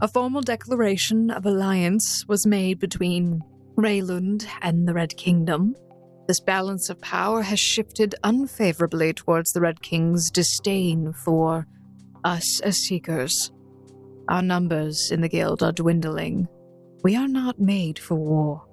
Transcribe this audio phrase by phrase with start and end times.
[0.00, 3.42] a formal declaration of alliance was made between
[3.76, 5.74] Raylund and the Red Kingdom.
[6.26, 11.66] This balance of power has shifted unfavorably towards the Red King's disdain for
[12.24, 13.50] us as seekers.
[14.28, 16.48] Our numbers in the guild are dwindling.
[17.02, 18.64] We are not made for war,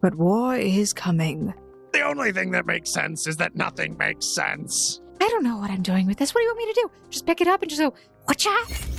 [0.00, 1.52] but war is coming.
[1.92, 5.00] The only thing that makes sense is that nothing makes sense.
[5.20, 6.34] I don't know what I'm doing with this.
[6.34, 6.90] What do you want me to do?
[7.10, 7.94] Just pick it up and just go,
[8.24, 8.95] whatcha?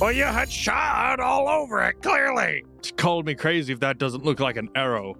[0.00, 2.64] Well, you had shot all over it, clearly.
[2.78, 5.14] it's called me crazy if that doesn't look like an arrow.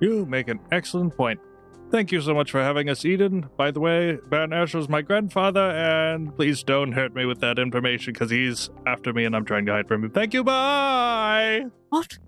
[0.00, 1.38] You make an excellent point.
[1.92, 3.48] Thank you so much for having us, Edyn.
[3.56, 8.12] By the way, Baron Asher's my grandfather, and please don't hurt me with that information
[8.12, 10.10] because he's after me and I'm trying to hide from him.
[10.10, 11.66] Thank you, bye!
[11.90, 12.18] What?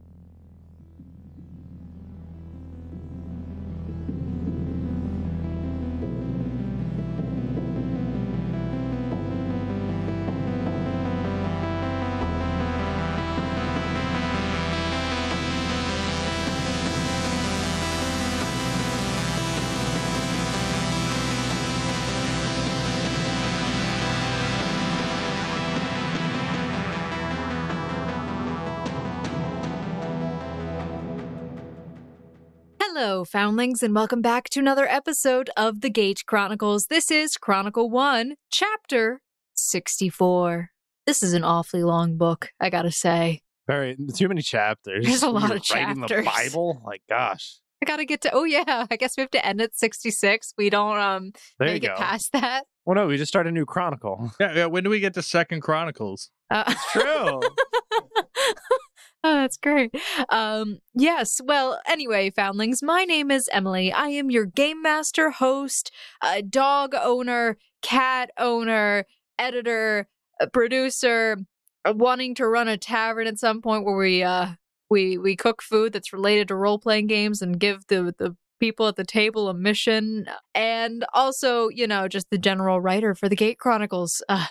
[33.29, 36.87] Foundlings, and welcome back to another episode of the Gate Chronicles.
[36.87, 39.21] This is Chronicle 1, Chapter
[39.55, 40.71] 64.
[41.07, 43.43] This is an awfully long book, I gotta say.
[43.67, 45.05] Very too many chapters.
[45.05, 46.25] There's a lot You're of writing chapters.
[46.25, 46.83] the Bible.
[46.87, 49.77] Like, gosh, I gotta get to, oh yeah, I guess we have to end at
[49.77, 50.55] 66.
[50.57, 52.01] We don't um there make you it go.
[52.03, 52.65] past that.
[52.87, 54.33] Well, no, we just start a new chronicle.
[54.41, 56.31] Yeah, yeah, when do we get to Second Chronicles?
[56.51, 57.41] Uh, True.
[59.25, 59.95] oh, that's great.
[60.31, 61.41] Um, yes.
[61.45, 63.93] Well, anyway, foundlings, my name is Emily.
[63.93, 65.91] I am your game master, host,
[66.23, 69.05] uh, dog owner, cat owner,
[69.39, 70.09] editor,
[70.41, 71.39] uh, producer,
[71.85, 74.49] uh, wanting to run a tavern at some point where we uh
[74.91, 78.89] we we cook food that's related to role playing games and give the the people
[78.89, 83.37] at the table a mission and also you know just the general writer for the
[83.37, 84.47] gate chronicles uh,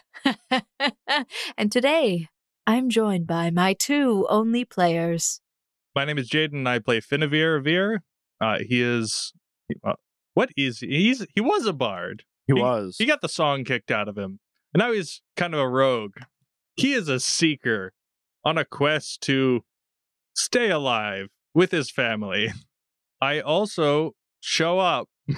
[1.57, 2.27] and today
[2.67, 5.39] I'm joined by my two only players.
[5.95, 8.03] My name is Jaden, and I play Finavir Veer.
[8.41, 9.31] Uh, he is.
[9.85, 9.93] Uh,
[10.33, 10.87] what is he?
[10.87, 12.23] He's he was a bard.
[12.45, 12.97] He was.
[12.99, 14.41] He got the song kicked out of him,
[14.73, 16.17] and now he's kind of a rogue.
[16.75, 17.93] He is a seeker
[18.43, 19.61] on a quest to
[20.35, 22.51] stay alive with his family.
[23.21, 24.11] I also
[24.41, 25.07] show up.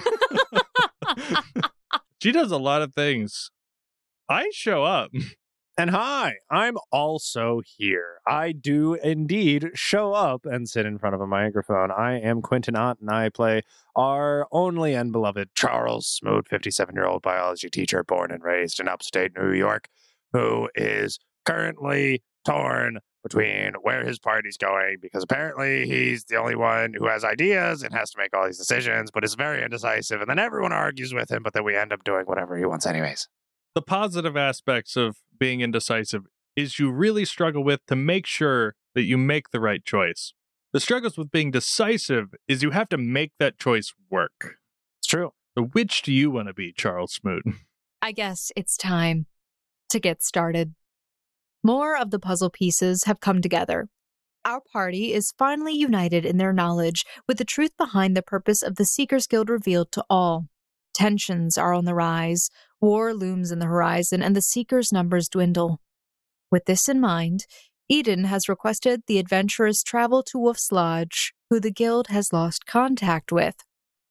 [2.20, 3.52] she does a lot of things.
[4.28, 5.12] I show up.
[5.80, 8.20] And hi, I'm also here.
[8.26, 11.90] I do indeed show up and sit in front of a microphone.
[11.90, 13.62] I am Quentin Ott, and I play
[13.96, 18.88] our only and beloved Charles Smoot, 57 year old biology teacher born and raised in
[18.88, 19.88] upstate New York,
[20.34, 26.92] who is currently torn between where his party's going because apparently he's the only one
[26.94, 30.20] who has ideas and has to make all these decisions, but is very indecisive.
[30.20, 32.84] And then everyone argues with him, but then we end up doing whatever he wants,
[32.84, 33.28] anyways.
[33.74, 36.22] The positive aspects of being indecisive
[36.56, 40.32] is you really struggle with to make sure that you make the right choice.
[40.72, 44.56] The struggles with being decisive is you have to make that choice work.
[45.00, 45.32] It's true.
[45.56, 47.42] So which do you want to be, Charles Smoot?
[48.02, 49.26] I guess it's time
[49.90, 50.74] to get started.
[51.62, 53.88] More of the puzzle pieces have come together.
[54.44, 58.76] Our party is finally united in their knowledge, with the truth behind the purpose of
[58.76, 60.46] the Seekers Guild revealed to all.
[60.94, 62.48] Tensions are on the rise,
[62.80, 65.80] war looms in the horizon, and the Seekers' numbers dwindle.
[66.50, 67.46] With this in mind,
[67.90, 73.32] Edyn has requested the adventurers travel to Wolf's Lodge, who the Guild has lost contact
[73.32, 73.56] with.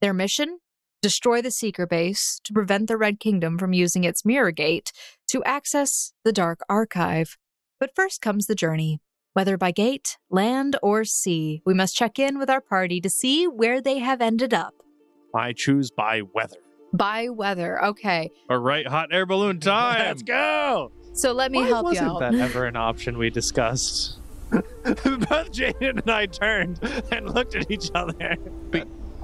[0.02, 0.60] Their mission?
[1.02, 4.92] Destroy the Seeker base to prevent the Red Kingdom from using its Mirror Gate
[5.30, 7.38] to access the Dark Archive.
[7.80, 9.00] But first comes the journey.
[9.34, 13.46] Whether by gate, land, or sea, we must check in with our party to see
[13.46, 14.74] where they have ended up.
[15.34, 16.58] I choose by weather.
[16.94, 18.32] By weather, okay.
[18.50, 20.00] All right, hot air balloon time.
[20.00, 20.92] Let's go.
[21.14, 22.20] So let me Why help you wasn't out.
[22.20, 24.18] that ever an option we discussed?
[24.52, 24.64] Both
[25.52, 26.80] Jaden and I turned
[27.12, 28.36] and looked at each other.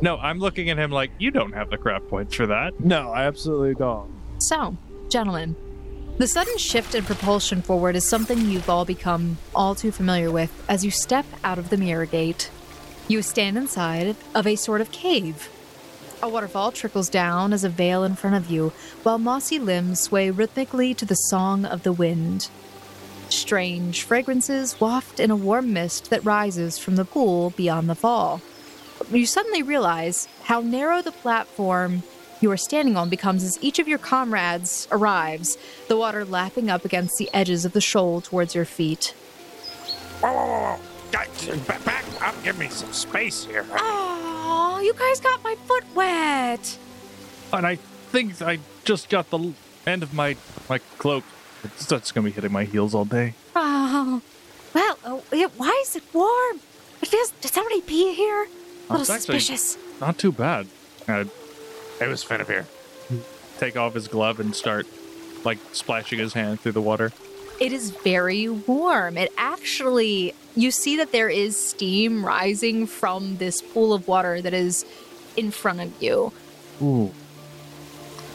[0.01, 2.79] No, I'm looking at him like you don't have the crap points for that.
[2.79, 4.11] No, I absolutely don't.
[4.39, 4.75] So,
[5.09, 5.55] gentlemen,
[6.17, 10.51] the sudden shift in propulsion forward is something you've all become all too familiar with
[10.67, 12.51] as you step out of the mirror gate.
[13.07, 15.49] You stand inside of a sort of cave.
[16.23, 18.71] A waterfall trickles down as a veil in front of you,
[19.03, 22.49] while mossy limbs sway rhythmically to the song of the wind.
[23.29, 28.41] Strange fragrances waft in a warm mist that rises from the pool beyond the fall.
[29.11, 32.03] You suddenly realize how narrow the platform
[32.41, 35.57] you are standing on becomes as each of your comrades arrives,
[35.87, 39.13] the water lapping up against the edges of the shoal towards your feet.
[41.11, 43.65] Back up, give me some space here.
[43.71, 46.77] Oh, you guys got my foot wet.
[47.53, 49.53] And I think I just got the
[49.85, 50.35] end of my
[50.69, 51.23] my cloak.
[51.63, 53.33] It's, that's gonna be hitting my heels all day.
[53.55, 54.21] Oh,
[54.73, 56.59] well, oh, yeah, why is it warm?
[57.01, 57.31] It feels.
[57.41, 58.47] Did somebody pee here?
[58.89, 59.77] A little It's suspicious.
[60.01, 60.67] Not too bad.
[61.07, 61.21] I
[62.01, 62.65] It was Finavir.
[63.57, 64.85] take off his glove and start
[65.43, 67.11] like splashing his hand through the water.
[67.59, 69.17] It is very warm.
[69.17, 74.53] It actually, you see that there is steam rising from this pool of water that
[74.53, 74.85] is
[75.37, 76.33] in front of you.
[76.81, 77.13] Ooh.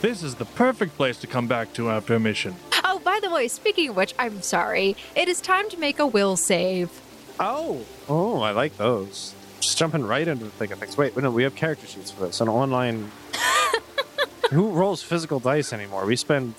[0.01, 2.55] This is the perfect place to come back to after a mission.
[2.83, 4.95] Oh, by the way, speaking of which, I'm sorry.
[5.15, 6.89] It is time to make a will save.
[7.39, 9.35] Oh, oh, I like those.
[9.59, 10.97] Just jumping right into the thick of things.
[10.97, 12.41] Wait, no, we have character sheets for this.
[12.41, 13.11] An online.
[14.49, 16.07] Who rolls physical dice anymore?
[16.07, 16.55] We spend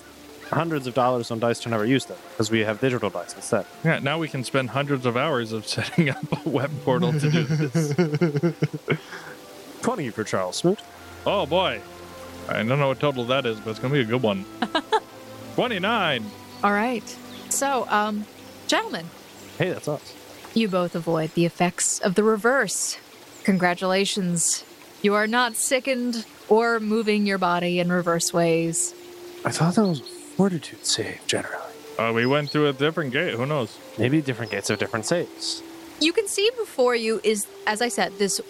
[0.52, 3.64] hundreds of dollars on dice to never use them because we have digital dice instead.
[3.84, 7.30] Yeah, now we can spend hundreds of hours of setting up a web portal to
[7.30, 7.92] do this.
[9.82, 10.80] 20 for Charles Smoot.
[11.26, 11.80] oh boy.
[12.48, 14.44] I don't know what total that is, but it's gonna be a good one.
[15.54, 16.24] 29.
[16.64, 17.16] All right.
[17.50, 18.24] So, um,
[18.66, 19.06] gentlemen,
[19.58, 20.14] Hey, that's us.
[20.54, 22.96] you both avoid the effects of the reverse.
[23.44, 24.64] Congratulations.
[25.02, 28.94] You are not sickened or moving your body in reverse ways.
[29.44, 30.04] I thought that was a
[30.36, 31.56] fortitude save generally.
[31.98, 33.34] Uh, we went through a different gate.
[33.34, 33.78] Who knows?
[33.98, 35.62] Maybe different gates have different saves.
[36.00, 38.40] You can see before you is, as I said, this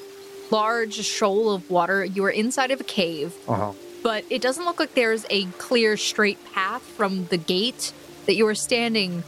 [0.50, 2.05] large shoal of water.
[2.05, 3.73] You are inside of a cave, Uh huh.
[4.02, 7.93] but it doesn't look like there's a clear straight path from the gate
[8.26, 9.25] that you are standing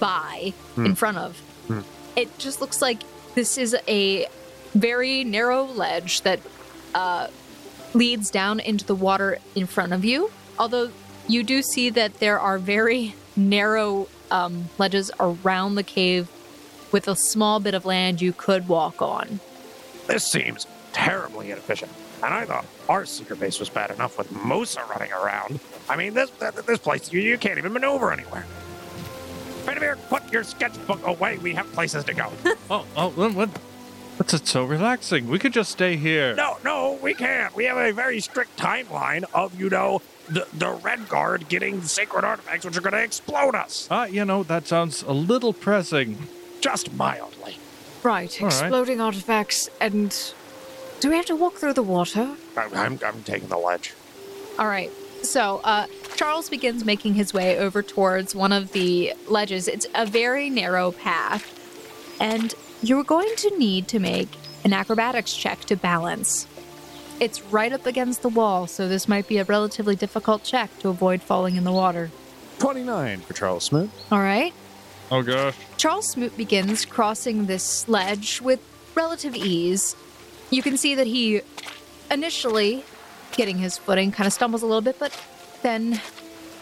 [0.00, 1.38] by in front of.
[1.66, 1.80] Hmm.
[2.16, 3.02] It just looks like
[3.34, 4.26] this is a
[4.74, 6.40] very narrow ledge that
[6.94, 7.28] uh,
[7.94, 10.30] leads down into the water in front of you.
[10.58, 10.90] Although
[11.28, 16.28] you do see that there are very narrow um, ledges around the cave
[16.90, 19.40] with a small bit of land you could walk on.
[20.06, 21.92] This seems terribly inefficient.
[22.22, 25.60] And I thought our secret base was bad enough with Mosa running around.
[25.88, 28.44] I mean, this this place, you, you can't even maneuver anywhere.
[29.64, 31.38] Finavir, put your sketchbook away.
[31.38, 32.32] We have places to go.
[32.70, 33.32] Oh, oh, what?
[33.34, 33.48] what?
[34.18, 35.28] What's it so relaxing?
[35.28, 36.34] We could just stay here.
[36.34, 37.54] no, no, we can't.
[37.54, 42.24] We have a very strict timeline of, you know, the, the Red Guard getting sacred
[42.24, 43.88] artifacts which are going to explode us.
[43.90, 46.18] Ah, you know, that sounds a little pressing.
[46.60, 47.56] Just mildly.
[48.02, 48.60] Right, All right.
[48.62, 50.14] exploding artifacts, and
[51.00, 52.34] do we have to walk through the water?
[52.56, 53.94] I, I'm, I'm taking the ledge.
[54.58, 54.90] All right.
[55.22, 55.86] So, uh,
[56.16, 59.68] Charles begins making his way over towards one of the ledges.
[59.68, 61.44] It's a very narrow path,
[62.20, 64.28] and you're going to need to make
[64.64, 66.47] an acrobatics check to balance.
[67.20, 70.88] It's right up against the wall, so this might be a relatively difficult check to
[70.88, 72.10] avoid falling in the water.
[72.60, 73.90] 29 for Charles Smoot.
[74.12, 74.52] All right.
[75.10, 75.56] Oh gosh.
[75.76, 78.60] Charles Smoot begins crossing this ledge with
[78.94, 79.96] relative ease.
[80.50, 81.40] You can see that he
[82.10, 82.84] initially,
[83.32, 85.18] getting his footing, kind of stumbles a little bit, but
[85.62, 86.00] then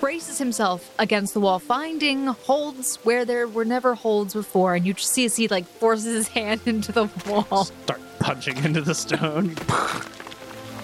[0.01, 4.75] braces himself against the wall, finding holds where there were never holds before.
[4.75, 7.67] And you just see as he like forces his hand into the wall.
[7.67, 9.55] Start punching into the stone.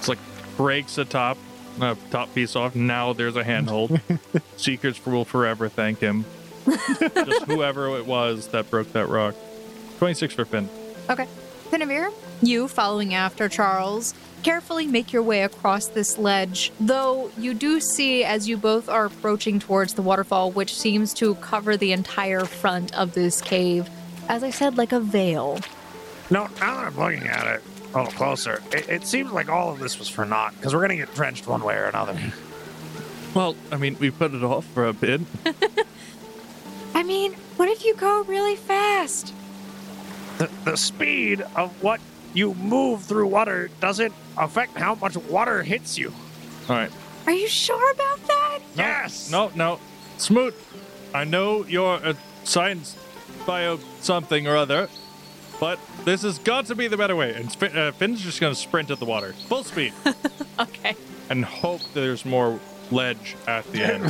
[0.03, 0.19] It's like
[0.57, 1.39] breaks the top,
[1.81, 2.75] uh, top piece off.
[2.75, 4.01] Now there's a handhold.
[4.57, 6.25] Seekers will forever thank him.
[6.67, 9.37] Just whoever it was that broke that rock.
[9.99, 10.69] 26 for Finn.
[11.09, 11.29] Okay.
[11.71, 17.79] Finavir, you following after Charles, carefully make your way across this ledge, though you do
[17.79, 22.45] see as you both are approaching towards the waterfall, which seems to cover the entire
[22.45, 23.89] front of this cave,
[24.29, 25.61] as I said, like a veil.
[26.29, 27.63] No, now that I'm looking at it
[27.95, 30.87] a little closer, it, it seems like all of this was for naught because we're
[30.87, 32.19] going to get drenched one way or another.
[33.35, 35.21] Well, I mean, we put it off for a bit.
[36.95, 39.33] I mean, what if you go really fast?
[40.39, 42.01] The, the speed of what
[42.35, 46.13] you move through water doesn't affect how much water hits you.
[46.69, 46.91] All right.
[47.27, 48.59] Are you sure about that?
[48.77, 49.31] Yes.
[49.31, 49.79] No, no.
[50.19, 50.55] Smoot,
[51.15, 52.97] I know you're a science
[53.47, 54.89] bio something or other,
[55.63, 57.33] but this has got to be the better way.
[57.35, 59.93] And Fin- uh, Finn's just going to sprint at the water, full speed,
[60.59, 60.97] Okay.
[61.31, 62.59] and hope there's more
[62.91, 64.05] ledge at the end.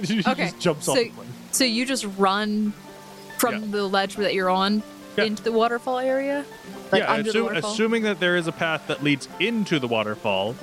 [0.06, 1.28] he Okay, just jumps so- off the plane.
[1.52, 2.72] So you just run
[3.38, 3.70] from Yeah.
[3.70, 4.82] the ledge that you're on
[5.16, 5.22] Yeah.
[5.26, 6.44] into the waterfall area?
[6.90, 7.72] Like yeah, under the assume, waterfall?
[7.74, 10.56] assuming that there is a path that leads into the waterfall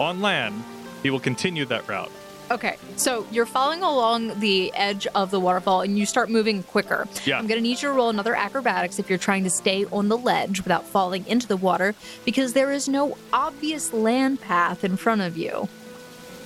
[0.00, 0.64] on land,
[1.04, 2.10] he will continue that route.
[2.54, 7.08] Okay, so you're following along the edge of the waterfall and you start moving quicker.
[7.24, 7.36] Yeah.
[7.36, 10.06] I'm going to need you to roll another acrobatics if you're trying to stay on
[10.06, 14.96] the ledge without falling into the water because there is no obvious land path in
[14.96, 15.68] front of you.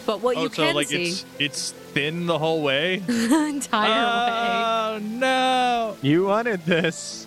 [0.07, 1.11] But what oh, you so can like see.
[1.11, 2.95] it's it's Finn the whole way?
[3.09, 5.05] entire oh, way.
[5.05, 5.97] Oh no!
[6.01, 7.27] You wanted this.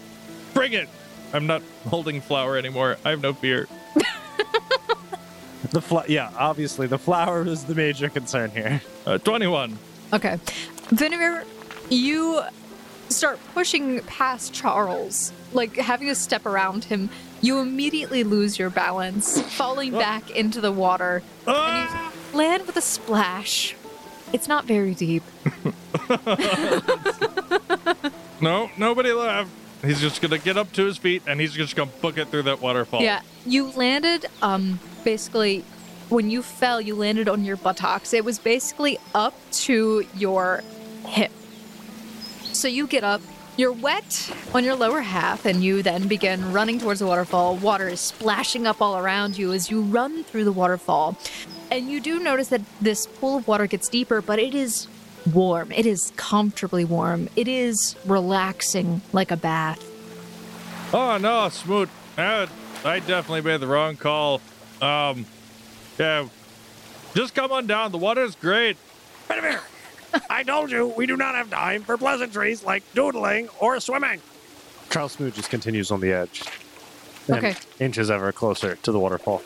[0.56, 0.90] Bring it!
[1.34, 2.98] I'm not holding flour anymore.
[3.06, 3.68] I have no fear.
[5.72, 8.82] The fl- yeah, obviously the flower is the major concern here.
[9.06, 9.78] Uh, 21.
[10.12, 10.38] Okay.
[10.90, 11.46] Finavir,
[11.90, 12.42] you
[13.08, 17.10] start pushing past Charles, like having to step around him.
[17.40, 22.82] You immediately lose your balance, falling back into the water, and you land with a
[22.82, 23.74] splash.
[24.34, 25.24] It's not very deep.
[28.42, 29.52] No, nobody left.
[29.84, 32.44] He's just gonna get up to his feet and he's just gonna book it through
[32.44, 33.02] that waterfall.
[33.02, 34.28] Yeah, you landed.
[34.42, 35.64] Um, basically,
[36.10, 38.14] when you fell, you landed on your buttocks.
[38.14, 40.64] It was basically up to your
[41.06, 41.32] hip.
[42.54, 43.22] So you get up.
[43.58, 47.58] You're wet on your lower half, and you then begin running towards the waterfall.
[47.58, 51.18] Water is splashing up all around you as you run through the waterfall.
[51.70, 54.88] And you do notice that this pool of water gets deeper, but it is
[55.34, 55.72] warm.
[55.72, 57.30] It is comfortably warm.
[57.36, 59.82] It is relaxing like a bath.
[60.94, 61.90] Oh no, Smoot.
[62.18, 62.48] I
[62.84, 64.42] definitely made the wrong call.
[64.82, 65.26] Um,
[66.00, 66.28] yeah.
[67.14, 67.92] Just come on down.
[67.92, 68.78] The water's great.
[69.30, 69.60] Finavir,
[70.30, 74.22] I told you we do not have time for pleasantries like doodling or swimming.
[74.90, 76.44] Charles Smoot just continues on the edge.
[77.28, 77.56] and Okay.
[77.80, 79.42] Inches ever closer to the waterfall.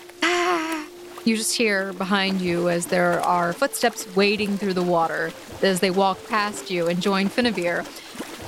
[1.26, 5.32] You just hear behind you as there are footsteps wading through the water
[5.64, 7.80] as they walk past you and join Finavir.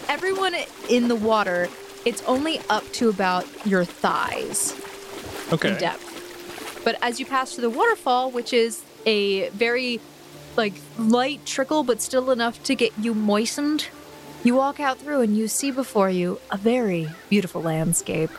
[0.07, 0.55] Everyone
[0.87, 1.69] in the water,
[2.05, 4.75] it's only up to about your thighs
[5.51, 5.69] Okay.
[5.71, 6.81] in depth.
[6.85, 9.99] But as you pass through the waterfall, which is a very
[10.55, 13.87] like light trickle but still enough to get you moistened,
[14.43, 18.29] you walk out through and you see before you a very beautiful landscape.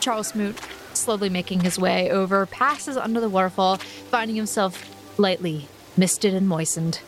[0.00, 0.58] Charles Smoot,
[0.98, 4.84] slowly making his way over, passes under the waterfall, finding himself
[5.18, 7.00] lightly misted and moistened.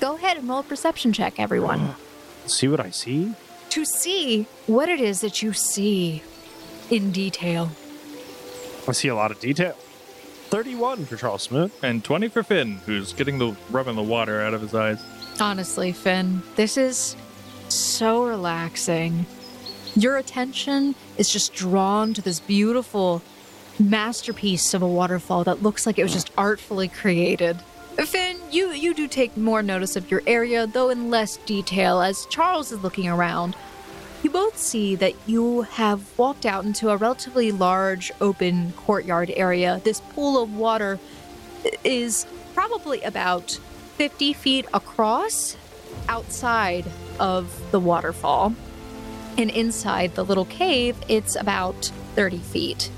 [0.00, 1.94] Go ahead and roll a perception check, everyone, uh,
[2.46, 3.32] See what I see?
[3.70, 6.22] to see what it is that you see
[6.90, 7.70] in detail.
[8.88, 9.74] I see a lot of detail.
[10.48, 14.54] 31 for Charles Smoot And 20 for Finn, who's getting the rubbing the water out
[14.54, 15.02] of his eyes.
[15.40, 17.16] Honestly, Finn, this is
[17.68, 19.26] so relaxing.
[19.96, 23.22] Your attention is just drawn to this beautiful
[23.78, 27.58] masterpiece of a waterfall that looks like it was just artfully created.
[28.04, 32.26] Finn, you, you do take more notice of your area, though in less detail, as
[32.26, 33.56] Charles is looking around.
[34.22, 39.80] You both see that you have walked out into a relatively large open courtyard area.
[39.84, 40.98] This pool of water
[41.84, 43.52] is probably about
[43.96, 45.56] 50 feet across
[46.08, 46.84] outside
[47.18, 48.54] of the waterfall.
[49.38, 52.90] And inside the little cave, it's about 30 feet.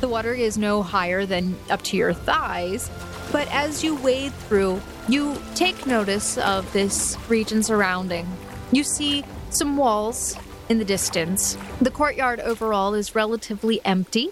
[0.00, 2.90] The water is no higher than up to your thighs,
[3.32, 8.26] but as you wade through, you take notice of this region surrounding.
[8.72, 10.36] You see some walls
[10.68, 11.56] in the distance.
[11.80, 14.30] The courtyard overall is relatively empty.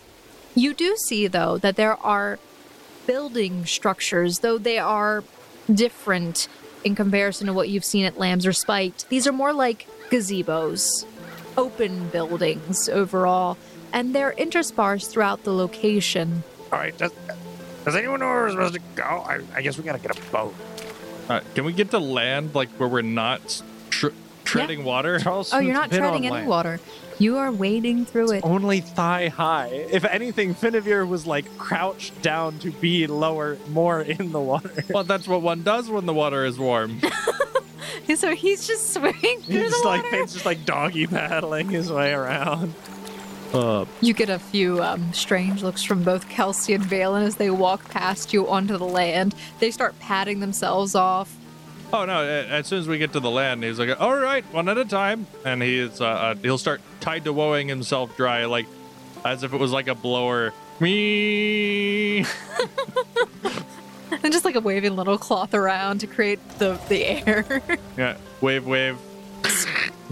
[0.54, 2.38] You do see, though, that there are
[3.06, 5.24] building structures, though they are
[5.72, 6.48] different
[6.84, 9.04] in comparison to what you've seen at Lamb's Respite.
[9.08, 11.06] These are more like gazebos,
[11.56, 13.56] open buildings overall,
[13.92, 16.42] and they're interspersed throughout the location.
[16.72, 17.12] All right, does,
[17.84, 19.02] does anyone know where we're supposed to go?
[19.04, 20.54] I, I guess we gotta get a boat.
[21.28, 24.08] Uh, can we get to land like where we're not tr-
[24.44, 25.18] treading water?
[25.18, 26.48] Charles Oh, you're not treading any land.
[26.48, 26.80] water.
[27.18, 28.40] You are wading through it.
[28.44, 29.68] Only thigh high.
[29.68, 34.72] If anything, Finavir was like crouched down to be lower, more in the water.
[34.90, 37.00] Well, that's what one does when the water is warm.
[38.16, 40.16] So he's just swimming through He's the just like water.
[40.16, 42.74] Finn's just like doggy paddling his way around.
[43.52, 47.50] Uh, You get a few um, strange looks from both Kelsey and Valen as they
[47.50, 49.34] walk past you onto the land.
[49.58, 51.34] They start patting themselves off.
[51.92, 52.22] oh no!
[52.22, 54.84] As soon as we get to the land, he's like, "All right, one at a
[54.86, 58.66] time," and he's uh, uh, he'll start tied to woeing himself dry, like
[59.24, 60.54] as if it was like a blower.
[60.80, 62.24] Me.
[64.22, 67.62] And just like a waving little cloth around to create the, the air.
[67.96, 68.98] Yeah, wave, wave.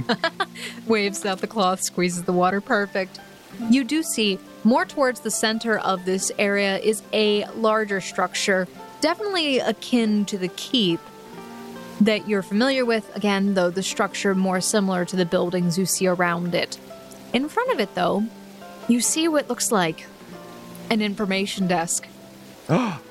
[0.87, 2.61] Waves out the cloth, squeezes the water.
[2.61, 3.21] Perfect.
[3.69, 8.69] You do see more towards the center of this area is a larger structure,
[9.01, 11.01] definitely akin to the keep
[12.01, 13.15] that you're familiar with.
[13.17, 16.79] Again, though, the structure more similar to the buildings you see around it.
[17.33, 18.25] In front of it, though,
[18.89, 20.07] you see what looks like
[20.91, 22.09] an information desk.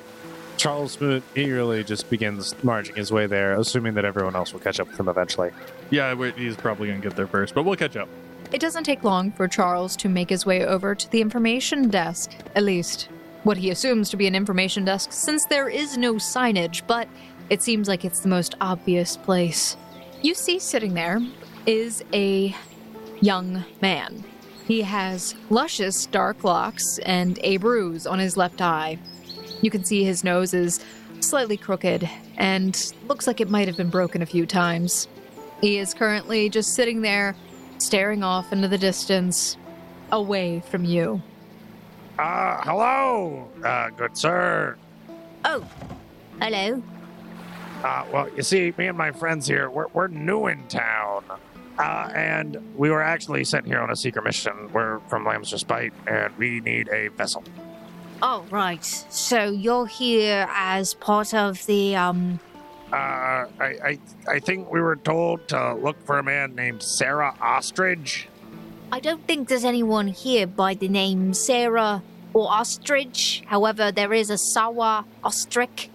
[0.60, 4.78] Charles Smoot eagerly just begins marching his way there, assuming that everyone else will catch
[4.78, 5.50] up with him eventually.
[5.88, 8.10] Yeah, we he's probably gonna get there first, but we'll catch up.
[8.52, 12.32] It doesn't take long for Charles to make his way over to the information desk,
[12.54, 13.08] at least
[13.42, 17.08] what he assumes to be an information desk, since there is no signage, but
[17.50, 19.76] It seems like it's the most obvious place.
[20.22, 21.20] You see sitting there
[21.66, 22.54] is a
[23.20, 24.22] young man.
[24.68, 28.98] He has luscious dark locks and a bruise on his left eye.
[29.62, 30.80] You can see his nose is
[31.20, 35.06] slightly crooked and looks like it might have been broken a few times.
[35.60, 37.36] He is currently just sitting there,
[37.78, 39.56] staring off into the distance,
[40.10, 41.22] away from you.
[42.18, 44.76] Uh, hello, uh, good sir.
[45.44, 45.66] Oh,
[46.40, 46.82] hello.
[47.82, 51.24] Uh, well, you see, me and my friends here, we're, we're new in town.
[51.78, 54.70] Uh, and we were actually sent here on a secret mission.
[54.70, 57.42] We're from Lamb's Respite, and we need a vessel.
[58.22, 58.84] Oh, right.
[58.84, 62.38] So you're here as part of the, um,
[62.92, 63.98] Uh, I, I,
[64.28, 68.28] I think we were told to look for a man named Sarah Ostrich.
[68.92, 72.02] I don't think there's anyone here by the name Sarah
[72.34, 73.44] or Ostrich.
[73.46, 75.88] However, there is a Sawa Ostrich.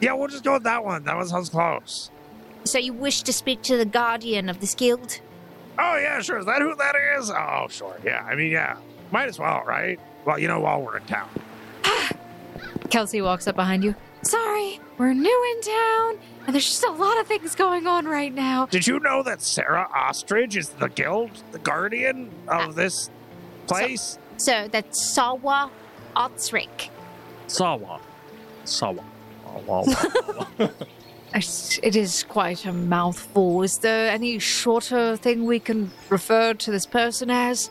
[0.00, 1.04] Yeah, we'll just go with that one.
[1.04, 2.10] That one sounds close.
[2.64, 5.20] So you wish to speak to the guardian of this guild?
[5.78, 6.38] Oh, yeah, sure.
[6.38, 7.30] Is that who that is?
[7.30, 7.96] Oh, sure.
[8.04, 8.76] Yeah, I mean, yeah.
[9.12, 10.00] Might as well, right?
[10.24, 11.28] Well, you know, while we're in town.
[12.90, 13.94] Kelsey walks up behind you.
[14.22, 18.32] Sorry, we're new in town, and there's just a lot of things going on right
[18.34, 18.66] now.
[18.66, 23.10] Did you know that Sarah Ostrich is the guild, the guardian of this
[23.66, 24.18] place?
[24.38, 25.70] So that's Sawa
[26.16, 26.90] Ostrich.
[27.46, 28.00] Sawa.
[28.64, 29.04] Sawa.
[31.34, 33.62] It's- It is quite a mouthful.
[33.62, 37.70] Is there any shorter thing we can refer to this person as?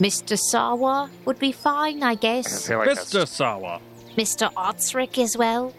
[0.00, 0.38] Mr.
[0.38, 2.66] Sawa would be fine, I I guess.
[2.66, 3.26] feel like that's, Mr.
[3.28, 3.80] Sawa.
[4.16, 4.50] Mr.
[4.56, 5.72] Ostrich as well.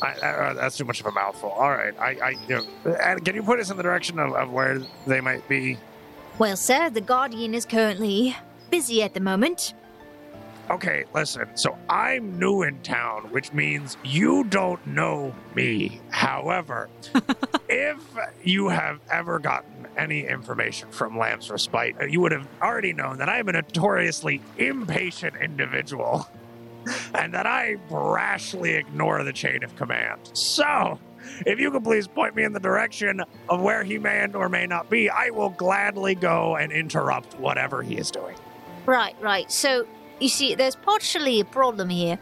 [0.00, 1.50] I, uh, that's too much of a mouthful.
[1.50, 4.50] All right, I, I, you know, can you put us in the direction of, of
[4.50, 5.78] where they might be?
[6.38, 8.36] Well, sir, the guardian is currently
[8.70, 9.74] busy at the moment.
[10.70, 11.48] Okay, listen.
[11.56, 16.00] So I'm new in town, which means you don't know me.
[16.10, 16.88] However,
[17.68, 17.98] if
[18.42, 23.28] you have ever gotten any information from Lamb's Respite, you would have already known that
[23.28, 26.26] I'm a notoriously impatient individual
[27.14, 30.30] and that I brashly ignore the chain of command.
[30.32, 30.98] So,
[31.46, 34.48] if you could please point me in the direction of where he may and or
[34.48, 38.36] may not be, I will gladly go and interrupt whatever he is doing.
[38.86, 39.50] Right, right.
[39.50, 39.86] So,
[40.20, 42.18] you see, there's partially a problem here.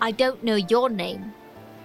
[0.00, 1.32] I don't know your name.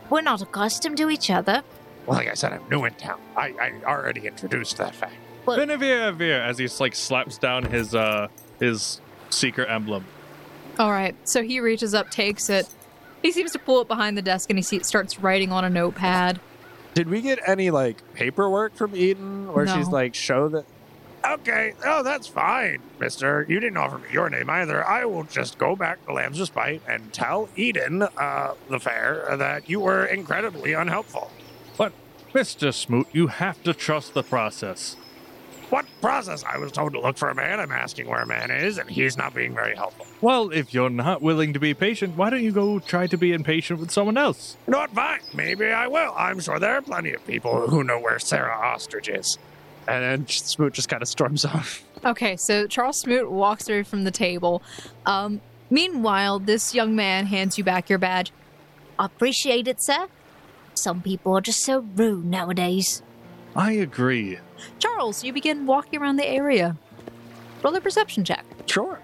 [0.09, 1.63] We're not accustomed to each other.
[2.05, 3.19] Well, like I said, I'm new in town.
[3.37, 5.13] I, I already introduced that fact.
[5.45, 8.27] Finavir as he like slaps down his uh
[8.59, 10.05] his secret emblem.
[10.79, 12.65] All right, so he reaches up, takes it.
[13.21, 15.69] He seems to pull it behind the desk, and he see- starts writing on a
[15.69, 16.39] notepad.
[16.93, 20.65] Did we get any like paperwork from Edyn where she's like show that?
[21.29, 23.45] Okay, oh, that's fine, mister.
[23.49, 24.87] You didn't offer me your name either.
[24.87, 29.69] I will just go back to Lamb's Respite and tell Edyn, uh, the fair, that
[29.69, 31.29] you were incredibly unhelpful.
[31.77, 31.91] But
[32.33, 32.73] Mr.
[32.73, 34.95] Smoot, you have to trust the process.
[35.69, 36.43] What process?
[36.43, 37.59] I was told to look for a man.
[37.59, 40.07] I'm asking where a man is, and he's not being very helpful.
[40.19, 43.33] Well, if you're not willing to be patient, why don't you go try to be
[43.33, 44.57] impatient with someone else?
[44.65, 44.91] You know what?
[44.91, 45.19] Fine.
[45.33, 46.13] Maybe I will.
[46.17, 49.37] I'm sure there are plenty of people who know where Sarah Ostrich is.
[49.87, 51.83] And then Smoot just kind of storms off.
[52.03, 54.63] Okay, so Charles Smoot walks away from the table.
[55.05, 58.31] Um, meanwhile, this young man hands you back your badge.
[58.97, 60.07] I appreciate it, sir.
[60.73, 63.03] Some people are just so rude nowadays.
[63.55, 64.39] I agree.
[64.79, 66.77] Charles, you begin walking around the area.
[67.63, 68.45] Roll a perception check.
[68.65, 68.99] Sure.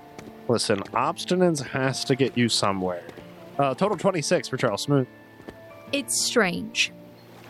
[0.47, 3.03] Listen, obstinance has to get you somewhere.
[3.57, 5.07] Uh, total 26 for Charles Smoot.
[5.91, 6.91] It's strange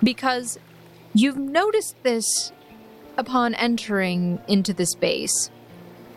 [0.04, 0.60] because
[1.13, 2.52] you've noticed this
[3.18, 5.50] upon entering into this base.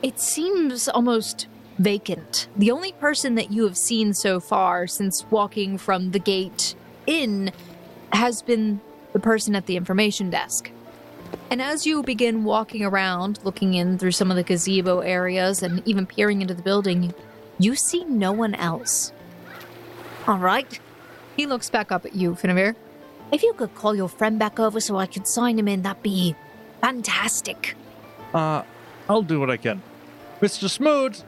[0.03, 1.48] It seems almost
[1.79, 2.48] vacant.
[2.57, 6.74] The only person that you have seen so far since walking from the gate
[7.07, 7.53] in
[8.12, 8.81] has been
[9.12, 10.70] the person at the information desk.
[11.51, 15.83] And as you begin walking around, looking in through some of the gazebo areas and
[15.87, 17.14] even peering into the building,
[17.59, 19.12] you see no one else.
[20.27, 20.79] All right.
[21.37, 22.75] He looks back up at you, Finavir.
[23.33, 26.03] If you could call your friend back over so I could sign him in, that'd
[26.03, 26.35] be
[26.81, 27.77] fantastic.
[28.35, 28.62] Uh,
[29.09, 29.83] I'll do what I can.
[30.41, 30.69] Mr.
[30.69, 31.25] Smoot,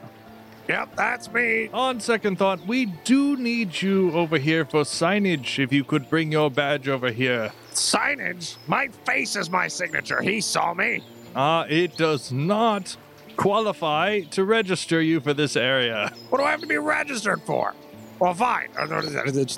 [0.67, 1.69] Yep, that's me.
[1.73, 5.59] on second thought, we do need you over here for signage.
[5.59, 7.51] If you could bring your badge over here.
[7.81, 8.57] Signage?
[8.67, 10.21] My face is my signature.
[10.21, 11.03] He saw me.
[11.35, 12.95] Uh, it does not
[13.37, 16.13] qualify to register you for this area.
[16.29, 17.73] What do I have to be registered for?
[18.19, 18.69] Well, fine.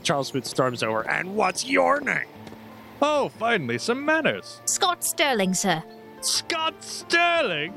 [0.04, 1.08] Charles Smoot storms over.
[1.10, 2.28] And what's your name?
[3.02, 4.62] Oh, finally, some manners.
[4.66, 5.84] Scott Sterling, sir.
[6.24, 7.74] Scott Sterling.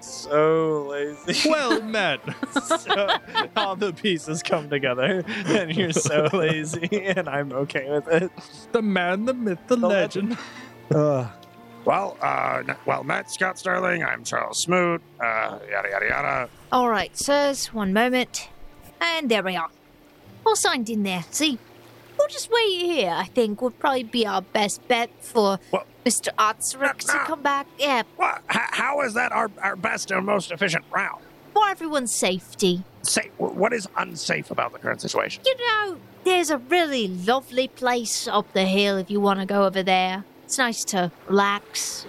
[0.00, 1.48] So, lazy.
[1.48, 2.20] Well met.
[2.66, 3.08] so
[3.56, 8.30] all the pieces come together, and you're so lazy, and I'm okay with it.
[8.72, 10.38] the man, the myth, the, The legend.
[10.94, 11.28] Ugh.
[11.84, 14.04] Well, uh, well, met Scott Sterling.
[14.04, 15.02] I'm Charles Smoot.
[15.20, 16.48] Uh, yada yada yada.
[16.70, 18.48] All right, sirs, one moment.
[19.00, 19.68] And there we are.
[20.46, 21.24] All signed in there.
[21.30, 21.58] See,
[22.18, 23.10] we'll just wait here.
[23.10, 26.28] I think would probably be our best bet for Well- Mr.
[26.36, 27.24] Otzrick to No, no.
[27.26, 27.66] come back.
[27.78, 28.42] Yeah, What?
[28.50, 31.20] H- how is that our, our best and most efficient route?
[31.54, 32.82] for everyone's safety.
[33.02, 35.42] Say, what is unsafe about the current situation?
[35.44, 39.64] You know, there's a really lovely place up the hill if you want to go
[39.66, 40.24] over there.
[40.44, 42.06] It's nice to relax,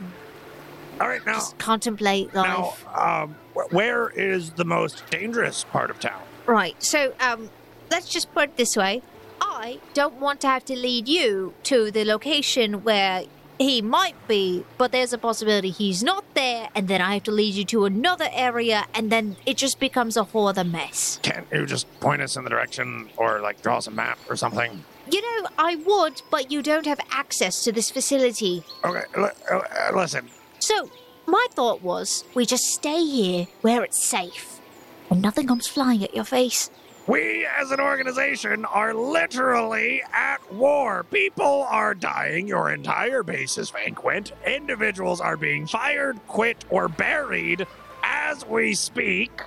[1.01, 2.97] All right, now, just contemplate now, life.
[2.97, 3.35] um,
[3.71, 6.21] where is the most dangerous part of town?
[6.45, 7.49] Right, so, um,
[7.91, 9.01] let's just put it this way.
[9.55, 13.23] I don't want to have to lead you to the location where
[13.59, 17.31] he might be, but there's a possibility he's not there, and then I have to
[17.31, 21.19] lead you to another area, and then it just becomes a whole other mess.
[21.21, 24.35] Can't you just point us in the direction, or like draw us a map or
[24.35, 24.83] something?
[25.11, 28.63] You know, I would, but you don't have access to this facility.
[28.83, 30.29] Okay, l- uh, listen.
[30.57, 30.89] So,
[31.27, 34.59] my thought was we just stay here where it's safe,
[35.11, 36.71] and nothing comes flying at your face.
[37.05, 41.03] We as an organization are literally at war.
[41.11, 42.47] People are dying.
[42.47, 44.31] Your entire base is vanquished.
[44.47, 47.67] Individuals are being fired, quit, or buried
[48.03, 49.41] as we speak.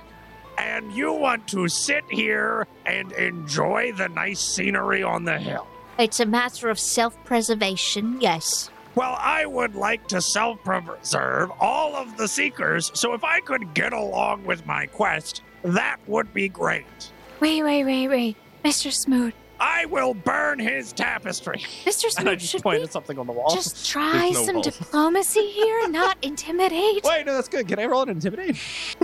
[0.59, 5.67] And you want to sit here and enjoy the nice scenery on the hill.
[5.97, 8.69] It's a matter of self preservation, yes.
[8.93, 13.73] Well, I would like to self preserve all of the seekers, so if I could
[13.73, 17.11] get along with my quest, that would be great.
[17.39, 18.35] Wait, wait, wait, wait.
[18.65, 18.91] Mr.
[18.91, 19.33] Smoot.
[19.59, 21.57] I will burn his tapestry.
[21.85, 22.05] Mr.
[22.19, 23.53] And I Smoot, just should point we something on the wall.
[23.55, 24.65] just try no some walls.
[24.67, 27.03] diplomacy here, not intimidate?
[27.03, 27.67] Wait, no, that's good.
[27.67, 28.57] Can I roll an intimidate?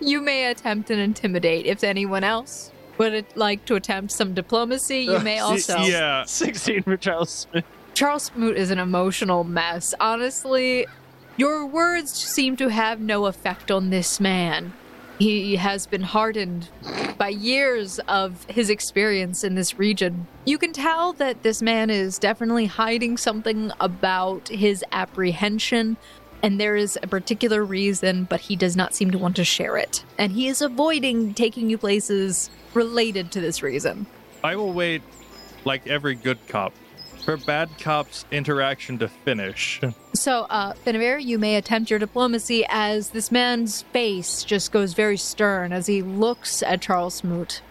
[0.00, 4.98] You may attempt an intimidate if anyone else would it like to attempt some diplomacy.
[5.02, 5.78] You may also.
[5.78, 6.24] Yeah.
[6.26, 7.64] 16 for Charles Smoot.
[7.94, 9.94] Charles Smoot is an emotional mess.
[9.98, 10.86] Honestly,
[11.38, 14.74] your words seem to have no effect on this man.
[15.18, 16.68] He has been hardened
[17.16, 20.26] by years of his experience in this region.
[20.44, 25.96] You can tell that this man is definitely hiding something about his apprehension,
[26.42, 29.76] and there is a particular reason, but he does not seem to want to share
[29.76, 30.04] it.
[30.18, 34.06] And he is avoiding taking you places related to this reason.
[34.42, 35.02] I will wait,
[35.64, 36.74] like every good cop,
[37.24, 39.80] for bad cop's interaction to finish.
[40.14, 45.72] So, uh, you may attempt your diplomacy as this man's face just goes very stern
[45.72, 47.62] as he looks at Charles Smoot.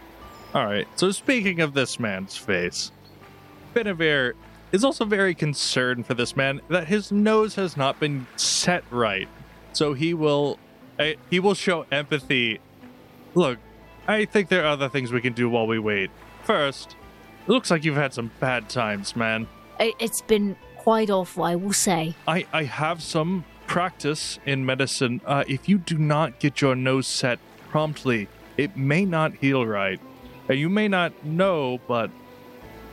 [0.54, 0.86] All right.
[0.96, 2.92] So speaking of this man's face,
[3.74, 4.34] Finavir
[4.70, 9.28] is also very concerned for this man that his nose has not been set right.
[9.72, 10.58] So he will,
[10.98, 12.60] uh, he will show empathy.
[13.34, 13.58] Look,
[14.06, 16.10] I think there are other things we can do while we wait.
[16.44, 16.94] First,
[17.46, 19.46] it looks like you've had some bad times, man.
[19.78, 22.14] It, it's been quite awful, I will say.
[22.26, 25.20] I, I have some practice in medicine.
[25.26, 27.38] Uh, if you do not get your nose set
[27.70, 30.00] promptly, it may not heal right.
[30.48, 32.10] And you may not know, but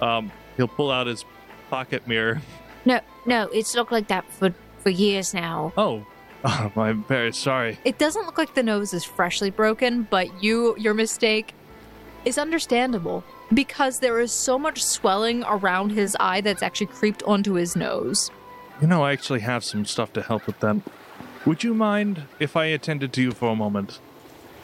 [0.02, 1.26] um, he'll pull out his
[1.70, 2.42] pocket mirror.
[2.84, 5.72] No, no, it's looked like that for, for years now.
[5.78, 6.04] Oh,
[6.44, 7.78] oh, I'm very sorry.
[7.86, 11.54] It doesn't look like the nose is freshly broken, but you, your mistake
[12.26, 17.54] is understandable because there is so much swelling around his eye that's actually creeped onto
[17.54, 18.32] his nose.
[18.82, 20.78] You know, I actually have some stuff to help with that.
[21.46, 24.00] Would you mind if I attended to you for a moment?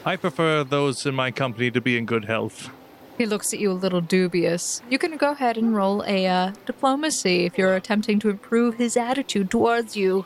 [0.05, 2.69] I prefer those in my company to be in good health.
[3.17, 4.81] He looks at you a little dubious.
[4.89, 8.95] You can go ahead and roll a uh, diplomacy if you're attempting to improve his
[8.95, 10.25] attitude towards you.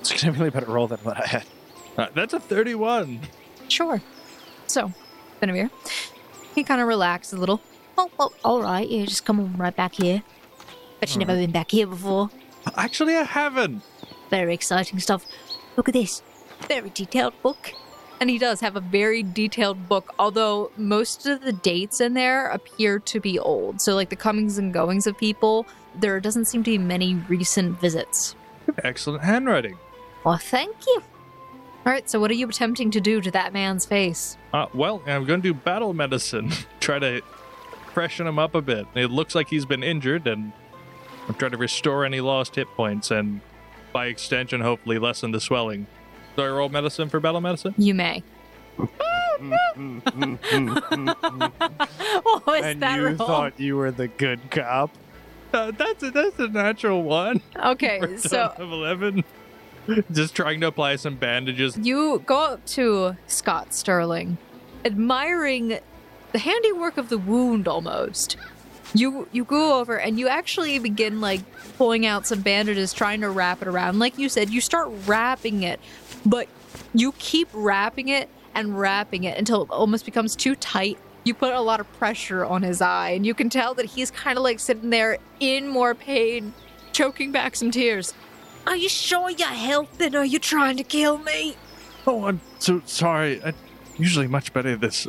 [0.00, 1.44] It's a significantly better roll than what I had.
[1.98, 3.20] Uh, that's a 31.
[3.68, 4.00] Sure.
[4.68, 4.92] So,
[5.42, 5.70] Finavir,
[6.54, 7.60] he kind of relaxed a little.
[7.96, 10.22] Oh, oh, all right, yeah, just come on right back here.
[11.00, 12.30] Bet you've never been back here before.
[12.76, 13.82] Actually, I haven't.
[14.30, 15.26] Very exciting stuff.
[15.76, 16.22] Look at this.
[16.68, 17.72] Very detailed book.
[18.20, 22.48] And he does have a very detailed book, although most of the dates in there
[22.48, 23.80] appear to be old.
[23.80, 27.80] So, like the comings and goings of people, there doesn't seem to be many recent
[27.80, 28.34] visits.
[28.82, 29.76] Excellent handwriting.
[30.24, 31.02] Well, thank you.
[31.86, 34.38] All right, so what are you attempting to do to that man's face?
[34.54, 36.50] Uh, well, I'm going to do battle medicine.
[36.80, 37.20] Try to
[37.94, 38.86] freshen him up a bit.
[38.94, 40.52] It looks like he's been injured, and
[41.28, 43.40] I'm trying to restore any lost hit points and,
[43.92, 45.86] by extension, hopefully lessen the swelling.
[46.36, 47.74] Do I roll medicine for battle medicine?
[47.78, 48.22] You may.
[52.22, 53.16] What was and that you roll?
[53.16, 54.90] thought you were the good cop.
[55.52, 57.40] Uh, that's a, that's a natural one.
[57.56, 59.24] Okay, For a so of 11.
[60.12, 61.76] Just trying to apply some bandages.
[61.76, 64.38] You go up to Scott Sterling,
[64.84, 65.78] admiring
[66.34, 68.36] the handiwork of the wound almost.
[68.92, 71.40] You you go over and you actually begin like
[71.78, 74.00] pulling out some bandages, trying to wrap it around.
[74.00, 75.78] Like you said, you start wrapping it,
[76.26, 76.48] but
[76.92, 80.98] you keep wrapping it and wrapping it until it almost becomes too tight.
[81.22, 84.10] You put a lot of pressure on his eye, and you can tell that he's
[84.10, 86.52] kind of like sitting there in more pain,
[86.92, 88.12] choking back some tears.
[88.66, 91.54] Are you sure you're healthy or are you trying to kill me?
[92.08, 93.40] Oh, I'm so sorry.
[93.40, 93.54] I
[93.98, 95.06] usually much better at this.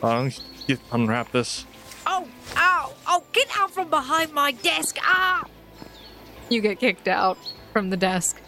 [0.00, 0.30] Uh,
[0.68, 1.64] get unwrap this.
[2.06, 4.98] Oh, ow, oh, get out from behind my desk.
[5.02, 5.44] Ah!
[6.48, 7.38] You get kicked out
[7.72, 8.40] from the desk.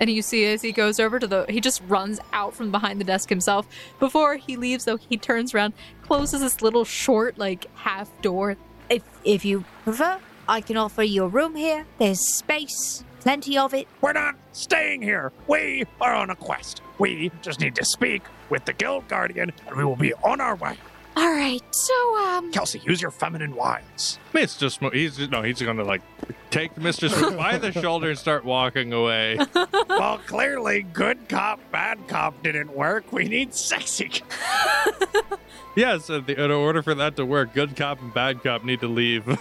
[0.00, 3.00] And you see as he goes over to the he just runs out from behind
[3.00, 3.66] the desk himself.
[3.98, 8.56] Before he leaves though, he turns around, closes this little short like half door.
[8.88, 11.86] If, if you prefer, I can offer you a room here.
[11.98, 13.86] There's space, plenty of it.
[14.00, 15.32] We're not staying here.
[15.46, 16.80] We are on a quest.
[16.98, 20.56] We just need to speak with the Guild Guardian, and we will be on our
[20.56, 20.76] way.
[21.16, 24.18] All right, so, um, Kelsey, use your feminine wiles.
[24.32, 24.70] Mr.
[24.70, 24.94] Smoot.
[24.94, 25.42] He's no.
[25.42, 26.02] He's gonna like
[26.50, 27.10] take Mr.
[27.10, 29.38] Smoot by the shoulder and start walking away.
[29.88, 33.12] well, clearly, good cop, bad cop didn't work.
[33.12, 34.22] We need sexy.
[35.76, 38.80] yes, in, the, in order for that to work, good cop and bad cop need
[38.80, 39.28] to leave.
[39.28, 39.36] all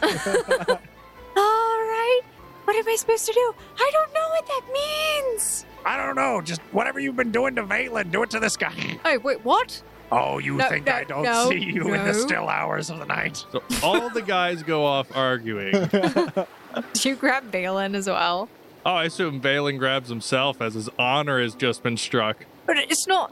[1.36, 2.22] right.
[2.66, 3.56] What am I supposed to do?
[3.78, 5.66] I don't know what that means.
[5.86, 6.42] I don't know.
[6.42, 8.72] Just whatever you've been doing to Valen, do it to this guy.
[9.04, 9.82] Hey, wait, what?
[10.12, 12.98] Oh, you No, think no, I don't no, see you in the still hours of
[13.00, 13.46] the night?
[13.52, 15.72] so all the guys go off arguing.
[16.94, 18.50] Do you grab Valen as well?
[18.86, 22.46] Oh, I assume Valen grabs himself as his honor has just been struck.
[22.66, 23.32] But it's not.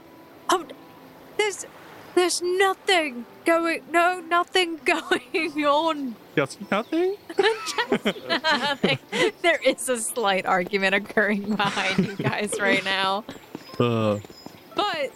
[0.50, 0.64] Oh,
[1.36, 1.66] there's,
[2.14, 3.82] there's nothing going.
[3.90, 6.16] No, nothing going on.
[6.36, 7.16] Yes, nothing.
[7.36, 8.98] Just nothing.
[9.42, 13.24] there is a slight argument occurring behind you guys right now,
[13.80, 14.18] Uh,
[14.76, 15.10] but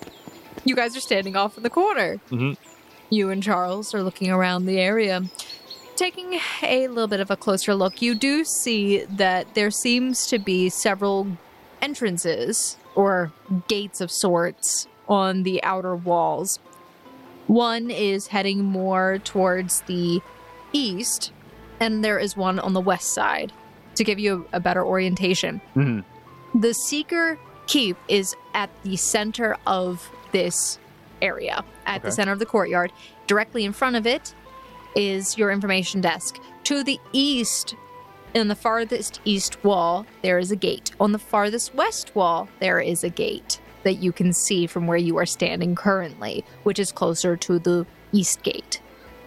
[0.64, 2.20] you guys are standing off in the corner.
[2.30, 2.56] Mhm.
[3.10, 5.22] You and Charles are looking around the area.
[5.96, 10.38] Taking a little bit of a closer look, you do see that there seems to
[10.38, 11.26] be several
[11.82, 13.32] entrances or
[13.68, 16.58] gates of sorts on the outer walls.
[17.46, 20.22] One is heading more towards the
[20.72, 21.32] east,
[21.80, 23.52] and there is one on the west side
[23.96, 25.60] to give you a better orientation.
[25.76, 26.04] Mhm.
[26.54, 30.78] The Seeker Keep is at the center of this
[31.22, 32.92] area, at the center of the courtyard.
[33.26, 34.34] Directly in front of it
[34.96, 36.38] is your information desk.
[36.64, 37.74] To the east,
[38.34, 40.92] in the farthest east wall, there is a gate.
[41.00, 44.96] On the farthest west wall, there is a gate that you can see from where
[44.96, 48.80] you are standing currently, which is closer to the east gate.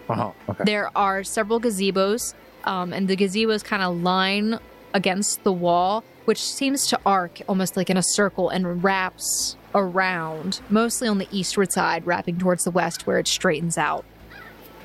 [0.09, 0.31] Uh-huh.
[0.49, 0.63] Okay.
[0.65, 4.59] There are several gazebos, um, and the gazebos kind of line
[4.93, 10.61] against the wall, which seems to arc almost like in a circle and wraps around,
[10.69, 14.03] mostly on the eastward side, wrapping towards the west where it straightens out.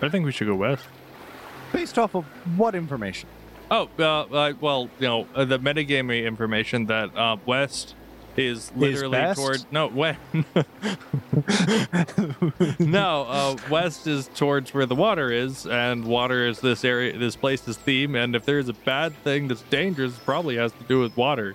[0.03, 0.85] I think we should go west.
[1.73, 2.25] Based off of
[2.59, 3.29] what information?
[3.71, 7.95] Oh, uh, uh, well, you know, uh, the metagame information that uh, west
[8.37, 9.39] is literally best?
[9.39, 10.19] toward no west.
[12.81, 17.37] no, uh, west is towards where the water is, and water is this area, this
[17.37, 18.17] place's theme.
[18.17, 21.55] And if there's a bad thing that's dangerous, it probably has to do with water.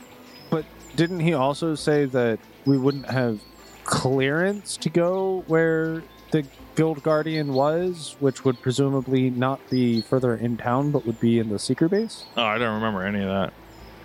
[0.50, 3.40] But didn't he also say that we wouldn't have
[3.84, 10.58] clearance to go where the Guild Guardian was, which would presumably not be further in
[10.58, 12.26] town, but would be in the Seeker base?
[12.36, 13.54] Oh, I don't remember any of that.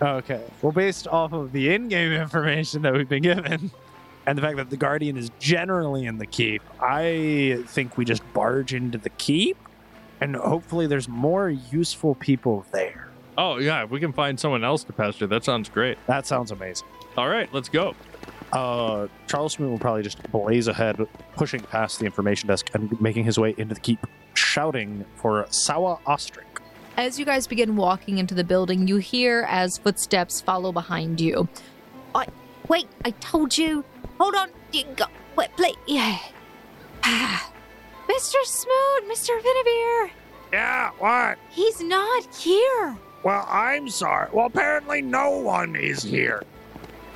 [0.02, 0.42] Oh, okay.
[0.62, 3.70] Well, based off of the in-game information that we've been given,
[4.26, 8.22] and the fact that the Guardian is generally in the keep, I think we just
[8.32, 9.56] barge into the keep,
[10.20, 13.08] and hopefully there's more useful people there.
[13.36, 15.96] Oh yeah, if we can find someone else to pester, that sounds great.
[16.06, 16.86] That sounds amazing.
[17.16, 17.94] All right, let's go.
[18.52, 20.98] Uh, Charles Smoot will probably just blaze ahead,
[21.36, 25.98] pushing past the information desk and making his way into the keep, shouting for Sawa
[26.06, 26.46] Ostrich.
[26.96, 31.48] As you guys begin walking into the building, you hear as footsteps follow behind you.
[32.14, 32.26] I,
[32.68, 33.84] Wait, I told you.
[34.18, 34.50] Hold on.
[34.72, 35.06] You go.
[35.36, 35.72] Wait, play.
[35.86, 36.18] Yeah.
[37.02, 38.34] Mr.
[38.44, 39.40] Smoot, Mr.
[39.40, 40.10] Finavir,
[40.52, 41.38] Yeah, what?
[41.50, 42.96] He's not here.
[43.22, 44.28] Well, I'm sorry.
[44.32, 46.42] Well, apparently no one is here.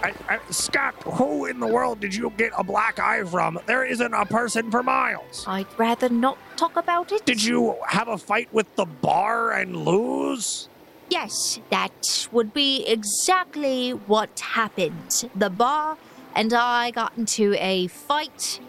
[0.02, 3.58] I, I, Scott, who in the world did you get a black eye from?
[3.66, 5.44] There isn't a person for miles.
[5.46, 7.24] I'd rather not talk about it.
[7.24, 10.68] Did you have a fight with the bar and lose?
[11.08, 15.30] Yes, that would be exactly what happened.
[15.34, 15.96] The bar
[16.34, 18.60] and I got into a fight,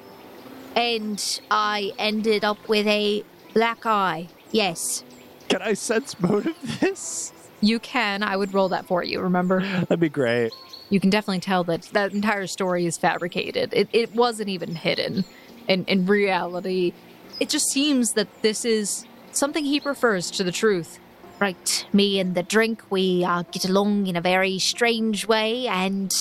[0.76, 4.28] and I ended up with a black eye.
[4.52, 5.04] Yes.
[5.50, 7.34] Can I sense motive this?
[7.62, 8.24] you can.
[8.24, 9.62] I would roll that for you, remember?
[9.62, 10.52] That'd be great.
[10.90, 13.74] You can definitely tell that that entire story is fabricated.
[13.74, 15.26] It, it wasn't even hidden.
[15.68, 16.94] In, in reality,
[17.40, 21.00] it just seems that this is something he prefers to the truth.
[21.38, 26.14] Right, me and the drink, we uh, get along in a very strange way, and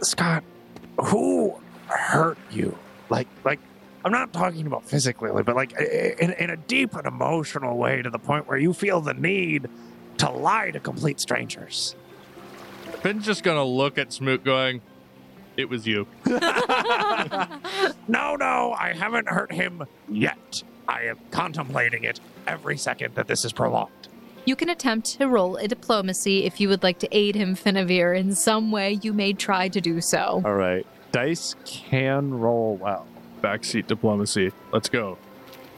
[0.00, 0.42] Scott,
[0.96, 1.54] who
[1.88, 2.78] hurt you?
[3.10, 3.60] Like, like,
[4.06, 8.08] I'm not talking about physically, but like in, in a deep and emotional way to
[8.08, 9.68] the point where you feel the need
[10.16, 11.94] to lie to complete strangers.
[13.02, 14.80] Finn's just gonna look at Smoot going,
[15.56, 16.06] It was you.
[18.10, 20.62] No, no, I haven't hurt him yet.
[20.88, 24.08] I am contemplating it every second that this is prolonged.
[24.46, 28.18] You can attempt to roll a diplomacy if you would like to aid him, Finavir,
[28.18, 30.40] in some way you may try to do so.
[30.44, 30.86] All right.
[31.12, 33.06] Dice can roll well.
[33.42, 34.52] Backseat diplomacy.
[34.72, 35.18] Let's go.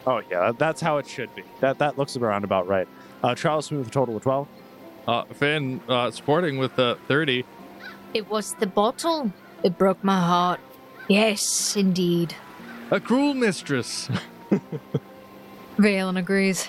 [0.06, 1.42] Oh yeah, that's how it should be.
[1.60, 2.86] That that looks around about right.
[3.22, 4.46] Uh, Charles Smoot a total of twelve.
[5.06, 7.44] Uh, Finn, uh, sporting with the 30.
[8.14, 9.32] it was the bottle.
[9.62, 10.60] It broke my heart.
[11.08, 12.34] Yes, indeed.
[12.90, 14.08] A cruel mistress.
[15.78, 16.68] Valen agrees.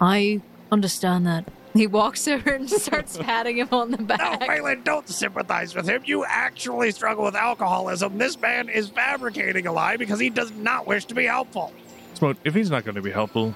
[0.00, 1.46] I understand that.
[1.74, 4.18] He walks over and starts patting him on the back.
[4.20, 4.48] No, back.
[4.48, 6.02] Valen, don't sympathize with him.
[6.04, 8.18] You actually struggle with alcoholism.
[8.18, 11.72] This man is fabricating a lie because he does not wish to be helpful.
[12.14, 13.54] Smoot, if he's not going to be helpful,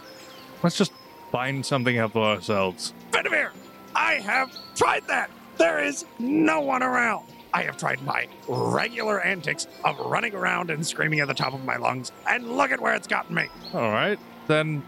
[0.63, 0.93] let's just
[1.31, 2.95] find something helpful ourselves.
[3.11, 3.51] Finavir,
[3.97, 5.31] I have tried that.
[5.57, 7.27] There is no one around.
[7.55, 11.65] I have tried my regular antics of running around and screaming at the top of
[11.65, 13.47] my lungs, and look at where it's gotten me.
[13.73, 14.83] All right, then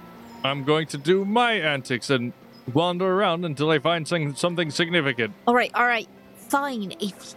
[0.45, 2.35] I'm going to do my antics and
[2.75, 5.33] wander around until I find some, something significant.
[5.47, 6.93] All right, all right, fine.
[7.01, 7.35] If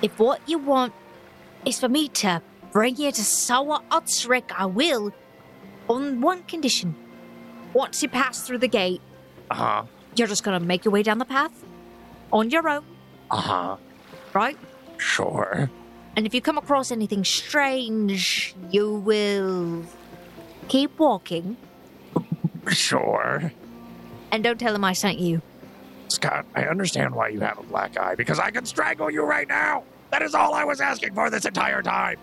[0.00, 0.94] if what you want
[1.66, 2.40] is for me to
[2.72, 5.12] bring you to Sawa Otsric, I will.
[5.88, 6.94] On one condition.
[7.74, 9.02] Once you pass through the gate,
[9.50, 9.82] Uh huh.
[10.16, 11.52] You're just gonna make your way down the path
[12.32, 12.84] on your own,
[13.30, 13.76] Uh huh.
[14.32, 14.56] right?
[14.98, 15.70] Sure.
[16.16, 19.84] And if you come across anything strange, you will
[20.68, 21.56] keep walking
[22.68, 23.52] Sure.
[24.30, 25.42] and don't tell them I sent you.
[26.08, 29.48] Scott, I understand why you have a black eye because I can strangle you right
[29.48, 29.82] now.
[30.10, 32.18] That is all I was asking for this entire time.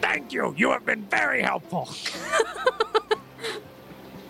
[0.00, 0.52] Thank you.
[0.56, 1.88] You have been very helpful.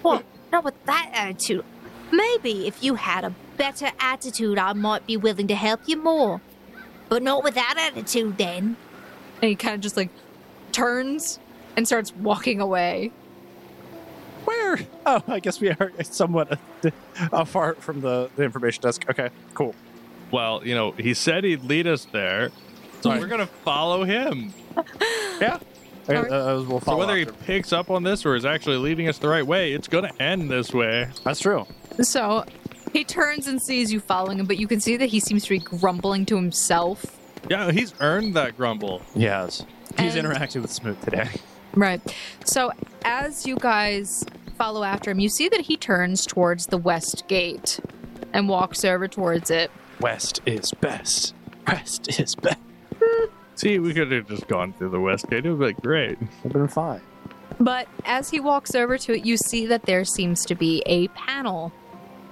[0.02, 0.22] Well,
[0.52, 1.64] not with that attitude.
[2.12, 6.40] Maybe if you had a better attitude, I might be willing to help you more.
[7.08, 8.76] But not with that attitude, then.
[9.42, 10.10] And he kind of just like
[10.72, 11.38] turns
[11.76, 13.12] and starts walking away.
[14.44, 14.78] Where?
[15.04, 16.58] Oh, I guess we are somewhat
[17.46, 19.04] far from the, the information desk.
[19.10, 19.74] Okay, cool.
[20.30, 22.50] Well, you know, he said he'd lead us there,
[23.00, 24.52] so we're going to follow him.
[25.40, 25.58] Yeah.
[26.08, 26.32] Okay, Alright.
[26.32, 29.18] uh, we'll So follow whether he picks up on this or is actually leading us
[29.18, 31.08] the right way, it's going to end this way.
[31.24, 31.66] That's true.
[32.02, 32.44] So
[32.92, 35.50] he turns and sees you following him, but you can see that he seems to
[35.50, 37.04] be grumbling to himself.
[37.48, 39.02] Yeah, he's earned that grumble.
[39.14, 39.64] Yes.
[39.98, 41.28] He's And- interacting with Smoot today.
[41.74, 42.00] Right.
[42.44, 42.72] So
[43.04, 44.24] as you guys
[44.56, 47.78] follow after him, you see that he turns towards the west gate
[48.32, 49.70] and walks over towards it.
[50.00, 51.34] West is best.
[51.66, 52.58] West is best.
[53.56, 55.46] See, we could have just gone through the west gate.
[55.46, 56.18] It would be great.
[56.44, 57.00] I've been fine.
[57.58, 61.08] But as he walks over to it, you see that there seems to be a
[61.08, 61.72] panel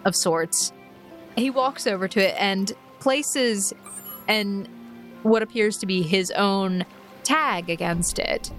[0.04, 0.72] of sorts.
[1.36, 3.72] He walks over to it and places
[4.28, 4.68] an
[5.22, 6.84] what appears to be his own
[7.22, 8.50] tag against it.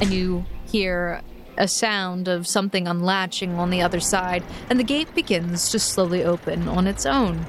[0.00, 1.22] And you hear
[1.56, 6.24] a sound of something unlatching on the other side, and the gate begins to slowly
[6.24, 7.46] open on its own.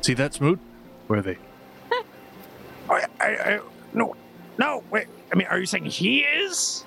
[0.00, 0.58] See that, Smoot?
[1.06, 1.38] Where are they?
[2.90, 3.60] I, I, I,
[3.92, 4.16] no,
[4.58, 5.06] no, wait.
[5.32, 6.84] I mean, are you saying he is?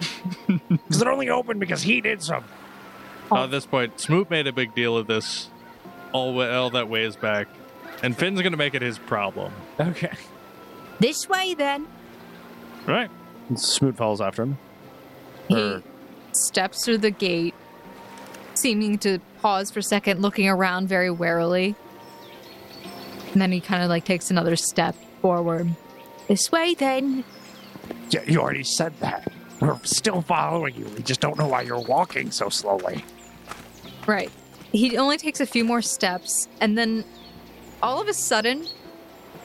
[0.68, 2.50] Because it only opened because he did something.
[3.30, 5.50] Uh, at this point, Smoot made a big deal of this
[6.12, 7.48] all, all that ways back.
[8.02, 9.52] And Finn's going to make it his problem.
[9.80, 10.12] Okay.
[11.00, 11.86] This way, then.
[12.86, 13.10] Right.
[13.56, 14.58] Smoot follows after him.
[15.48, 15.82] He Or-
[16.32, 17.54] steps through the gate,
[18.54, 21.74] seeming to pause for a second, looking around very warily.
[23.32, 25.74] And then he kind of like takes another step forward.
[26.28, 27.24] This way, then.
[28.10, 29.30] Yeah, you already said that.
[29.60, 30.84] We're still following you.
[30.96, 33.04] We just don't know why you're walking so slowly.
[34.08, 34.30] Right.
[34.72, 37.04] He only takes a few more steps, and then
[37.82, 38.66] all of a sudden,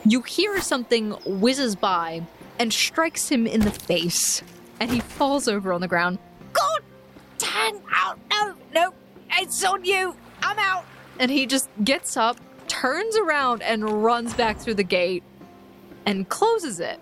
[0.04, 2.22] you hear something whizzes by
[2.58, 4.42] and strikes him in the face,
[4.80, 6.18] and he falls over on the ground.
[6.52, 6.82] God!
[7.38, 7.80] Dang!
[7.92, 8.18] Out!
[8.30, 8.54] No!
[8.74, 8.94] No!
[9.32, 10.16] It's on you!
[10.42, 10.84] I'm out!
[11.18, 15.22] And he just gets up, turns around, and runs back through the gate
[16.06, 16.98] and closes it.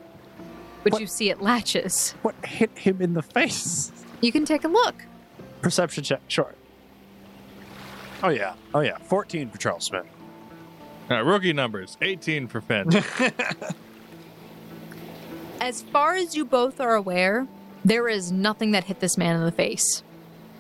[0.83, 1.01] But What?
[1.01, 2.15] you see it latches.
[2.23, 3.93] What hit him in the face?
[4.21, 4.97] You can take a look.
[5.61, 6.21] Perception check.
[6.29, 6.55] Sure.
[8.23, 8.55] Oh yeah.
[8.75, 8.99] Oh yeah.
[8.99, 10.07] 14 for Charles Smoot.
[11.11, 12.89] Uh, rookie numbers 18 for Finn.
[15.61, 17.47] As far as you both are aware,
[17.85, 20.03] there is nothing that hit this man in the face.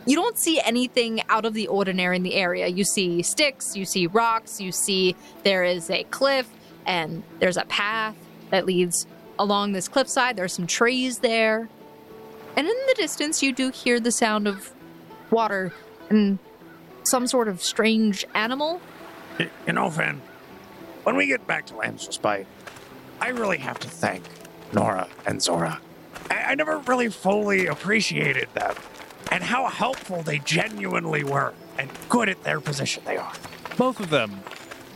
[0.04, 2.66] You don't see anything out of the ordinary in the area.
[2.66, 6.48] You see sticks, you see rocks, you see there is a cliff,
[6.86, 8.16] and there's a path
[8.50, 9.06] that leads
[9.38, 10.36] along this cliffside.
[10.36, 11.68] There's some trees there.
[12.56, 14.72] And in the distance, you do hear the sound of
[15.30, 15.72] water
[16.10, 16.38] and
[17.05, 18.80] some sort of strange animal.
[19.66, 20.20] You know, Finn,
[21.05, 22.46] when we get back to Lamb's Respite,
[23.20, 24.22] I really have to thank
[24.72, 25.80] Nora and Zora.
[26.30, 28.74] I, I never really fully appreciated them
[29.30, 33.32] and how helpful they genuinely were and good at their position they are.
[33.76, 34.40] Both of them,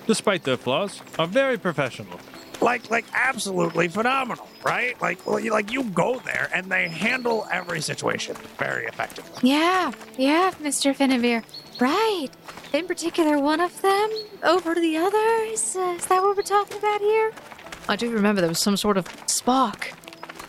[0.07, 2.21] despite their flaws, are very professional.
[2.61, 5.01] Like, like absolutely phenomenal, right?
[5.01, 9.49] Like, you- like you go there and they handle every situation very effectively.
[9.51, 10.95] Yeah, yeah, Mr.
[10.95, 11.43] Finavir.
[11.81, 12.29] Right.
[12.73, 14.11] In particular, one of them
[14.43, 15.45] over the other.
[15.53, 17.33] Is, uh, is that what we're talking about here?
[17.89, 19.93] I do remember there was some sort of spark.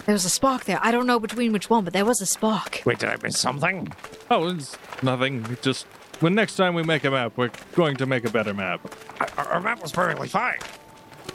[0.06, 0.80] There was a spark there.
[0.82, 2.82] I don't know between which one, but there was a spark.
[2.86, 3.92] Wait, did I miss something?
[4.32, 5.46] Oh, it's nothing.
[5.52, 5.86] It Just
[6.22, 8.80] when next time we make a map, we're going to make a better map.
[9.20, 10.58] Our, our- our map was perfectly fine.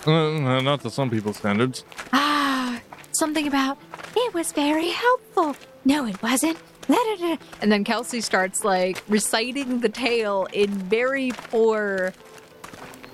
[0.06, 1.84] Uh, not to some people's standards.
[2.12, 2.80] Ah,
[3.12, 3.78] something about
[4.16, 5.54] it was very helpful.
[5.84, 6.58] No, it wasn't.
[6.88, 12.12] And then Kelsey starts like reciting the tale in very poor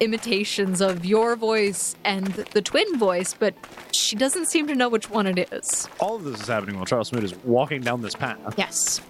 [0.00, 3.54] imitations of your voice and the twin voice, but
[3.92, 5.88] she doesn't seem to know which one it is.
[6.00, 8.54] All of this is happening while Charles Smoot is walking down this path.
[8.56, 9.00] Yes.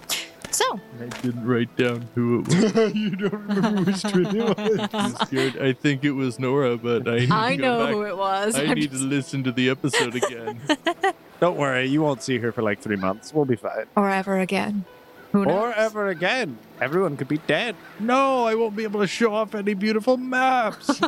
[0.51, 2.95] So, I didn't write down who it was.
[2.95, 5.15] you don't remember which twin it was?
[5.61, 7.93] I think it was Nora, but I need I to go know back.
[7.93, 8.55] who it was.
[8.55, 10.59] I I'm need just- to listen to the episode again.
[11.39, 13.33] Don't worry, you won't see her for like three months.
[13.33, 13.85] We'll be fine.
[13.95, 14.85] or ever again.
[15.31, 15.53] Who knows?
[15.53, 16.57] Or ever again.
[16.81, 17.75] Everyone could be dead.
[17.99, 20.99] no, I won't be able to show off any beautiful maps.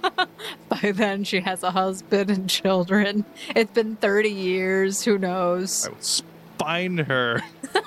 [0.68, 3.24] By then, she has a husband and children.
[3.54, 5.02] It's been 30 years.
[5.02, 5.86] Who knows?
[5.86, 7.42] I will spine her.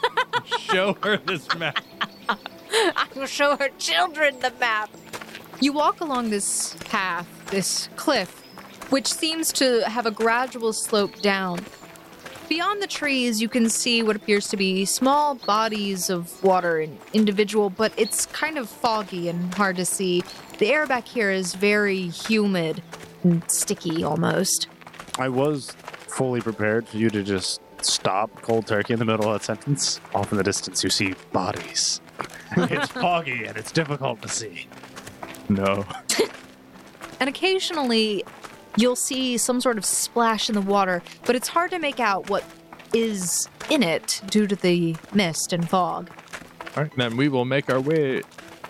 [0.59, 1.83] show her this map.
[2.29, 4.89] I will show her children the map.
[5.59, 8.42] You walk along this path, this cliff,
[8.89, 11.59] which seems to have a gradual slope down.
[12.49, 16.97] Beyond the trees, you can see what appears to be small bodies of water and
[17.13, 20.23] individual, but it's kind of foggy and hard to see.
[20.59, 22.83] The air back here is very humid
[23.23, 24.67] and sticky almost.
[25.17, 25.71] I was
[26.07, 29.99] fully prepared for you to just stop cold turkey in the middle of that sentence.
[30.13, 32.01] Off in the distance, you see bodies.
[32.57, 34.67] it's foggy and it's difficult to see.
[35.49, 35.85] No.
[37.19, 38.25] And occasionally
[38.77, 42.29] you'll see some sort of splash in the water, but it's hard to make out
[42.29, 42.43] what
[42.93, 46.09] is in it due to the mist and fog.
[46.75, 48.21] All right, then we will make our way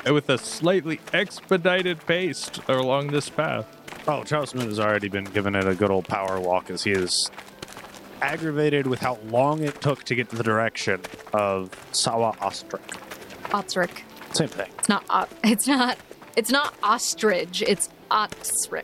[0.05, 3.65] with a slightly expedited pace along this path.
[4.07, 6.91] Oh, Charles Smoot has already been given it a good old power walk as he
[6.91, 7.31] is
[8.21, 11.01] aggravated with how long it took to get to the direction
[11.33, 12.81] of Sawa Ostrich.
[13.51, 14.01] Otsric.
[14.33, 14.69] Same thing.
[14.79, 15.05] It's not.
[15.09, 15.97] O- It's not.
[16.35, 17.61] It's not ostrich.
[17.61, 18.83] It's Otsric.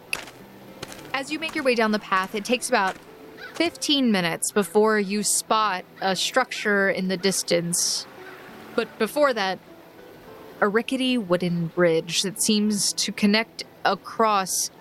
[1.19, 2.95] As you make your way down the path, it takes about
[3.55, 8.07] 15 minutes before you spot a structure in the distance.
[8.73, 9.59] But before that,
[10.61, 14.71] a rickety wooden bridge that seems to connect across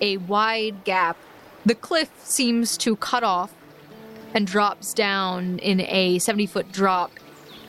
[0.00, 1.16] a wide gap.
[1.66, 3.52] The cliff seems to cut off
[4.32, 7.10] and drops down in a 70 foot drop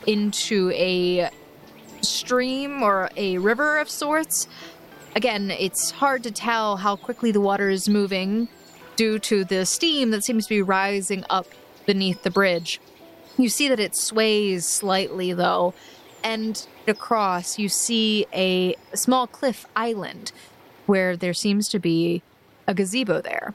[0.05, 1.31] into a
[2.01, 4.47] stream or a river of sorts.
[5.15, 8.47] Again, it's hard to tell how quickly the water is moving
[8.95, 11.47] due to the steam that seems to be rising up
[11.85, 12.79] beneath the bridge.
[13.37, 15.73] You see that it sways slightly, though,
[16.23, 20.31] and across you see a small cliff island
[20.85, 22.21] where there seems to be
[22.67, 23.53] a gazebo there.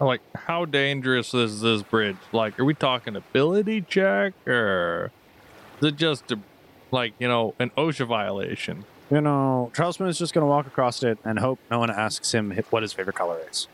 [0.00, 2.16] Like, how dangerous is this bridge?
[2.32, 5.12] Like, are we talking ability check or
[5.80, 6.38] is it just a,
[6.90, 8.84] like you know an OSHA violation?
[9.14, 11.88] You know, Charles Smoot is just going to walk across it and hope no one
[11.88, 13.68] asks him what his favorite color is.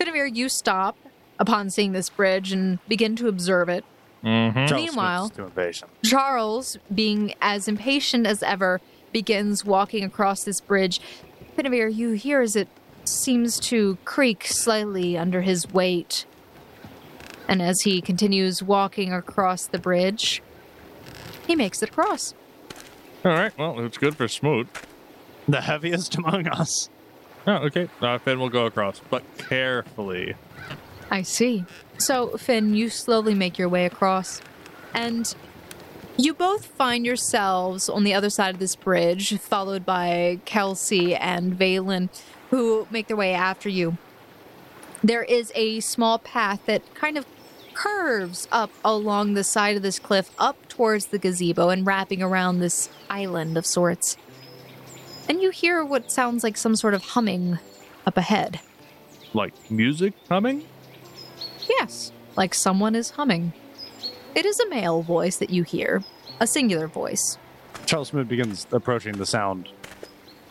[0.00, 0.96] Finavir, you stop
[1.38, 3.84] upon seeing this bridge and begin to observe it.
[4.24, 4.74] Mm-hmm.
[4.74, 5.90] Meanwhile- too impatient.
[6.02, 8.80] Charles, being as impatient as ever,
[9.12, 11.02] begins walking across this bridge.
[11.54, 12.68] Finavir, you hear as it
[13.04, 16.24] seems to creak slightly under his weight.
[17.46, 20.42] And as he continues walking across the bridge,
[21.46, 22.32] he makes it across.
[23.24, 24.68] All right, well, it's good for Smoot.
[25.48, 26.88] The heaviest among us.
[27.46, 27.88] Oh, okay.
[28.00, 30.34] Uh, Finn will go across, but carefully.
[31.10, 31.64] I see.
[31.96, 34.40] So, Finn, you slowly make your way across,
[34.92, 35.34] and
[36.16, 41.58] you both find yourselves on the other side of this bridge, followed by Kelsey and
[41.58, 42.10] Valen.
[42.50, 43.98] who make their way after you.
[45.02, 47.26] There is a small path that kind of
[47.78, 52.58] curves up along the side of this cliff up towards the gazebo and wrapping around
[52.58, 54.16] this island of sorts.
[55.28, 57.60] And you hear what sounds like some sort of humming
[58.04, 58.58] up ahead.
[59.32, 60.64] Like music humming?
[61.68, 63.52] Yes, like someone is humming.
[64.34, 66.02] It is a male voice that you hear,
[66.40, 67.38] a singular voice.
[67.86, 69.68] Charles Smoot begins approaching the sound,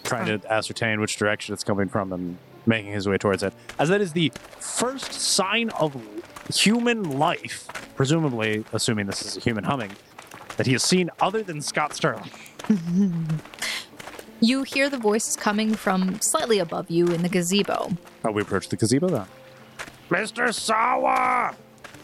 [0.06, 3.54] trying to ascertain which direction it's coming from and making his way towards it.
[3.78, 5.94] As that is the first sign of
[6.50, 9.92] human life, presumably assuming this is a human humming,
[10.58, 12.30] that he has seen other than Scott Sterling.
[14.40, 17.98] You hear the voice coming from slightly above you in the gazebo.
[18.24, 19.26] Oh, we approach the gazebo then.
[20.10, 20.54] Mr.
[20.54, 21.56] Sawa!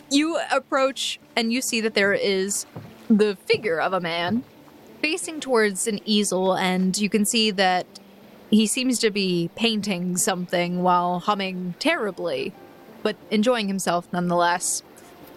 [0.09, 2.65] You approach and you see that there is
[3.07, 4.43] the figure of a man
[4.99, 7.85] facing towards an easel, and you can see that
[8.49, 12.51] he seems to be painting something while humming terribly,
[13.03, 14.81] but enjoying himself nonetheless.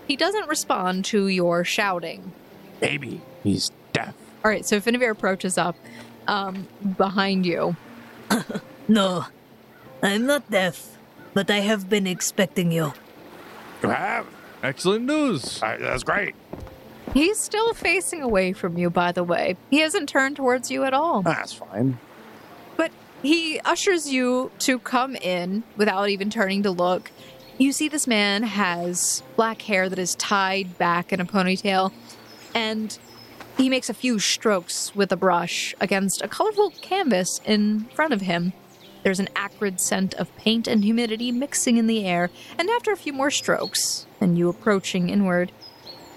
[0.06, 2.32] He doesn't respond to your shouting.
[2.80, 4.14] Maybe he's deaf.
[4.44, 5.76] All right, so Finavir approaches up
[6.26, 7.76] um, behind you.
[8.88, 9.26] No,
[10.00, 10.96] I'm not deaf,
[11.34, 12.92] but I have been expecting you.
[13.82, 14.26] You have?
[14.62, 15.60] Excellent news.
[15.60, 16.36] Uh, that's great.
[17.12, 19.56] He's still facing away from you, by the way.
[19.70, 21.22] He hasn't turned towards you at all.
[21.22, 21.98] That's fine.
[22.76, 22.92] But
[23.22, 27.10] he ushers you to come in without even turning to look.
[27.58, 31.90] You see, this man has black hair that is tied back in a ponytail,
[32.54, 32.98] and
[33.56, 38.20] he makes a few strokes with a brush against a colorful canvas in front of
[38.20, 38.52] him.
[39.04, 42.96] There's an acrid scent of paint and humidity mixing in the air, and after a
[42.96, 45.50] few more strokes, and you approaching inward,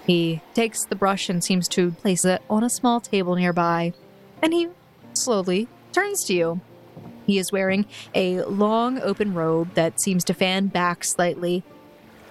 [0.06, 3.94] he takes the brush and seems to place it on a small table nearby,
[4.42, 4.68] and he
[5.14, 6.60] slowly turns to you.
[7.30, 11.62] He is wearing a long open robe that seems to fan back slightly.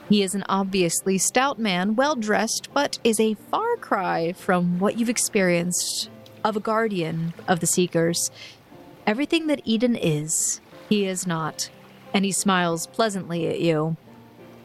[0.10, 4.97] He is an obviously stout man, well dressed, but is a far cry from what
[4.97, 6.10] you've experienced
[6.43, 8.30] of a guardian of the Seekers.
[9.08, 11.70] Everything that Edyn is, he is not,
[12.14, 13.95] and he smiles pleasantly at you.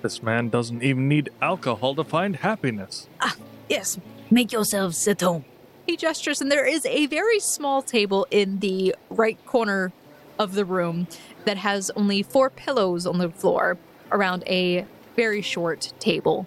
[0.02, 3.06] This man doesn't even need alcohol to find happiness.
[3.20, 3.36] Ah,
[3.68, 4.00] yes,
[4.32, 5.44] make yourselves at home.
[5.86, 9.92] He gestures, and there is a very small table in the right corner
[10.38, 11.06] of the room
[11.44, 13.78] that has only four pillows on the floor
[14.10, 14.84] around a
[15.16, 16.46] very short table.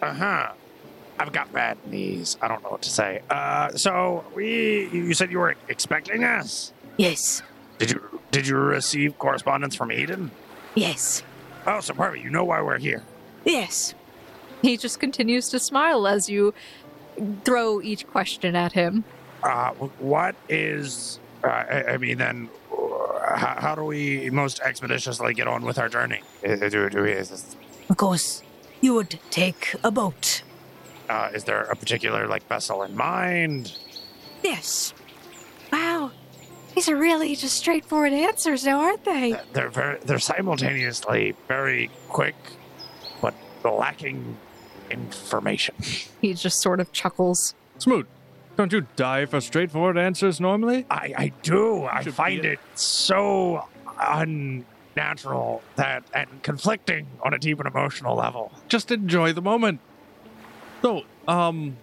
[0.00, 0.52] Uh huh.
[1.18, 2.36] I've got bad knees.
[2.40, 3.20] I don't know what to say.
[3.30, 6.72] Uh, so we, you said you were expecting us.
[6.96, 7.42] Yes,
[7.78, 10.30] Did you did you receive correspondence from Edyn?
[10.74, 11.22] yes,
[11.66, 12.24] Oh, so perfect.
[12.24, 13.02] You know why we're here.
[13.44, 13.94] yes.
[14.62, 16.54] He just continues to smile as you
[17.44, 19.04] throw each question at him.
[19.42, 21.18] Uh, what is?
[21.42, 22.48] Uh, I, mean, then,
[23.36, 26.20] how, how do we most expeditiously get on with our journey?
[26.46, 27.56] Uh, Do, do we, is,
[27.88, 28.42] Of course,
[28.80, 30.42] you would take a boat.
[31.08, 33.76] uh, is there a particular like vessel in mind?
[34.42, 34.92] Yes,
[35.72, 36.10] Wow.
[36.74, 39.34] These are really just straightforward answers now, aren't they?
[39.52, 42.34] They're very, they're simultaneously very quick,
[43.20, 44.36] but lacking
[44.90, 45.74] information.
[46.22, 47.54] He just sort of chuckles.
[47.78, 48.06] Smoot,
[48.56, 50.86] don't you die for straightforward answers normally?
[50.90, 51.84] I, I do.
[51.84, 53.66] I should find be- it so
[53.98, 58.52] unnatural that and conflicting on a deep and emotional level.
[58.68, 59.80] Just enjoy the moment.
[60.82, 61.76] So, um,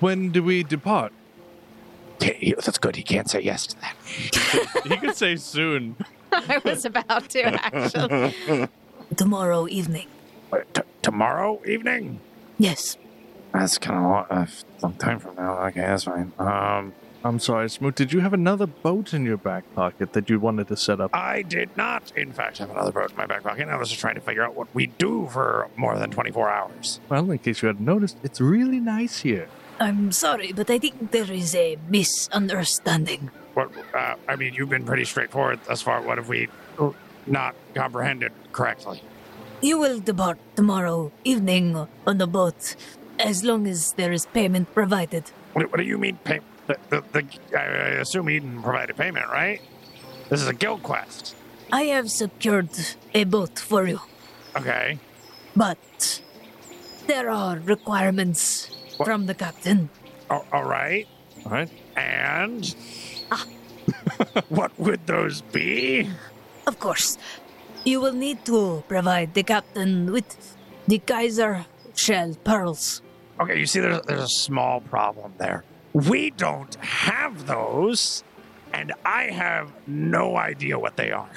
[0.00, 1.12] when do we depart?
[2.22, 2.96] He- that's good.
[2.96, 3.96] He can't say yes to that.
[4.86, 5.96] he could say soon.
[6.32, 8.68] I was about to, actually.
[9.16, 10.06] tomorrow evening.
[10.50, 12.20] But t- tomorrow evening.
[12.58, 12.96] Yes,
[13.52, 14.46] That's kind of long, uh,
[14.82, 15.58] long time from now.
[15.66, 16.32] Okay, that's fine.
[16.38, 16.92] Um,
[17.24, 17.96] I'm sorry, Smoot.
[17.96, 21.10] Did you have another boat in your back pocket that you wanted to set up?
[21.14, 23.68] I did not, in fact, have another boat in my back pocket.
[23.68, 27.00] I was just trying to figure out what we do for more than 24 hours.
[27.08, 29.48] Well, in case you hadn't noticed, it's really nice here.
[29.80, 33.30] I'm sorry, but I think there is a misunderstanding.
[33.54, 33.70] What?
[33.94, 36.02] Uh, I mean, you've been pretty straightforward thus far.
[36.02, 36.48] What have we
[37.26, 39.02] not comprehended correctly?
[39.60, 42.76] You will depart tomorrow evening on the boat,
[43.18, 45.24] as long as there is payment provided.
[45.52, 46.18] What, what do you mean?
[46.24, 47.24] Pay, the, the, the,
[47.58, 49.60] I I assume Edyn provided payment, right?
[50.28, 51.34] This is a guild quest.
[51.72, 52.70] I have secured
[53.14, 54.00] a boat for you,
[54.56, 54.98] Okay.
[55.56, 56.20] but
[57.06, 59.06] there are requirements What?
[59.06, 59.88] from the captain.
[60.30, 61.06] All- all right.
[61.44, 61.70] All right.
[61.96, 62.74] And
[63.32, 63.44] ah.
[64.48, 66.08] what would those be?
[66.66, 67.16] Of course,
[67.84, 70.36] you will need to provide the captain with
[70.86, 71.64] the geyser
[71.94, 73.00] shell pearls.
[73.40, 75.64] Okay, you see, there's, there's a small problem there.
[75.92, 78.22] We don't have those.
[78.72, 81.30] and I have no idea what they are.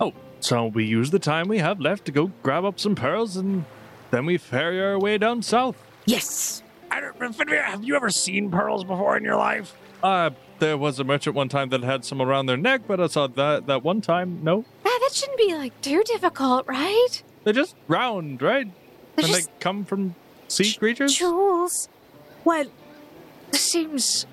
[0.00, 3.36] Oh, so we use the time we have left to go grab up some pearls
[3.36, 3.64] and
[4.10, 5.76] then we ferry our way down south.
[6.06, 6.62] Yes.
[6.90, 9.76] I don't, Finavir, have you ever seen pearls before in your life?
[10.02, 13.06] Uh, there was a merchant one time that had some around their neck, but I
[13.06, 14.64] saw that that one time, no.
[14.84, 17.22] Ah, that shouldn't be like too difficult, right?
[17.44, 18.66] They're just round, right?
[19.16, 20.14] They're and just they come from
[20.50, 21.14] sea creatures?
[21.16, 21.88] jewels.
[22.44, 22.66] Well,
[23.52, 24.26] It seems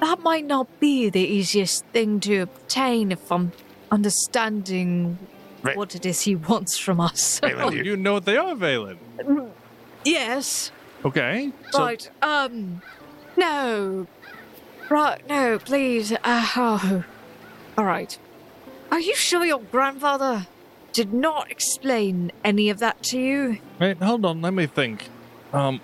[0.00, 3.52] that might not be the easiest thing to obtain if I'm
[3.90, 5.18] understanding
[5.62, 5.76] Right.
[5.76, 7.40] what it is he wants from us.
[7.40, 8.98] Valen, do you know what they are, Valen.
[10.04, 10.70] yes.
[11.04, 11.50] Okay.
[11.72, 12.10] So Right.
[12.22, 12.82] Um.
[13.36, 14.06] No.
[14.90, 15.26] Right.
[15.28, 15.58] No.
[15.58, 16.12] Please.
[16.12, 17.04] Uh, oh.
[17.78, 18.16] All right.
[18.90, 20.46] Are you sure your grandfather
[20.92, 23.58] did not explain any of that to you?
[23.80, 25.08] Wait, hold on, let me think.
[25.56, 25.80] Um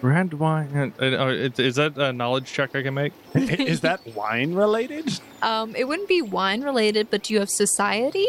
[0.00, 3.12] red wine uh, uh, is, is that a knowledge check I can make?
[3.34, 5.20] Is that wine related?
[5.42, 5.74] Um.
[5.74, 8.28] It wouldn't be wine related, but do you have society?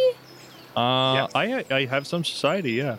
[0.76, 2.98] Uh I I have some society, yeah.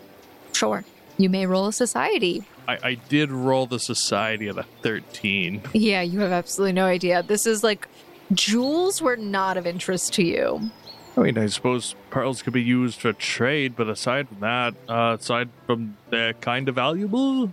[0.53, 0.83] Sure.
[1.17, 2.45] You may roll a society.
[2.67, 5.61] I, I did roll the society of a 13.
[5.73, 7.23] Yeah, you have absolutely no idea.
[7.23, 7.87] This is like
[8.33, 10.71] jewels were not of interest to you.
[11.17, 15.17] I mean, I suppose pearls could be used for trade, but aside from that, uh,
[15.19, 17.51] aside from they're kind of valuable,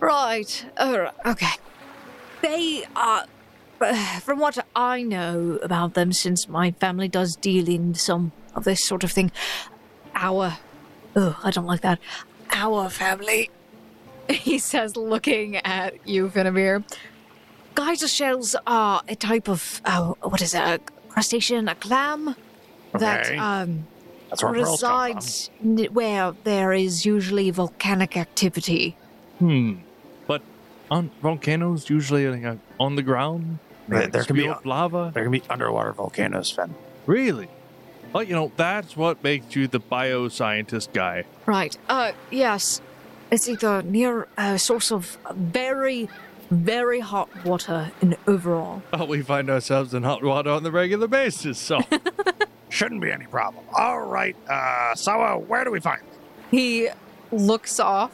[0.00, 0.66] Right.
[0.78, 1.12] Right.
[1.26, 1.52] Okay.
[2.42, 3.26] They are,
[4.22, 8.86] from what I know about them, since my family does deal in some of this
[8.86, 9.30] sort of thing,
[10.14, 10.56] our.
[11.16, 11.98] Oh, I don't like that.
[12.52, 13.50] Our family.
[14.30, 16.84] He says, looking at you, Finavir.
[17.74, 19.80] Geyser shells are a type of.
[19.84, 20.60] Oh, what is it?
[20.60, 20.78] A
[21.08, 21.66] crustacean?
[21.68, 22.36] A clam?
[22.92, 23.86] That um,
[24.28, 25.16] That's where pearls come from.
[25.16, 25.50] resides
[25.92, 28.96] where there is usually volcanic activity.
[29.38, 29.74] hmm.
[30.90, 33.58] But aren't volcanoes usually like, uh, on the ground?
[33.88, 35.10] There- Like, there can be spew lava.
[35.14, 36.74] There can be underwater volcanoes, Fen.
[37.06, 37.48] Really?
[38.12, 41.24] Well, you know, that's what makes you the bioscientist guy.
[41.46, 41.76] Right.
[41.88, 42.80] Uh, yes.
[43.30, 46.08] It's either near a source of very,
[46.50, 48.82] very hot water in overall.
[48.92, 51.78] Well, we find ourselves in hot water on the regular basis, so.
[52.68, 53.64] Shouldn't be any problem.
[53.76, 56.08] All right, uh, Sawa, where do we find them?
[56.50, 56.88] He
[57.32, 58.10] looks off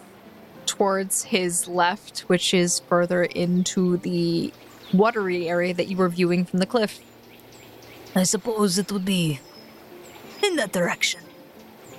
[0.67, 4.53] towards his left, which is further into the
[4.93, 7.01] watery area that you were viewing from the cliff.
[8.15, 9.41] I suppose it would be
[10.43, 11.21] in that direction.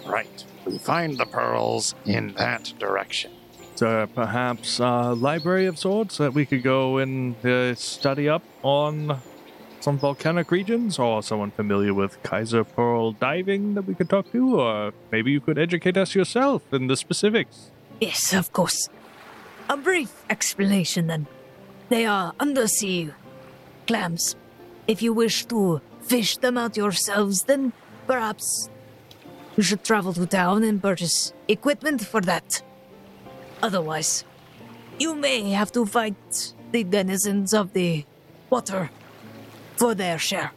[0.05, 0.43] Right.
[0.65, 3.31] We find the pearls in that direction.
[3.75, 9.21] So perhaps a library of sorts that we could go and uh, study up on
[9.79, 14.59] some volcanic regions, or someone familiar with geyser Pearl diving that we could talk to,
[14.59, 17.69] or maybe you could educate us yourself in the specifics.
[17.99, 18.89] Yes, of course.
[19.69, 21.27] A brief explanation then.
[21.89, 23.11] They are undersea
[23.85, 24.35] clams.
[24.87, 27.73] If you wish to fish them out yourselves, then
[28.05, 28.69] perhaps
[29.55, 32.61] you should travel to town and purchase equipment for that.
[33.61, 34.23] Otherwise,
[34.99, 38.05] you may have to fight the denizens of the
[38.49, 38.89] water
[39.75, 40.51] for their share.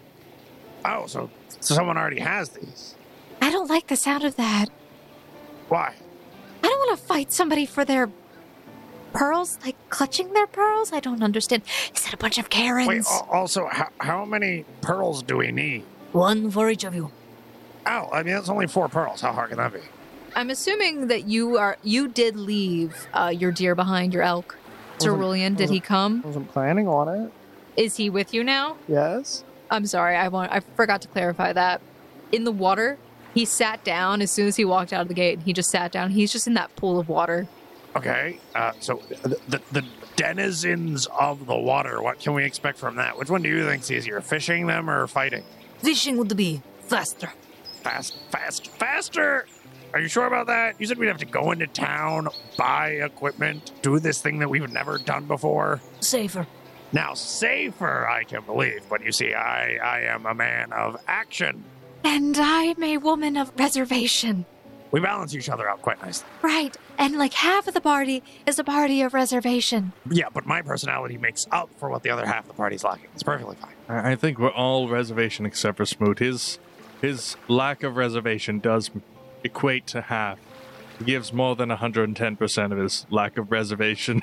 [0.84, 1.30] Oh, so
[1.61, 2.95] someone already has these.
[3.41, 4.66] I don't like the sound of that.
[5.68, 5.95] Why?
[6.63, 8.11] I don't want to fight somebody for their
[9.13, 10.93] pearls, like clutching their pearls.
[10.93, 11.63] I don't understand.
[11.95, 12.89] Is that a bunch of Karens?
[12.89, 15.85] Wait, also, how, how many pearls do we need?
[16.13, 17.11] One for each of you.
[17.87, 19.21] Oh, I mean, that's only four pearls.
[19.21, 19.81] How hard can that be?
[20.37, 24.57] I'm assuming that you are you did leave uh, your deer behind, your elk.
[25.01, 26.23] Cerulean, did he come?
[26.23, 27.33] wasn't planning on it.
[27.77, 28.77] Is he with you now?
[28.87, 29.45] Yes.
[29.71, 31.81] I'm sorry, I want I forgot to clarify that.
[32.33, 32.99] In the water,
[33.35, 35.41] he sat down as soon as he walked out of the gate.
[35.45, 36.11] He just sat down.
[36.11, 37.49] He's just in that pool of water.
[37.97, 42.97] Okay, uh, so the, the, the denizens of the water, what can we expect from
[42.97, 43.18] that?
[43.18, 45.43] Which one do you think's easier, fishing them or fighting?
[45.78, 47.33] Fishing would be faster.
[47.83, 49.47] Fast, fast, faster!
[49.93, 50.81] Are you sure about that?
[50.81, 54.70] You said we'd have to go into town, buy equipment, do this thing that we've
[54.70, 55.81] never done before.
[55.99, 56.47] Safer.
[56.93, 61.64] Now, safer, I can believe, but you see, I, I am a man of action.
[62.05, 64.47] And I'm a woman of reservation.
[64.91, 66.27] We balance each other out quite nicely.
[66.43, 66.77] Right.
[66.99, 69.93] And like half of the party is a party of reservation.
[70.11, 73.07] Yeah, but my personality makes up for what the other half of the party's lacking.
[73.15, 73.75] It's perfectly fine.
[73.89, 76.19] I I think we're all reservation except for Smoot.
[76.19, 76.59] His
[77.01, 78.91] his lack of reservation does
[79.45, 80.39] equate to half.
[80.99, 84.21] He gives more than 110% of his lack of reservation.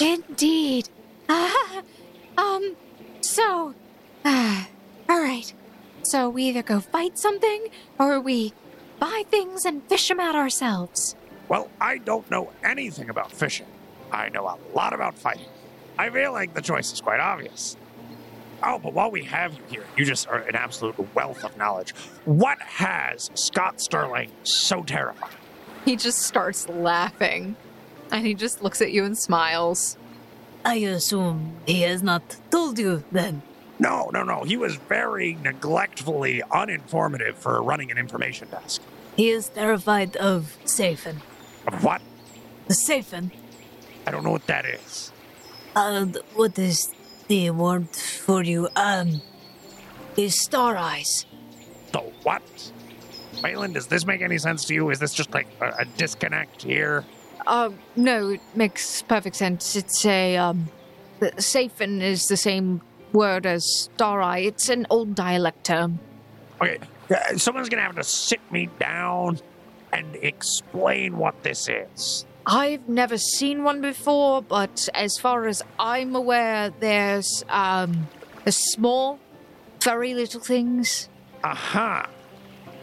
[0.00, 0.90] Indeed.
[1.28, 1.82] Ah,
[2.38, 2.76] um,
[3.22, 3.74] so,
[4.26, 4.68] ah,
[5.12, 5.52] all right.
[6.04, 8.54] So we either go fight something or we
[8.98, 11.14] buy things and fish them out ourselves.
[11.48, 13.66] Well, I don't know anything about fishing.
[14.10, 15.48] I know a lot about fighting.
[15.98, 17.76] I feel like the choice is quite obvious.
[18.62, 21.94] Oh, but while we have you here, you just are an absolute wealth of knowledge.
[22.24, 25.34] What has Scott Sterling so terrified?
[25.84, 27.56] He just starts laughing
[28.10, 29.98] and he just looks at you and smiles.
[30.64, 33.42] I assume he has not told you then.
[33.82, 34.44] No, no, no.
[34.44, 38.80] He was very neglectfully uninformative for running an information desk.
[39.16, 41.16] He is terrified of Safen.
[41.66, 42.00] Of what?
[42.68, 43.32] The Safen?
[44.06, 45.10] I don't know what that is.
[45.74, 46.06] Uh,
[46.36, 46.94] what is
[47.26, 48.68] the word for you?
[48.76, 49.20] Um,
[50.16, 51.26] is Star Eyes.
[51.92, 52.72] The what?
[53.42, 54.90] Wayland, does this make any sense to you?
[54.90, 57.04] Is this just like a, a disconnect here?
[57.48, 59.74] Uh, no, it makes perfect sense.
[59.74, 60.68] It's a, um,
[61.18, 62.80] the- Safen is the same
[63.12, 64.38] word as Star Eye.
[64.38, 65.98] It's an old dialect term.
[66.60, 66.78] Okay,
[67.10, 69.38] uh, someone's gonna have to sit me down
[69.92, 72.24] and explain what this is.
[72.46, 78.08] I've never seen one before, but as far as I'm aware, there's, um,
[78.46, 79.20] a small,
[79.82, 81.08] very little things.
[81.44, 82.08] Aha.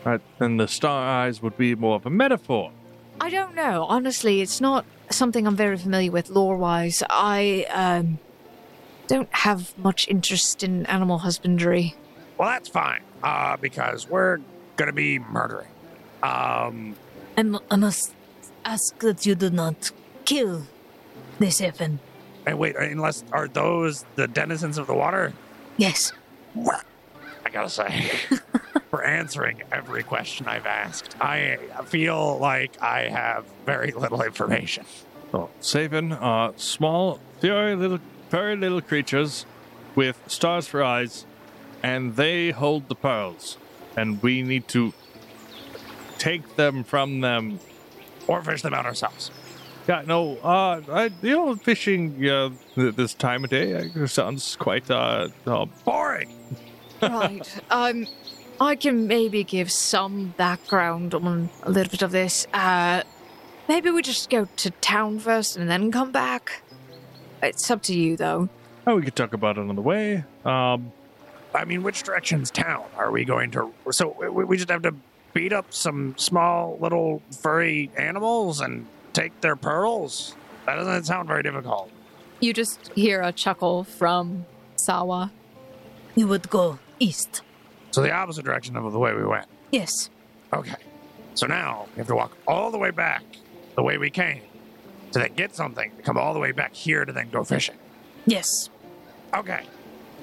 [0.05, 2.71] Right, then the star eyes would be more of a metaphor.
[3.19, 3.85] I don't know.
[3.89, 7.03] Honestly, it's not something I'm very familiar with lore wise.
[7.09, 8.19] I, um,
[9.09, 11.95] don't have much interest in animal husbandry.
[12.37, 13.01] Well, that's fine.
[13.23, 14.39] Uh, because we're
[14.77, 15.67] gonna be murdering.
[16.23, 16.95] Um,
[17.37, 18.13] I, mu- I must
[18.63, 19.91] ask that you do not
[20.25, 20.63] kill
[21.39, 21.99] this Safen.
[22.45, 25.33] and wait, unless are those the denizens of the water?
[25.77, 26.13] Yes.
[26.55, 26.81] Well,
[27.45, 28.11] I gotta say,
[28.89, 34.85] for answering every question I've asked, I feel like I have very little information.
[35.31, 37.99] So, Saven are small, very little,
[38.29, 39.45] very little creatures
[39.95, 41.25] with stars for eyes,
[41.83, 43.57] and they hold the pearls.
[43.97, 44.93] And we need to
[46.17, 47.59] take them from them.
[48.27, 49.31] Or fish them out ourselves.
[49.87, 54.89] Yeah, no, uh, I, you know, fishing uh, this time of day uh, sounds quite
[54.91, 56.29] uh, uh, Boring.
[57.01, 57.61] right.
[57.71, 58.05] Um,
[58.61, 62.45] I can maybe give some background on a little bit of this.
[62.53, 63.03] Uh,
[63.69, 66.61] maybe we just go to town first and then come back.
[67.41, 68.49] It's up to you, though.
[68.85, 70.23] Oh, we could talk about it on the way.
[70.45, 70.91] Um,
[71.53, 72.85] I mean, which direction's town?
[72.97, 73.73] Are we going to?
[73.91, 74.95] So we, we just have to
[75.33, 80.35] beat up some small little furry animals and take their pearls?
[80.65, 81.91] That doesn't sound very difficult.
[82.39, 85.31] You just hear a chuckle from Sawa.
[86.15, 87.41] You would go east.
[87.91, 89.47] So the opposite direction of the way we went.
[89.71, 90.09] Yes.
[90.53, 90.75] Okay.
[91.33, 93.23] So now we have to walk all the way back
[93.75, 94.41] the way we came
[95.11, 97.75] to then get something to come all the way back here to then go fishing.
[98.25, 98.69] Yes.
[99.33, 99.65] Okay.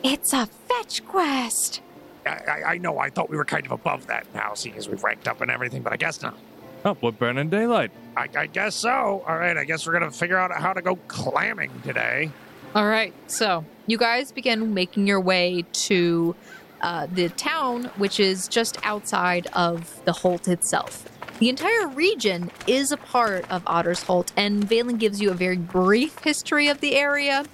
[0.03, 1.80] It's a fetch quest.
[2.24, 2.99] I, I, I know.
[2.99, 5.51] I thought we were kind of above that now, seeing as we've ranked up and
[5.51, 6.37] everything, but I guess not.
[6.84, 7.91] oh, we're burning daylight.
[8.16, 9.24] I, I guess so.
[9.26, 9.57] All right.
[9.57, 12.30] I guess we're gonna figure out how to go clamming today.
[12.74, 16.37] All right, so you guys begin making your way to
[16.82, 21.09] uh, the town, which is just outside of the Holt itself.
[21.39, 25.59] The entire region is a part of Otter's Holt, and Valen gives you a very
[25.59, 27.45] brief history of the area,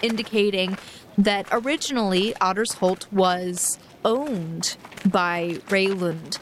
[0.00, 0.78] indicating
[1.18, 4.76] that originally Otter's Holt was owned
[5.06, 6.38] by Raylund,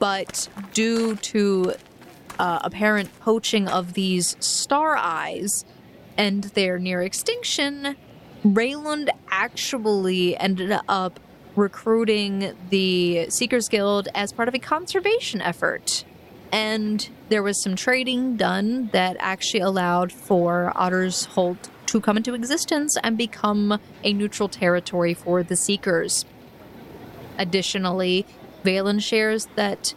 [0.00, 1.74] but due to
[2.40, 5.64] uh, apparent poaching of these star eyes
[6.16, 7.94] and their near extinction,
[8.44, 11.20] Rayland actually ended up
[11.54, 16.04] recruiting the Seekers Guild as part of a conservation effort.
[16.54, 22.32] And there was some trading done that actually allowed for Otter's Holt to come into
[22.32, 26.24] existence and become a neutral territory for the Seekers.
[27.38, 28.24] Additionally,
[28.64, 29.94] Valen shares that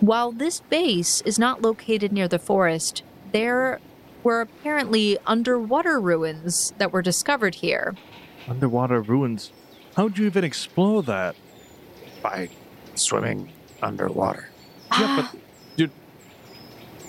[0.00, 3.78] while this base is not located near the forest, there
[4.24, 7.94] were apparently underwater ruins that were discovered here.
[8.48, 9.52] Underwater ruins.
[9.94, 11.36] How'd you even explore that?
[12.22, 12.48] By
[12.96, 14.48] swimming underwater.
[14.90, 15.45] Yeah, but dude,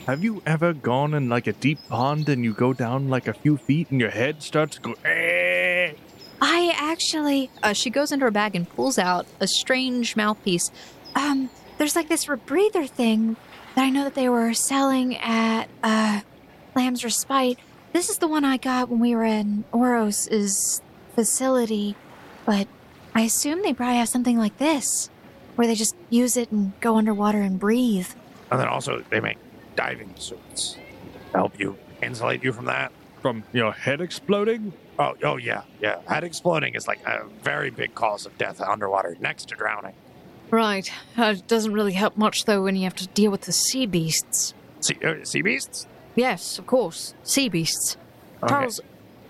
[0.07, 3.33] have you ever gone in like a deep pond and you go down like a
[3.33, 4.93] few feet and your head starts to go?
[5.03, 5.91] Eh?
[6.41, 7.51] I actually.
[7.61, 10.71] Uh, she goes into her bag and pulls out a strange mouthpiece.
[11.13, 13.35] Um, there's like this rebreather thing
[13.75, 16.21] that I know that they were selling at uh,
[16.73, 17.59] Lamb's Respite.
[17.91, 20.81] This is the one I got when we were in Oros's
[21.15, 21.97] facility,
[22.45, 22.67] but
[23.13, 25.09] I assume they probably have something like this,
[25.55, 28.07] where they just use it and go underwater and breathe.
[28.51, 29.37] And then also they make
[29.77, 30.77] diving suits
[31.33, 32.91] help you insulate you from that.
[33.21, 34.73] From your head exploding?
[34.99, 35.99] Oh, oh yeah, yeah.
[36.07, 39.93] Head exploding is like a very big cause of death underwater, next to drowning.
[40.49, 40.89] Right.
[41.17, 43.85] Uh, it doesn't really help much though when you have to deal with the sea
[43.85, 44.53] beasts.
[44.81, 45.87] Sea, uh, sea beasts?
[46.15, 47.97] Yes, of course, sea beasts.
[48.43, 48.49] Okay.
[48.49, 48.79] Charles,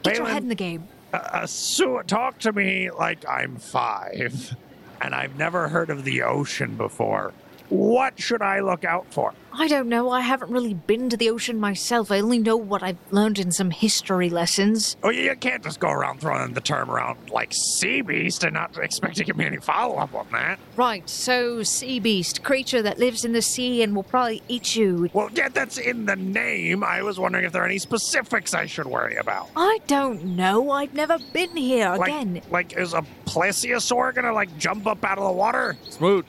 [0.03, 0.87] get your head in the game.
[1.11, 4.55] Uh, Sue, talk to me like I'm five,
[5.01, 7.33] and I've never heard of the ocean before.
[7.69, 9.33] What should I look out for?
[9.59, 10.09] I don't know.
[10.11, 12.11] I haven't really been to the ocean myself.
[12.11, 14.95] I only know what I've learned in some history lessons.
[15.03, 18.77] Oh, you can't just go around throwing the term around like sea beast and not
[18.77, 20.59] expect to give me any follow up on that.
[20.75, 25.09] Right, so sea beast, creature that lives in the sea and will probably eat you.
[25.11, 26.83] Well, yeah, that's in the name.
[26.83, 29.49] I was wondering if there are any specifics I should worry about.
[29.55, 30.69] I don't know.
[30.69, 32.41] I've never been here Like, again.
[32.51, 35.75] like is a plesiosaur gonna like jump up out of the water?
[35.89, 36.25] Smoot.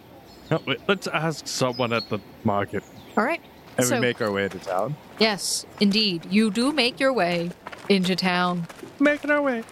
[0.50, 2.82] No, wait, let's ask someone at the market.
[3.16, 3.40] All right.
[3.76, 4.96] And so, we make our way to town.
[5.20, 7.50] yes, indeed, you do make your way
[7.88, 8.66] into town.
[8.98, 9.62] Making our way.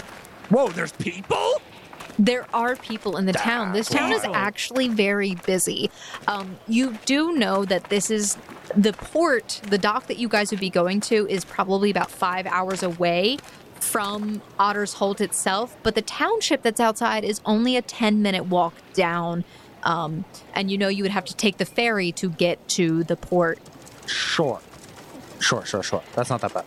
[0.49, 1.61] Whoa, there's people?
[2.19, 3.73] There are people in the town.
[3.73, 5.91] This town is actually very busy.
[6.29, 8.39] Um, you do know that this is
[8.75, 12.47] the port, the dock that you guys would be going to is probably about five
[12.47, 13.39] hours away
[13.81, 18.75] from Otter's Holt itself, but the township that's outside is only a 10 minute walk
[18.95, 19.45] down.
[19.87, 23.17] Um, and you know you would have to take the ferry to get to the
[23.17, 23.59] port.
[24.07, 24.61] Sure.
[25.41, 26.03] Sure, sure, sure.
[26.15, 26.65] That's not that bad.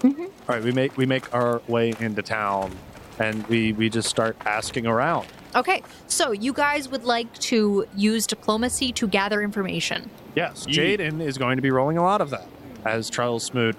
[0.00, 0.20] Mhm.
[0.20, 2.70] All right, we make we make our way into town
[3.18, 5.26] and we we just start asking around.
[5.54, 10.08] Okay, so you guys would like to use diplomacy to gather information.
[10.34, 12.46] Yes, Jaden is going to be rolling a lot of that
[12.84, 13.76] as Charles Smoot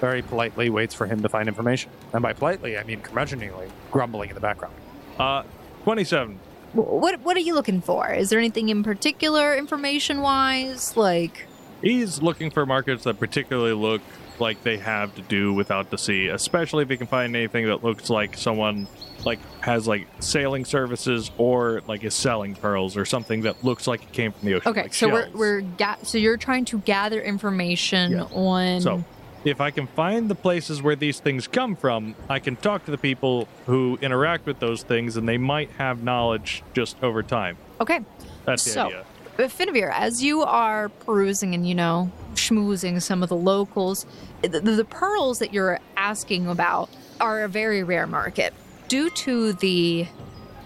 [0.00, 1.90] very politely waits for him to find information.
[2.12, 4.74] And by politely, I mean curmudgeonly, grumbling in the background.
[5.18, 5.42] Uh,
[5.84, 6.38] 27.
[6.72, 8.10] Wh- What what are you looking for?
[8.12, 10.96] Is there anything in particular information wise?
[10.96, 11.46] Like
[11.82, 14.00] He's looking for markets that particularly look
[14.40, 17.82] like they have to do without the sea, especially if he can find anything that
[17.84, 18.86] looks like someone
[19.24, 24.02] like has like sailing services or like is selling pearls or something that looks like
[24.02, 24.70] it came from the ocean.
[24.70, 28.22] Okay, like so we're we're ga- so you're trying to gather information Yeah.
[28.32, 29.04] on So,
[29.44, 32.90] if I can find the places where these things come from, I can talk to
[32.90, 37.56] the people who interact with those things, and they might have knowledge just over time.
[37.80, 38.00] Okay.
[38.44, 39.04] That's the So- idea.
[39.36, 44.04] But Finavir, as you are perusing and you know schmoozing some of the locals,
[44.42, 48.52] the, the pearls that you're asking about are a very rare market
[48.88, 50.08] due to the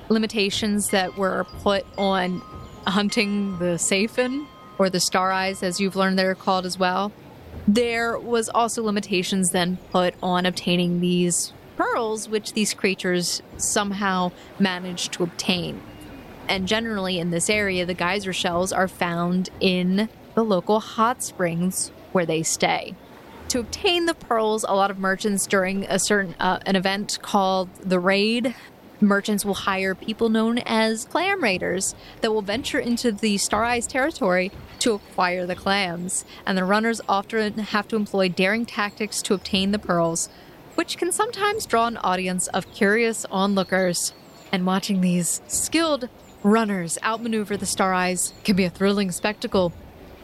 [0.09, 2.41] limitations that were put on
[2.87, 4.47] hunting the Saphin
[4.79, 7.13] or the Star Eyes, as you've learned they're called as well.
[7.67, 15.13] There was also limitations then put on obtaining these pearls, which these creatures somehow managed
[15.13, 15.81] to obtain.
[16.49, 21.93] And generally in this area, the geyser shells are found in the local hot springs
[22.11, 22.95] where they stay.
[23.49, 27.69] To obtain the pearls, a lot of merchants during a certain uh, an event called
[27.77, 28.55] the raid,
[29.01, 33.87] merchants will hire people known as clam raiders that will venture into the Star Eyes
[33.87, 34.51] territory
[34.83, 36.25] to acquire the clams.
[36.45, 40.29] And the runners often have to employ daring tactics to obtain the pearls,
[40.75, 44.13] which can sometimes draw an audience of curious onlookers.
[44.51, 46.09] And watching these skilled
[46.43, 49.73] runners outmaneuver the Star Eyes can be a thrilling spectacle.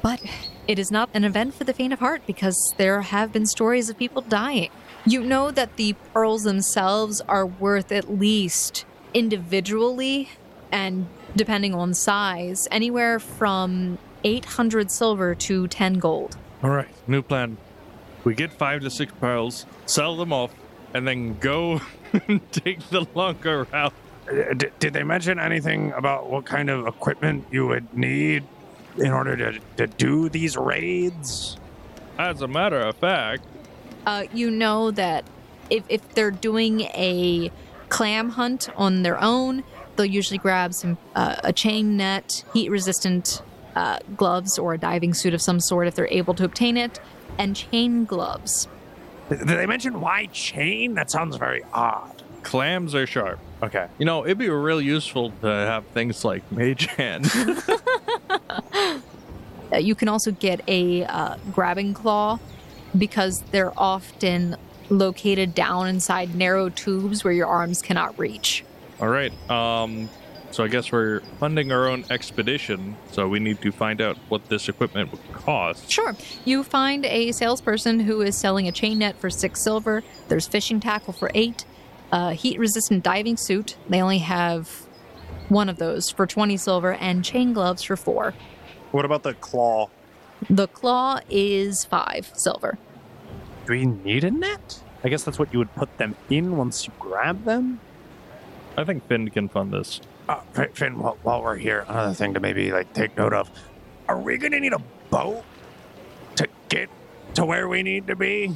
[0.02, 0.22] But
[0.66, 3.88] it is not an event for the faint of heart because there have been stories
[3.88, 4.70] of people dying.
[5.06, 8.84] You know that the pearls themselves are worth at least
[9.14, 10.30] individually
[10.70, 11.06] and
[11.36, 16.36] depending on size, anywhere from 800 silver to 10 gold.
[16.62, 17.56] All right, new plan.
[18.24, 20.52] We get five to six pearls, sell them off,
[20.94, 21.80] and then go
[22.28, 23.92] and take the longer route.
[24.30, 28.44] Uh, d- did they mention anything about what kind of equipment you would need
[28.98, 31.56] in order to, to do these raids?
[32.18, 33.44] As a matter of fact,
[34.06, 35.24] Uh, you know that
[35.70, 37.50] if, if they're doing a
[37.88, 39.62] clam hunt on their own,
[39.96, 43.42] they'll usually grab some uh, a chain net, heat resistant
[43.78, 47.00] uh, gloves, or a diving suit of some sort if they're able to obtain it,
[47.38, 48.66] and chain gloves.
[49.28, 50.94] Did they mention why chain?
[50.94, 52.22] That sounds very odd.
[52.42, 53.38] clams are sharp.
[53.62, 53.86] Okay.
[53.98, 57.30] You know, it'd be real useful to have things like mage hand.
[59.70, 62.38] Uh, you can also get a uh, grabbing claw
[62.96, 64.56] because they're often
[64.88, 68.64] located down inside narrow tubes where your arms cannot reach.
[68.98, 69.30] All right.
[69.50, 70.08] Um,
[70.50, 74.48] so I guess we're funding our own expedition, so we need to find out what
[74.48, 75.90] this equipment would cost.
[75.90, 76.14] Sure.
[76.44, 80.02] You find a salesperson who is selling a chain net for six silver.
[80.28, 81.64] There's fishing tackle for eight.
[82.10, 83.76] A heat resistant diving suit.
[83.88, 84.86] They only have
[85.48, 88.34] one of those for 20 silver, and chain gloves for four.
[88.90, 89.90] What about the claw?
[90.48, 92.78] The claw is five silver.
[93.66, 94.80] Do we need a net?
[95.04, 97.80] I guess that's what you would put them in once you grab them.
[98.76, 100.00] I think Finn can fund this.
[100.28, 103.50] Uh, Finn, Finn while, while we're here, another thing to maybe like take note of:
[104.08, 105.44] Are we gonna need a boat
[106.36, 106.90] to get
[107.34, 108.52] to where we need to be?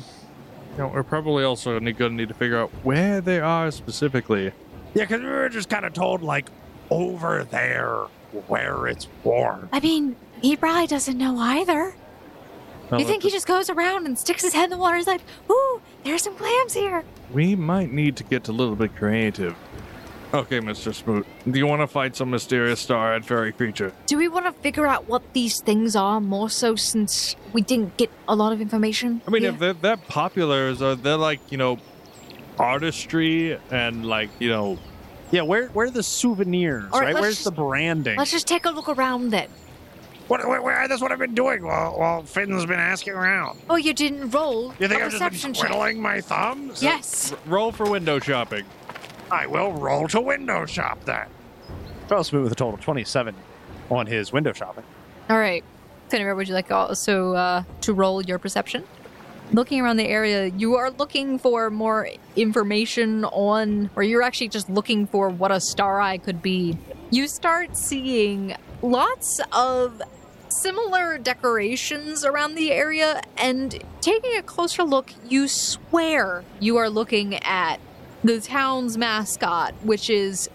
[0.73, 4.53] You know, we're probably also going to need to figure out where they are specifically.
[4.95, 6.49] Yeah, because we were just kind of told, like,
[6.89, 8.07] over there
[8.49, 9.69] where it's warm.
[9.71, 11.95] I mean, he probably doesn't know either.
[12.91, 14.97] Well, you think he just goes around and sticks his head in the water?
[14.97, 15.21] He's like,
[15.51, 19.55] "Ooh, there's some clams here." We might need to get a little bit creative.
[20.35, 20.95] Okay, Mr.
[20.95, 21.27] Smoot.
[21.51, 23.93] Do you want to fight some mysterious star-eyed fairy creature?
[24.07, 27.99] Do we want to figure out what these things are more so since we didn't
[27.99, 29.21] get a lot of information?
[29.27, 29.51] I mean, Yeah.
[29.51, 31.79] if they're that popular, is are they like you know,
[32.59, 34.79] artistry and like you know,
[35.33, 37.21] Yeah, where where are the souvenirs, All right, right?
[37.21, 38.17] Where's just- the branding?
[38.17, 39.49] let's just take a look around then.
[40.29, 43.59] What, what, what, that's what I've been doing while, while Finn's been asking around.
[43.69, 45.67] Oh, you didn't roll You think a I've just been perception check.
[45.67, 46.83] twiddling my thumbs?
[46.83, 47.33] Yes.
[47.33, 48.65] r- roll for window shopping.
[49.31, 51.27] I will roll to window shop then.
[52.09, 53.35] Charles Smoot with a total of 27
[53.91, 54.85] on his window shopping.
[55.31, 55.65] All right.
[56.11, 58.85] Finavir, would you like also uh, to roll your perception?
[59.53, 64.69] Looking around the area, you are looking for more information on, or you're actually just
[64.69, 66.77] looking for what a star eye could be.
[67.11, 70.01] You start seeing lots of
[70.49, 77.37] similar decorations around the area, and taking a closer look, you swear you are looking
[77.37, 77.79] at
[78.25, 80.49] the town's mascot, which is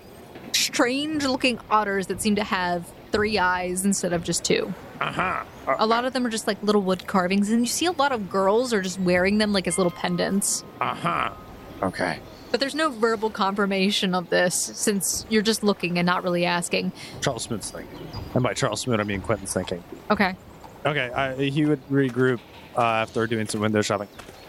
[0.53, 4.73] strange looking otters that seem to have three eyes instead of just two.
[4.99, 5.43] Uh-huh.
[5.79, 8.11] A lot of them are just like little wood carvings, and you see a lot
[8.11, 10.63] of girls are just wearing them like as little pendants.
[10.81, 11.31] Uh-huh.
[11.83, 12.19] Okay.
[12.49, 16.93] But there's no verbal confirmation of this since you're just looking and not really asking.
[17.21, 18.07] Charles Smoot's thinking.
[18.33, 19.83] And by Charles Smoot, I mean Quentin's thinking.
[20.09, 20.35] Okay.
[20.85, 22.39] Okay, I, he would regroup
[22.77, 24.07] uh, after doing some window shopping.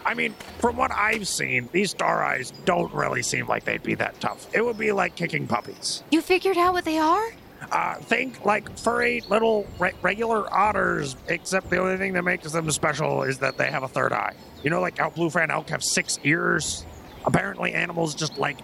[0.08, 3.94] I mean, from what I've seen, these star eyes don't really seem like they'd be
[3.96, 4.46] that tough.
[4.54, 6.02] It would be like kicking puppies.
[6.10, 7.30] You figured out what they are?
[7.70, 12.70] Uh, think like furry little re- regular otters, except the only thing that makes them
[12.70, 14.34] special is that they have a third eye.
[14.62, 16.86] You know, like how blue fan elk have six ears?
[17.26, 18.56] Apparently, animals just like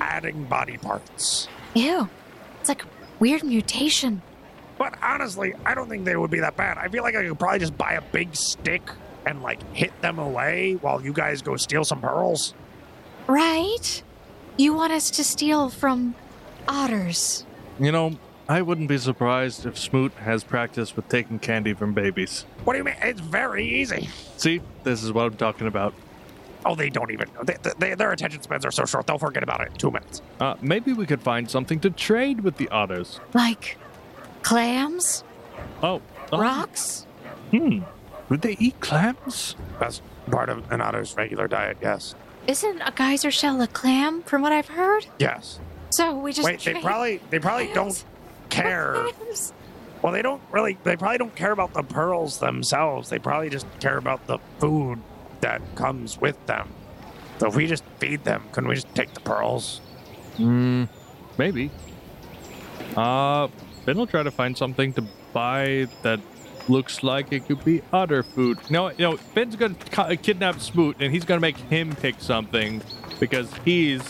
[0.00, 1.48] adding body parts.
[1.74, 2.08] Ew.
[2.60, 2.88] It's like a
[3.18, 4.22] weird mutation.
[4.78, 6.78] But honestly, I don't think they would be that bad.
[6.78, 8.82] I feel like I could probably just buy a big stick
[9.26, 12.54] and like hit them away while you guys go steal some pearls.
[13.26, 14.02] Right?
[14.56, 16.14] You want us to steal from
[16.68, 17.46] otters.
[17.78, 18.16] You know,
[18.48, 22.44] I wouldn't be surprised if Smoot has practice with taking candy from babies.
[22.64, 22.96] What do you mean?
[23.00, 24.08] It's very easy.
[24.36, 25.94] See, this is what I'm talking about.
[26.64, 27.28] Oh, they don't even.
[27.44, 30.22] They, they, their attention spans are so short, they'll forget about it in two minutes.
[30.38, 33.20] Uh, maybe we could find something to trade with the otters.
[33.34, 33.78] Like
[34.42, 35.24] clams?
[35.82, 36.00] Oh,
[36.30, 37.06] oh, Rocks?
[37.50, 37.80] Hmm.
[38.32, 39.56] Would they eat clams?
[39.78, 42.14] That's part of an otter's regular diet, yes.
[42.46, 45.04] Isn't a geyser shell a clam, from what I've heard?
[45.18, 45.60] Yes.
[45.90, 48.02] So we just Wait, they probably they probably don't
[48.48, 48.94] care.
[48.94, 49.52] clams.
[50.00, 50.78] Well, they don't really.
[50.82, 53.10] They probably don't care about the pearls themselves.
[53.10, 55.00] They probably just care about the food
[55.42, 56.70] that comes with them.
[57.36, 59.82] So if we just feed them, couldn't we just take the pearls?
[60.38, 60.84] Hmm.
[61.36, 61.70] Maybe.
[62.96, 63.48] Uh,
[63.84, 65.04] Ben will try to find something to
[65.34, 66.20] buy that
[66.68, 68.58] looks like it could be otter food.
[68.70, 72.82] No, you know, Ben's gonna ki- kidnap Smoot, and he's gonna make him pick something
[73.20, 74.00] because he's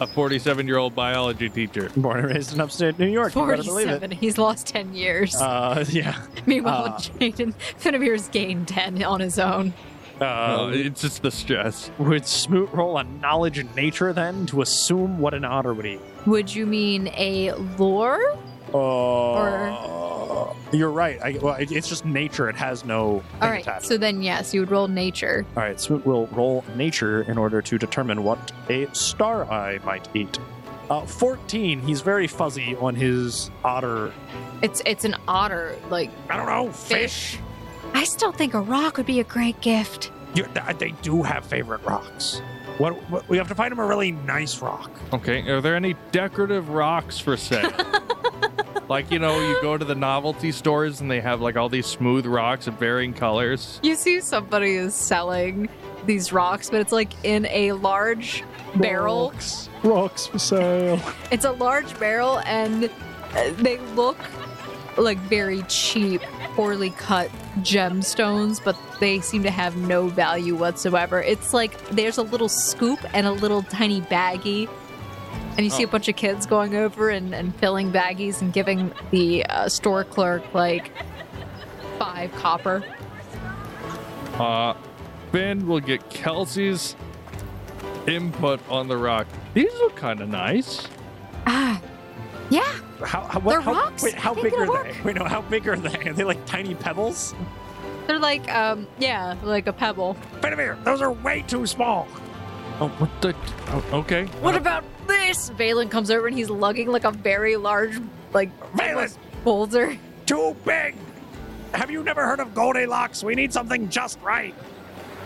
[0.00, 1.90] a 47-year-old biology teacher.
[1.94, 3.34] Born and raised in upstate New York.
[3.34, 4.00] You better believe it.
[4.00, 4.10] 47.
[4.12, 5.36] He's lost 10 years.
[5.36, 6.22] Uh, yeah.
[6.46, 9.74] Meanwhile, uh, Jaden Finavir's gained 10 on his own.
[10.18, 11.90] Uh, Uh, it's just the stress.
[11.98, 16.00] would Smoot roll a knowledge in nature then to assume what an otter would eat?
[16.26, 18.38] Would you mean a lore?
[18.74, 21.20] Uh, you're right.
[21.22, 22.48] I, well, it- it's just nature.
[22.48, 23.22] It has no.
[23.42, 23.86] All right, attached.
[23.86, 25.44] so then yes, you would roll nature.
[25.56, 30.08] All right, So we'll roll nature in order to determine what a star eye might
[30.14, 30.38] eat.
[30.88, 31.80] Uh, 14.
[31.80, 34.12] He's very fuzzy on his otter.
[34.62, 36.72] It's it's an otter, like I don't know.
[36.72, 37.36] Fish.
[37.36, 37.38] fish.
[37.94, 40.10] I still think a rock would be a great gift.
[40.34, 42.40] You, th- they do have favorite rocks.
[42.78, 44.90] What, what we have to find him a really nice rock.
[45.12, 47.70] Okay, are there any decorative rocks for sale?
[48.90, 51.86] like, you know, you go to the novelty stores and they have like all these
[51.86, 53.78] smooth rocks of varying colors.
[53.84, 55.68] You see somebody is selling
[56.06, 58.42] these rocks, but it's like in a large
[58.74, 59.30] barrel.
[59.30, 61.00] Rocks, rocks for sale.
[61.30, 64.18] It's a large barrel, and uh, they look
[64.96, 66.20] like very cheap,
[66.56, 71.22] poorly cut gemstones, but they seem to have no value whatsoever.
[71.22, 74.68] It's like there's a little scoop and a little tiny baggie.
[75.56, 75.90] And you see a Oh.
[75.90, 80.54] bunch of kids going over and, and filling baggies and giving the uh, store clerk
[80.54, 80.90] like
[81.98, 82.82] five copper.
[84.38, 84.74] Uh,
[85.32, 86.96] Ben will get Kelsey's
[88.06, 89.26] input on the rock.
[89.54, 90.86] These look kind of nice.
[91.46, 91.80] Ah,
[92.48, 92.62] yeah.
[93.04, 94.02] How, how, what, They're how, rocks.
[94.02, 94.94] Wait, how big are it'll they?
[95.04, 96.08] Wait, no, how big are they?
[96.08, 97.34] Are they like tiny pebbles?
[98.06, 100.16] They're like, um, yeah, like a pebble.
[100.40, 102.08] Finavir, those are way too small.
[102.80, 103.34] Oh, what the?
[103.68, 104.24] Oh, okay.
[104.40, 105.50] What about this?
[105.50, 108.00] Valen comes over and he's lugging like a very large,
[108.32, 109.14] like, Valen,
[109.44, 109.96] boulder.
[110.26, 110.94] too big.
[111.72, 113.22] Have you never heard of Goldilocks?
[113.22, 114.54] We need something just right.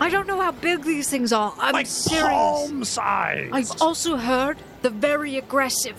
[0.00, 1.55] I don't know how big these things are.
[1.59, 2.24] I'm like serious.
[2.24, 3.48] palm size.
[3.52, 5.96] I've also heard the very aggressive.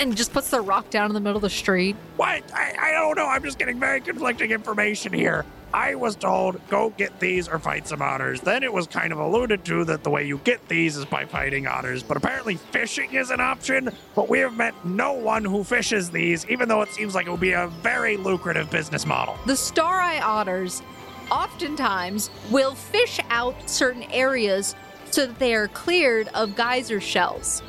[0.00, 1.94] And just puts the rock down in the middle of the street.
[2.16, 2.42] What?
[2.52, 3.26] I, I don't know.
[3.26, 5.44] I'm just getting very conflicting information here.
[5.74, 8.40] I was told go get these or fight some otters.
[8.40, 11.24] Then it was kind of alluded to that the way you get these is by
[11.24, 12.02] fighting otters.
[12.02, 13.90] But apparently fishing is an option.
[14.14, 17.30] But we have met no one who fishes these, even though it seems like it
[17.30, 19.38] would be a very lucrative business model.
[19.46, 20.82] The star eye otters
[21.30, 24.74] oftentimes will fish out certain areas
[25.10, 27.62] so that they are cleared of geyser shells.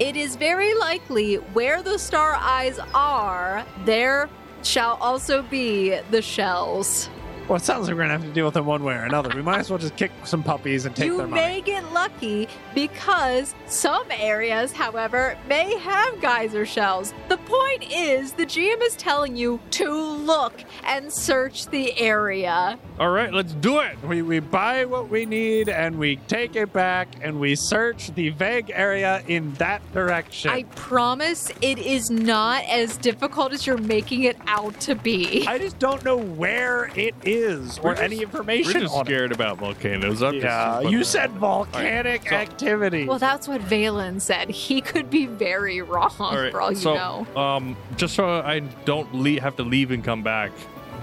[0.00, 4.28] It is very likely where the star eyes are, there
[4.64, 7.08] shall also be the shells.
[7.48, 9.30] Well, it sounds like we're gonna have to deal with them one way or another.
[9.36, 11.12] We might as well just kick some puppies and take them.
[11.12, 17.12] you their may get lucky because some areas, however, may have geyser shells.
[17.28, 22.78] The point is, the GM is telling you to look and search the area.
[22.98, 24.02] All right, let's do it.
[24.02, 28.30] We, we buy what we need and we take it back and we search the
[28.30, 30.50] vague area in that direction.
[30.50, 35.46] I promise it is not as difficult as you're making it out to be.
[35.46, 39.00] I just don't know where it is or We're any just- information We're just on
[39.02, 39.04] it.
[39.06, 40.22] scared about volcanoes.
[40.22, 43.06] I'm Yeah, just you putting said that- volcanic so- activity.
[43.06, 44.50] Well, that's what Valen said.
[44.50, 47.40] He could be very wrong All right, for all you so know.
[47.40, 50.52] um, just so I don't le- have to leave and come back.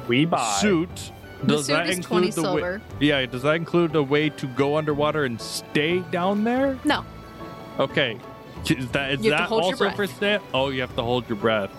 [0.07, 0.57] we buy.
[0.59, 1.11] suit.
[1.43, 4.29] The Does suit that is include 20 the way- Yeah, does that include a way
[4.29, 6.77] to go underwater and stay down there?
[6.83, 7.03] No.
[7.79, 8.17] Okay.
[8.69, 9.95] Is that is You have to that hold your also breath.
[9.95, 10.39] for stay?
[10.53, 11.71] Oh, you have to hold your breath.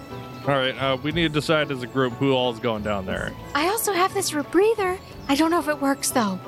[0.47, 3.07] All right, uh, we need to decide as a group who all is going down
[3.07, 3.33] there.
[3.55, 4.99] I also have this rebreather.
[5.29, 6.41] I don't know if it works though.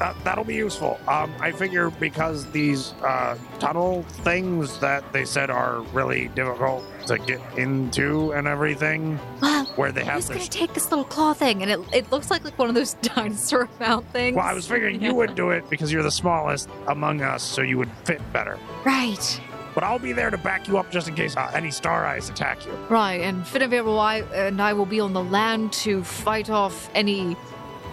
[0.00, 0.98] Uh, that'll be useful.
[1.06, 7.18] Um, I figure because these uh, tunnel things that they said are really difficult to
[7.18, 11.34] get into and everything, Well, where they have who's their gonna take this little claw
[11.34, 11.62] thing?
[11.62, 14.36] And it, it looks like like one of those dinosaur mount things.
[14.36, 17.60] Well, I was figuring you would do it because you're the smallest among us, so
[17.60, 18.58] you would fit better.
[18.86, 19.40] Right,
[19.74, 22.28] But I'll be there to back you up just in case uh, any star eyes
[22.28, 22.72] attack you.
[22.88, 23.20] right.
[23.20, 27.36] And Finavir will I, and I will be on the land to fight off any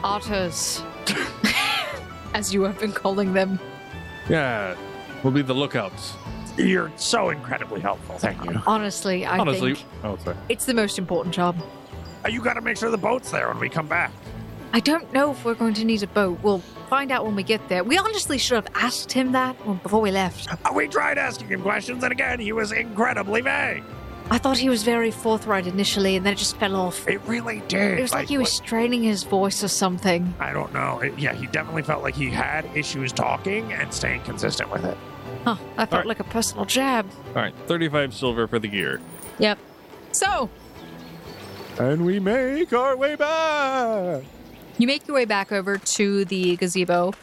[0.04, 0.82] otters,
[2.34, 3.60] as you have been calling them.
[4.30, 4.76] Yeah,
[5.24, 6.14] we'll be the lookouts.
[6.58, 8.18] You're so incredibly helpful.
[8.18, 8.60] Thank you.
[8.66, 10.38] Honestly, I Honestly, think oh sorry.
[10.50, 11.56] it's the most important job.
[12.26, 14.12] Uh, you got to make sure the boat's there when we come back.
[14.74, 16.40] I don't know if we're going to need a boat.
[16.42, 17.84] We'll find out when we get there.
[17.84, 20.48] We honestly should have asked him that before we left.
[20.74, 23.84] We tried asking him questions, and again, he was incredibly vague.
[24.30, 27.08] I thought he was very forthright initially, and then it just fell off.
[27.08, 27.98] It really did.
[27.98, 30.34] It was like he was straining his voice or something.
[30.40, 31.00] I don't know.
[31.00, 34.98] It- yeah, he definitely felt like he had issues talking and staying consistent with it.
[35.46, 36.08] Huh, that felt Alright.
[36.08, 37.10] like a personal jab.
[37.30, 39.00] All right, 35 silver for the gear.
[39.40, 39.60] Yep.
[40.12, 40.50] So,
[41.80, 44.24] and we make our way back.
[44.78, 47.14] You make your way back over to the gazebo.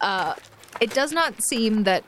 [0.00, 0.34] Uh,
[0.80, 2.04] it does not seem that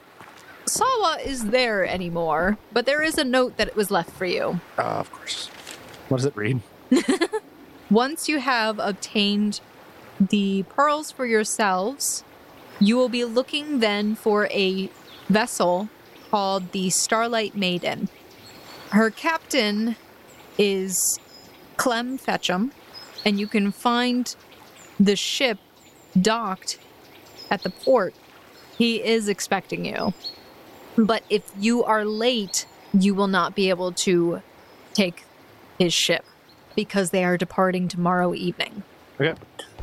[0.67, 4.61] Sawa is there anymore, but there is a note that it was left for you.
[4.79, 5.49] Uh, of course.
[6.09, 6.61] What does it read?
[7.91, 9.61] Once you have obtained
[10.19, 12.25] the pearls for yourselves,
[12.81, 14.89] you will be looking then for a
[15.29, 15.89] vessel
[16.31, 18.09] called the Starlight Maiden.
[18.91, 19.97] Her captain
[20.59, 21.19] is
[21.77, 22.71] Clem Fetchum,
[23.25, 24.35] and you can find
[24.99, 25.59] the ship
[26.21, 26.79] docked
[27.51, 28.15] at the port.
[28.77, 30.15] He is expecting you.
[30.97, 34.43] But if you are late, you will not be able to
[34.93, 35.25] take
[35.79, 36.25] his ship
[36.77, 38.83] because they are departing tomorrow evening.
[39.21, 39.35] Okay.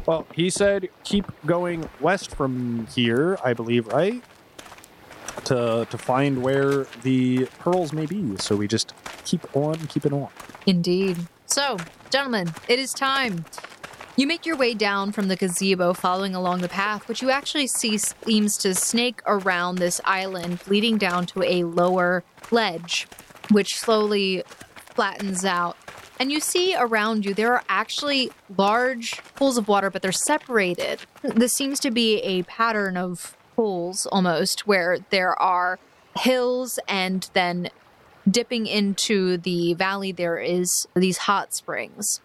[0.05, 4.23] Well, he said keep going west from here, I believe, right?
[5.45, 8.37] To to find where the pearls may be.
[8.37, 8.93] So we just
[9.25, 10.29] keep on keeping on.
[10.65, 11.17] Indeed.
[11.45, 11.77] So,
[12.09, 13.45] gentlemen, it is time.
[14.17, 17.67] You make your way down from the gazebo following along the path, which you actually
[17.67, 23.07] see seems to snake around this island, leading down to a lower ledge,
[23.49, 24.43] which slowly
[24.75, 25.77] flattens out.
[26.19, 30.99] And you see around you there are actually large pools of water, but they're separated.
[31.23, 35.79] This seems to be a pattern of pools almost, where there are
[36.17, 37.69] hills and then
[38.29, 42.19] dipping into the valley there is these hot springs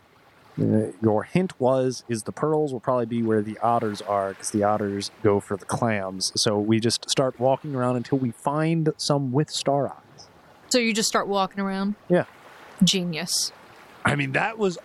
[0.58, 4.50] Uh, your hint was is the pearls will probably be where the otters are because
[4.50, 6.32] the otters go for the clams.
[6.34, 10.28] So we just start walking around until we find some with star eyes.
[10.68, 12.24] so you just start walking around Yeah.
[12.82, 13.52] genius
[14.04, 14.78] I mean, that was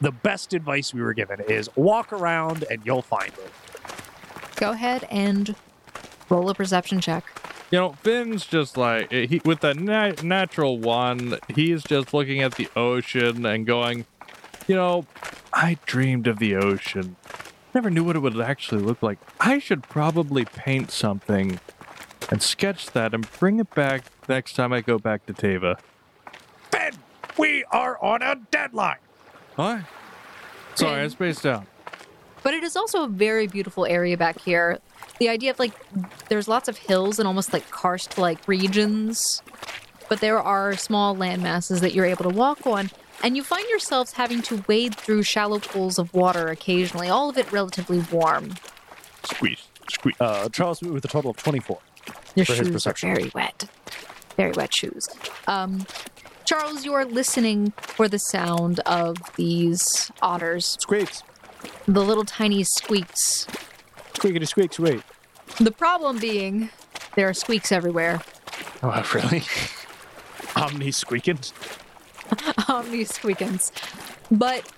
[0.00, 3.50] the best advice we were given is walk around and you'll find it.
[4.56, 5.54] Go ahead and
[6.28, 7.24] roll a perception check.
[7.70, 11.38] You know, Finn's just like he with the na- natural one.
[11.48, 14.04] He's just looking at the ocean and going,
[14.66, 15.06] you know,
[15.52, 17.16] I dreamed of the ocean.
[17.74, 19.18] Never knew what it would actually look like.
[19.40, 21.60] I should probably paint something
[22.30, 25.78] and sketch that and bring it back next time I go back to Tava.
[26.70, 26.92] Ben,
[27.38, 28.98] we are on a deadline.
[29.56, 29.82] What?
[30.74, 31.10] Sorry, I Finn.
[31.10, 31.66] spaced out.
[32.42, 34.78] But it is also a very beautiful area back here.
[35.18, 35.72] The idea of like
[36.28, 39.42] there's lots of hills and almost like karst like regions,
[40.08, 42.90] but there are small land masses that you're able to walk on,
[43.22, 47.38] and you find yourselves having to wade through shallow pools of water occasionally, all of
[47.38, 48.54] it relatively warm.
[49.24, 50.14] Squeeze, squeeze.
[50.20, 51.78] Uh, Charles with a total of 24.
[52.34, 53.68] Your shoes are very wet.
[54.36, 55.08] Very wet shoes.
[55.46, 55.86] Um,
[56.44, 61.22] Charles, you are listening for the sound of these otters, Squeaks.
[61.88, 63.46] the little tiny squeaks.
[64.14, 65.02] Squeakity squeak squeak.
[65.58, 66.70] The problem being,
[67.16, 68.20] there are squeaks everywhere.
[68.82, 69.42] Oh, really?
[70.54, 71.38] Omni squeaking?
[72.68, 73.72] Omni squeakins.
[74.30, 74.70] But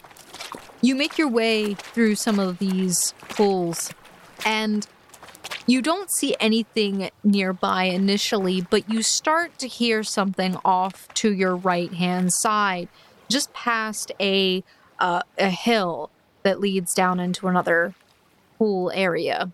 [0.81, 3.93] you make your way through some of these pools,
[4.45, 4.87] and
[5.67, 11.57] you don't see anything nearby initially, but you start to hear something off to your
[11.57, 12.89] right hand side,
[13.29, 14.63] just past a
[14.99, 16.11] uh, a hill
[16.43, 17.95] that leads down into another
[18.57, 19.53] pool area.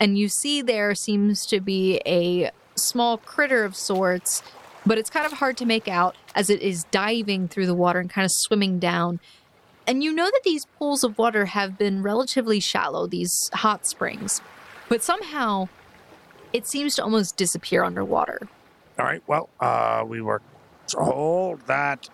[0.00, 4.42] And you see there seems to be a small critter of sorts,
[4.86, 8.00] but it's kind of hard to make out as it is diving through the water
[8.00, 9.20] and kind of swimming down.
[9.86, 14.40] And you know that these pools of water have been relatively shallow, these hot springs,
[14.88, 15.68] but somehow
[16.52, 18.48] it seems to almost disappear underwater.
[18.98, 19.22] All right.
[19.26, 20.40] Well, uh, we were
[20.86, 22.08] told that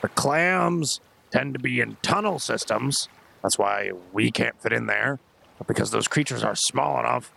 [0.00, 1.00] the clams
[1.30, 3.08] tend to be in tunnel systems.
[3.42, 5.20] That's why we can't fit in there.
[5.58, 7.32] But because those creatures are small enough,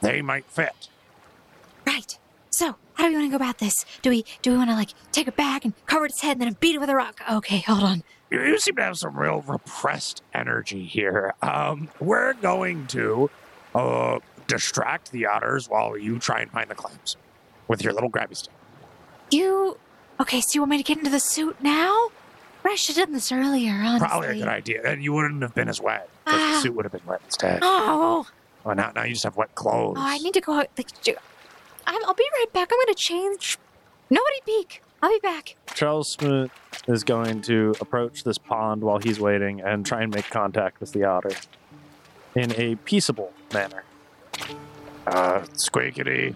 [0.00, 0.88] they might fit.
[1.86, 2.18] Right.
[2.50, 3.74] So, how do we want to go about this?
[4.02, 6.42] Do we do we want to like take it back and cover its head and
[6.42, 7.20] then beat it with a rock?
[7.30, 8.02] Okay, hold on.
[8.30, 11.34] You, you seem to have some real repressed energy here.
[11.42, 13.30] Um, we're going to
[13.74, 17.16] uh, distract the otters while you try and find the clams
[17.68, 18.52] with your little grabby stick.
[19.30, 19.78] You
[20.20, 20.40] okay?
[20.40, 22.08] So you want me to get into the suit now?
[22.64, 23.72] I should have done this earlier.
[23.72, 24.06] Honestly.
[24.06, 24.82] Probably a good idea.
[24.84, 26.60] And you wouldn't have been as wet the Ah.
[26.62, 27.60] suit would have been wet instead.
[27.62, 28.26] Oh,
[28.64, 29.96] Well, now, now you just have wet clothes.
[29.98, 30.52] oh, I need to go.
[30.52, 30.68] out.
[30.76, 30.88] Like,
[31.86, 32.70] j- I'm- I'll be right back.
[32.72, 33.58] I'm going to change.
[34.10, 34.82] Nobody peek.
[35.02, 35.56] I'll be back.
[35.74, 36.50] Charles Smoot
[36.86, 40.92] is going to approach this pond while he's waiting and try and make contact with
[40.92, 41.30] the otter
[42.34, 43.82] in a peaceable manner.
[45.06, 46.34] Uh, squeakity,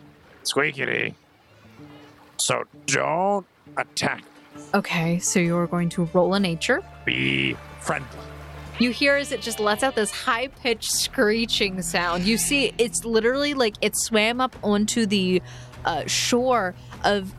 [0.50, 1.14] squeakity.
[2.38, 3.46] So don't
[3.76, 4.24] attack.
[4.72, 6.82] Okay, so you're going to roll a nature.
[7.04, 8.08] Be friendly.
[8.78, 12.24] You hear as it just lets out this high pitched screeching sound.
[12.24, 15.40] You see, it's literally like it swam up onto the
[15.84, 16.74] uh, shore
[17.04, 17.32] of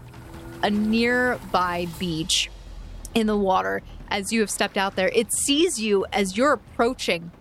[0.63, 2.49] a nearby beach
[3.13, 5.09] in the water as you have stepped out there.
[5.09, 7.31] It sees you as you're approaching.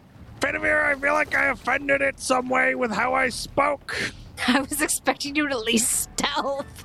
[0.40, 3.96] Finavir, I feel like I offended it some way with how I spoke.
[4.48, 6.84] I was expecting you to at least stealth.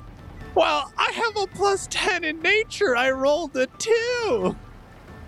[0.53, 2.95] Well, I have a plus 10 in nature.
[2.95, 4.55] I rolled a 2.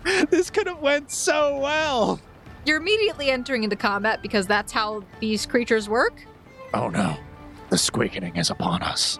[0.30, 2.20] This could have went so well.
[2.66, 6.14] You're immediately entering into combat because that's how these creatures work.
[6.74, 7.18] Oh no,
[7.70, 9.20] the squeaking is upon us.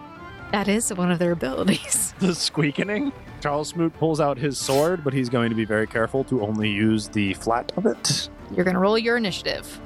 [0.52, 2.14] That is one of their abilities.
[2.18, 3.12] The squeakening.
[3.40, 6.68] Charles Smoot pulls out his sword, but he's going to be very careful to only
[6.68, 8.28] use the flat of it.
[8.54, 9.80] You're going to roll your initiative.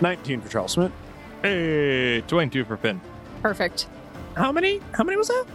[0.00, 0.92] 19 for Charles Smoot.
[1.42, 3.00] Hey, 22 for Finn.
[3.42, 3.88] Perfect.
[4.36, 4.80] How many?
[4.92, 5.46] How many was that?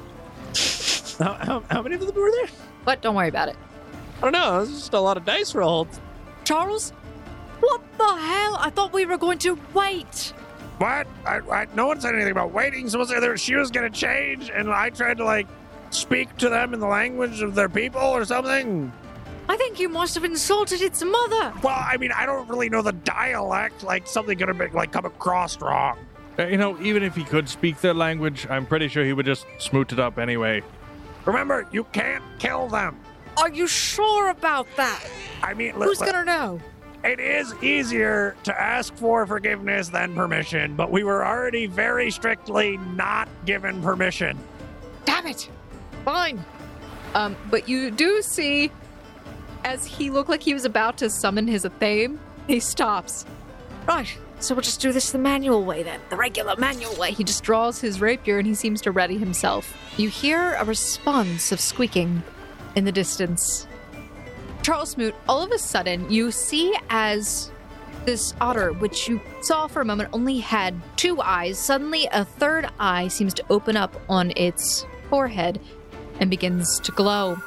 [1.17, 2.49] how, how, how many of them were there?
[2.85, 3.55] But don't worry about it.
[4.21, 4.61] I don't know.
[4.61, 5.87] It's just a lot of dice rolled.
[6.43, 6.91] Charles?
[7.59, 8.55] What the hell?
[8.59, 10.33] I thought we were going to wait.
[10.77, 11.07] What?
[11.25, 12.87] I, I, no one said anything about waiting.
[12.87, 15.47] Someone said their shoes gonna change, and I tried to like
[15.89, 18.91] speak to them in the language of their people or something.
[19.49, 21.53] I think you must have insulted its mother.
[21.61, 23.83] Well, I mean, I don't really know the dialect.
[23.83, 25.97] Like something could have been like come across wrong.
[26.39, 29.25] Uh, You know, even if he could speak their language, I'm pretty sure he would
[29.25, 30.63] just smoot it up anyway.
[31.25, 32.99] Remember, you can't kill them.
[33.37, 35.03] Are you sure about that?
[35.41, 36.59] I mean, li- Who's li- gonna know?
[37.03, 42.77] it is easier to ask for forgiveness than permission, but we were already very strictly
[42.95, 44.37] not given permission.
[45.05, 45.49] Damn it.
[46.05, 46.43] Fine.
[47.15, 48.71] Um, but you do see,
[49.63, 52.17] as he looked like he was about to summon his Athame,
[52.47, 53.25] he stops.
[53.87, 54.15] Right.
[54.39, 55.99] So we'll just do this the manual way then.
[56.09, 57.11] The regular manual way.
[57.11, 59.75] He just draws his rapier and he seems to ready himself.
[59.97, 62.23] You hear a response of squeaking
[62.75, 63.67] in the distance.
[64.61, 67.51] Charles Smoot, all of a sudden, you see as
[68.05, 72.67] this otter, which you saw for a moment only had two eyes, suddenly a third
[72.79, 75.59] eye seems to open up on its forehead
[76.19, 77.37] and begins to glow.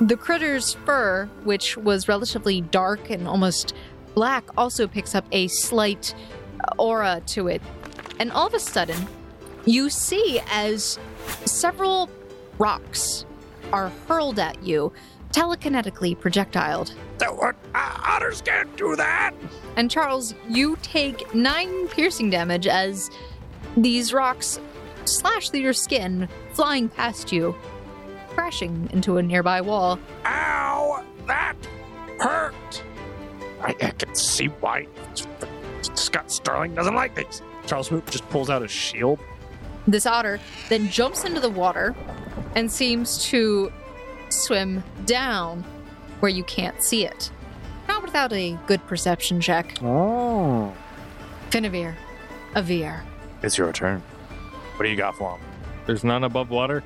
[0.00, 3.74] The critter's fur, which was relatively dark and almost
[4.14, 6.14] black, also picks up a slight
[6.78, 7.62] aura to it.
[8.18, 9.06] And all of a sudden,
[9.64, 10.98] you see as
[11.44, 12.10] several
[12.58, 13.24] rocks
[13.72, 14.92] are hurled at you,
[15.30, 16.94] telekinetically projectiled.
[17.20, 19.32] Uh, otters can't do that.
[19.76, 23.10] And Charles, you take nine piercing damage as
[23.76, 24.60] these rocks
[25.04, 27.54] slash through your skin, flying past you,
[28.28, 29.98] crashing into a nearby wall.
[30.24, 31.04] Ow!
[31.26, 31.56] That
[32.18, 32.82] hurt.
[33.60, 34.86] I, I can see why
[35.94, 37.42] Scott Sterling doesn't like these.
[37.66, 39.20] Charles Smoot just pulls out a shield.
[39.86, 41.94] This otter then jumps into the water
[42.54, 43.72] and seems to
[44.28, 45.64] swim down
[46.20, 47.30] where you can't see it.
[47.88, 49.76] Not without a good perception check.
[49.82, 50.72] Oh.
[51.50, 51.94] Finavir,
[52.54, 53.02] Avir.
[53.42, 54.02] It's your turn.
[54.76, 55.40] What do you got for him?
[55.86, 56.82] There's none above water.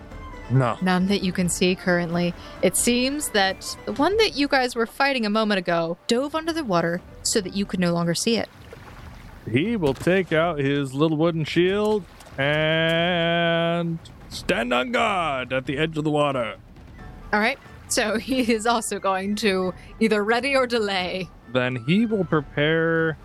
[0.50, 0.78] No.
[0.80, 2.32] None that you can see currently.
[2.62, 6.52] It seems that the one that you guys were fighting a moment ago dove under
[6.52, 8.48] the water so that you could no longer see it.
[9.50, 12.04] He will take out his little wooden shield
[12.38, 13.98] and
[14.36, 16.56] stand on guard at the edge of the water.
[17.32, 17.58] All right.
[17.88, 21.28] So he is also going to either ready or delay.
[21.52, 23.16] Then he will prepare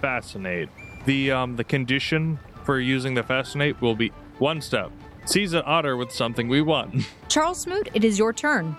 [0.00, 0.68] fascinate.
[1.06, 4.90] The um the condition for using the fascinate will be one step.
[5.24, 7.04] Seize an otter with something we want.
[7.28, 8.76] Charles Smoot, it is your turn.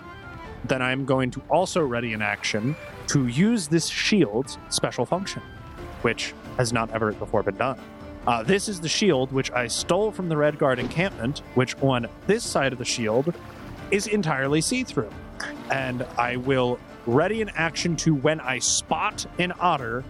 [0.64, 2.76] Then I'm going to also ready an action
[3.08, 5.42] to use this shield's special function,
[6.02, 7.80] which has not ever before been done.
[8.26, 12.06] Uh, this is the shield which I stole from the Red Guard encampment, which on
[12.26, 13.34] this side of the shield
[13.90, 15.10] is entirely see through.
[15.70, 20.04] And I will ready an action to, when I spot an otter,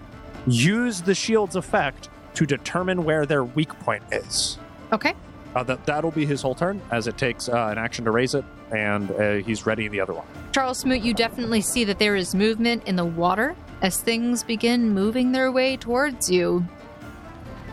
[0.47, 4.59] use the shield's effect to determine where their weak point is.
[4.93, 5.15] Okay.
[5.55, 8.35] Uh, that, that'll be his whole turn, as it takes uh, an action to raise
[8.35, 10.27] it, and uh, he's readying the other one.
[10.53, 14.91] Charles Smoot, you definitely see that there is movement in the water as things begin
[14.91, 16.67] moving their way towards you.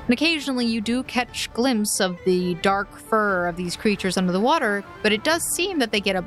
[0.09, 4.39] And occasionally you do catch glimpse of the dark fur of these creatures under the
[4.39, 6.25] water, but it does seem that they get a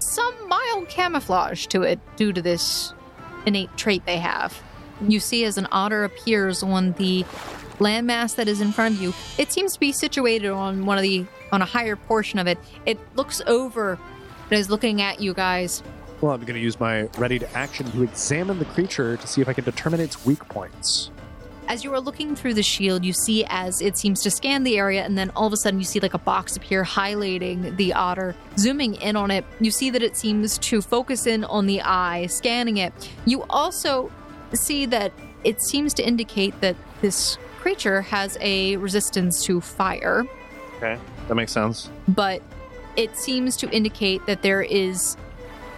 [0.00, 2.92] some mild camouflage to it due to this
[3.46, 4.60] innate trait they have.
[5.00, 7.24] You see as an otter appears on the
[7.78, 11.02] landmass that is in front of you, it seems to be situated on one of
[11.02, 12.58] the on a higher portion of it.
[12.84, 13.98] It looks over
[14.50, 15.82] and is looking at you guys.
[16.20, 19.40] Well, I'm going to use my ready to action to examine the creature to see
[19.40, 21.10] if I can determine its weak points.
[21.68, 24.76] As you are looking through the shield, you see as it seems to scan the
[24.78, 27.94] area, and then all of a sudden you see like a box appear highlighting the
[27.94, 28.34] otter.
[28.58, 32.26] Zooming in on it, you see that it seems to focus in on the eye,
[32.26, 32.92] scanning it.
[33.24, 34.10] You also
[34.52, 35.12] see that
[35.44, 40.24] it seems to indicate that this creature has a resistance to fire,
[40.76, 40.98] Okay,
[41.28, 41.88] that makes sense.
[42.08, 42.42] but
[42.96, 45.16] it seems to indicate that there is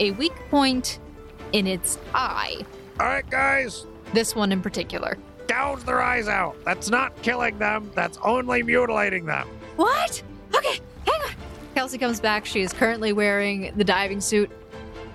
[0.01, 0.99] a weak point
[1.53, 2.65] in its eye.
[2.99, 5.19] All right, guys, This one in particular.
[5.47, 6.57] Gouge their eyes out.
[6.65, 7.91] That's not killing them.
[7.95, 9.49] That's only mutilating them.
[9.77, 10.23] What?
[10.55, 11.35] Okay, hang on.
[11.75, 12.47] Kelsey comes back.
[12.47, 14.51] She is currently wearing the diving suit.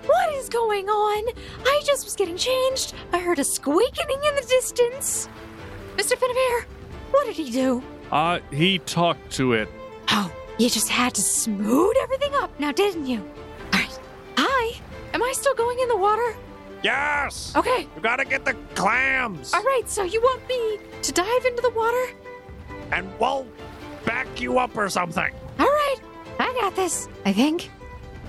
[0.06, 1.32] What is going on?
[1.64, 2.94] I just was getting changed.
[3.12, 5.28] I heard a squeaking in the distance.
[5.96, 6.12] Mr.
[6.16, 6.64] Finavir,
[7.10, 7.82] what did he do?
[8.10, 9.68] Uh he talked to it.
[10.08, 13.18] Oh, you just had to smooth everything up now, didn't you?
[13.72, 13.98] All right.
[14.36, 14.80] Hi.
[15.12, 16.34] Am I still going in the water?
[16.82, 17.54] Yes.
[17.56, 17.86] Okay.
[17.94, 19.82] You gotta get the clams, All right.
[19.86, 22.04] So you want me to dive into the water?
[22.92, 23.46] and we'll
[24.04, 25.32] back you up or something.
[25.60, 25.96] All right,
[26.40, 27.70] I got this, I think.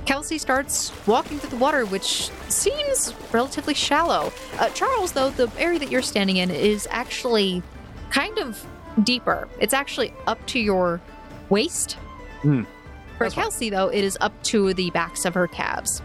[0.06, 4.32] Kelsey starts walking through the water, which seems relatively shallow.
[4.60, 7.64] Uh, Charles, though, the area that you're standing in is actually
[8.12, 8.64] kind of
[9.04, 9.48] deeper.
[9.60, 11.02] It's actually up to your
[11.50, 11.94] waist.
[12.42, 12.64] Hmm.
[13.18, 13.44] For That's fine.
[13.46, 16.02] Kelsey, though, it is up to the backs of her calves.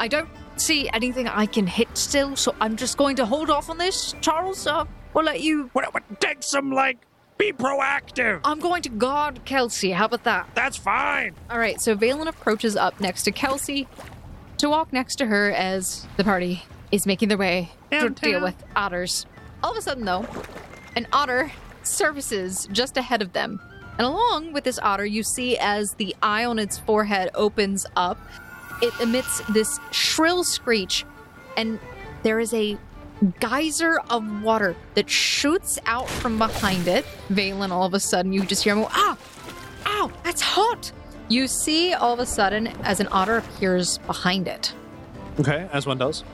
[0.00, 0.28] I don't
[0.60, 4.14] see anything I can hit still, so I'm just going to hold off on this.
[4.20, 4.84] Charles, uh,
[5.14, 5.70] we'll let you.
[5.72, 6.98] What, what, take some, like,
[7.38, 8.40] be proactive.
[8.44, 9.92] I'm going to guard Kelsey.
[9.92, 10.50] How about that?
[10.54, 11.34] That's fine.
[11.48, 13.88] All right, so Valen approaches up next to Kelsey
[14.58, 16.62] to walk next to her as the party
[16.92, 19.26] is making their way to deal with otters.
[19.62, 20.26] All of a sudden, though,
[20.96, 21.50] an otter
[21.82, 23.60] surfaces just ahead of them.
[23.98, 28.18] And along with this otter, you see as the eye on its forehead opens up,
[28.82, 31.04] it emits this shrill screech,
[31.56, 31.78] and
[32.22, 32.76] there is a
[33.38, 37.04] geyser of water that shoots out from behind it.
[37.30, 39.18] Valen, all of a sudden, you just hear him go, ah,
[39.86, 40.92] ow, that's hot.
[41.28, 44.74] You see all of a sudden as an otter appears behind it.
[45.38, 46.24] Okay, as one does.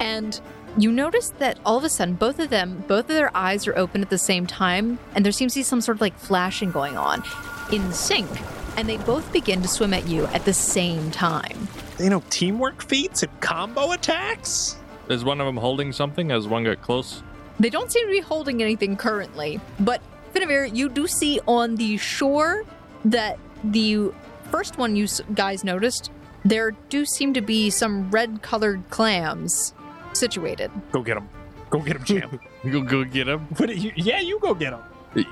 [0.00, 0.40] And
[0.76, 3.76] you notice that all of a sudden, both of them, both of their eyes are
[3.76, 6.70] open at the same time, and there seems to be some sort of like flashing
[6.70, 7.24] going on
[7.72, 8.28] in sync.
[8.76, 11.66] And they both begin to swim at you at the same time.
[11.98, 14.76] You know, teamwork feats and combo attacks?
[15.08, 17.22] Is one of them holding something as one got close?
[17.58, 20.00] They don't seem to be holding anything currently, but
[20.32, 22.64] Finavir, you do see on the shore
[23.04, 24.12] that the
[24.50, 26.10] first one you guys noticed,
[26.44, 29.74] there do seem to be some red colored clams
[30.12, 30.70] situated.
[30.92, 31.28] Go get them.
[31.70, 32.40] Go get them, champ.
[32.70, 33.40] Go go get him.
[33.56, 34.82] What, you, yeah, you go get them.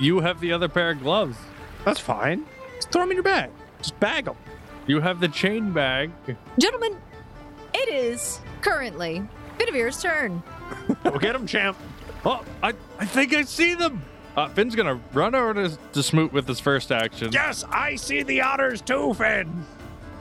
[0.00, 1.36] You have the other pair of gloves.
[1.84, 2.44] That's fine.
[2.76, 3.50] Just throw them in your bag.
[3.78, 4.36] Just bag them.
[4.86, 6.10] You have the chain bag.
[6.58, 6.96] Gentlemen,
[7.74, 9.22] it is currently
[9.58, 10.42] Finavir's turn.
[11.04, 11.76] Go get him, champ.
[12.24, 14.02] Oh, I, I think I see them.
[14.36, 17.30] Uh, Finn's gonna run over to, to Smoot with his first action.
[17.32, 19.64] Yes, I see the otters too, Finn.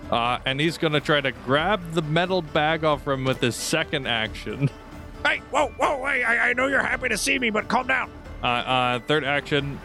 [0.09, 4.07] Uh, and he's gonna try to grab the metal bag off him with his second
[4.07, 4.69] action.
[5.25, 8.11] Hey, whoa, whoa, wait, I, I know you're happy to see me, but calm down.
[8.43, 9.79] Uh, uh, third action,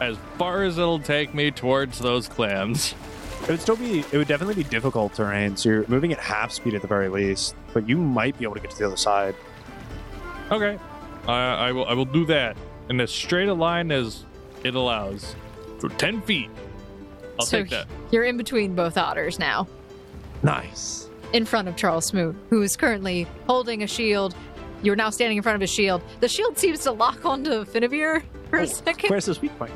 [0.00, 2.96] as far as it'll take me towards those clams.
[3.42, 5.56] It would still be, it would definitely be difficult terrain.
[5.56, 8.54] So you're moving at half speed at the very least, but you might be able
[8.54, 9.34] to get to the other side.
[10.52, 10.78] Okay,
[11.26, 11.86] uh, I will.
[11.86, 12.56] I will do that
[12.88, 14.24] in as straight a line as
[14.64, 15.34] it allows.
[15.78, 16.50] So ten feet.
[17.38, 17.86] I'll so take that.
[18.10, 19.66] You're in between both otters now,
[20.42, 21.08] Nice.
[21.32, 24.34] in front of Charles Smoot, who is currently holding a shield.
[24.82, 26.02] You're now standing in front of his shield.
[26.20, 29.10] The shield seems to lock onto Finavir for a second.
[29.10, 29.72] Where's this weak point?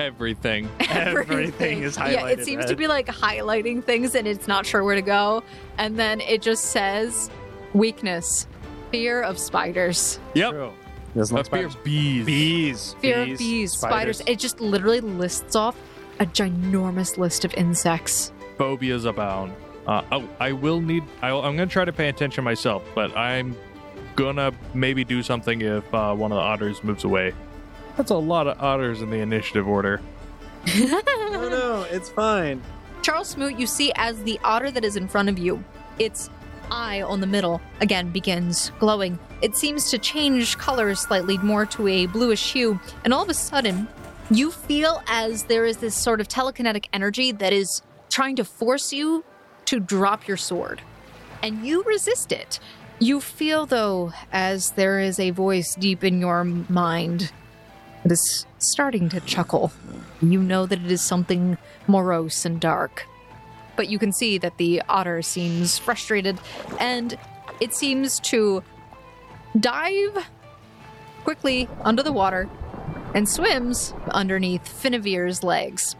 [0.00, 0.68] Everything.
[0.80, 2.12] Everything is highlighted.
[2.12, 5.02] Yeah, it highlighted seems to be like highlighting things and it's not sure where to
[5.02, 5.42] go.
[5.78, 7.30] And then it just says
[7.74, 8.46] weakness,
[8.90, 10.18] fear of spiders.
[10.34, 10.50] Yep.
[10.50, 10.72] True.
[11.16, 11.74] Doesn't fear spiders.
[11.74, 12.26] of bees.
[12.26, 12.96] Bees.
[13.00, 14.22] Fear of bees, spiders.
[14.26, 15.76] It just literally lists off
[16.20, 18.32] a ginormous list of insects.
[18.58, 19.52] Phobias abound.
[19.86, 21.02] Uh, oh, I will need.
[21.22, 23.56] I, I'm gonna try to pay attention myself, but I'm
[24.14, 27.32] gonna maybe do something if uh, one of the otters moves away.
[28.00, 30.00] That's a lot of otters in the initiative order.
[30.74, 31.02] No,
[31.50, 32.62] no, it's fine.
[33.02, 35.62] Charles Smoot, you see as the otter that is in front of you,
[35.98, 36.30] its
[36.70, 39.18] eye on the middle again begins glowing.
[39.42, 43.34] It seems to change color slightly more to a bluish hue, and all of a
[43.34, 43.86] sudden,
[44.30, 48.94] you feel as there is this sort of telekinetic energy that is trying to force
[48.94, 49.26] you
[49.66, 50.80] to drop your sword.
[51.42, 52.60] And you resist it.
[52.98, 57.30] You feel, though, as there is a voice deep in your mind
[58.02, 59.72] that is starting to chuckle.
[60.22, 63.06] You know that it is something morose and dark.
[63.76, 66.38] But you can see that the otter seems frustrated
[66.78, 67.18] and
[67.60, 68.62] it seems to
[69.58, 70.26] dive
[71.24, 72.48] quickly under the water
[73.14, 75.96] and swims underneath Finavir's legs.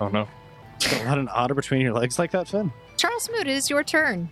[0.00, 0.28] Oh no.
[1.04, 2.72] Let an otter between your legs like that, Finn.
[2.96, 4.28] Charles Smoot, it is your turn.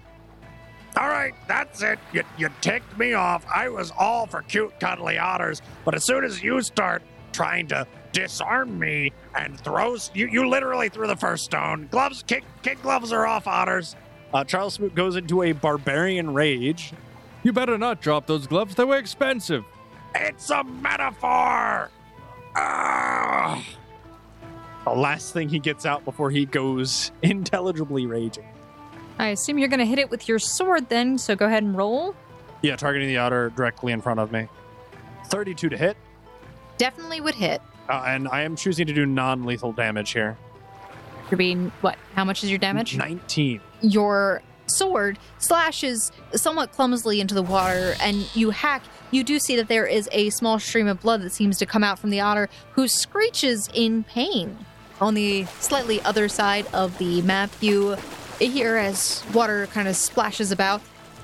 [0.96, 1.98] All right, that's it.
[2.12, 3.46] You, you ticked me off.
[3.52, 7.02] I was all for cute, cuddly otters, but as soon as you start
[7.32, 11.88] trying to disarm me and throw, you, you literally threw the first stone.
[11.90, 13.96] Gloves, kick, kick gloves are off, otters.
[14.34, 16.92] Uh, Charles Smoot goes into a barbarian rage.
[17.42, 18.74] You better not drop those gloves.
[18.74, 19.64] They were expensive.
[20.14, 21.90] It's a metaphor.
[22.54, 23.64] Ah!
[24.84, 28.44] The last thing he gets out before he goes intelligibly raging.
[29.18, 31.76] I assume you're going to hit it with your sword then, so go ahead and
[31.76, 32.14] roll.
[32.62, 34.48] Yeah, targeting the otter directly in front of me.
[35.26, 35.96] 32 to hit,
[36.78, 37.60] Definitely would hit.
[37.88, 40.36] uh, and I am choosing to do non lethal damage here.
[41.30, 41.96] You're being, what?
[42.14, 42.96] How much is your damage?
[42.96, 43.60] 19.
[43.82, 49.66] your sword slashes somewhat clumsily into the water and you hack you do see that
[49.68, 52.48] there is a small stream of blood that seems to come out from the otter
[52.72, 54.56] who screeches in pain
[55.00, 57.96] on the slightly other side of the map you
[58.46, 60.82] hear as water kind of splashes about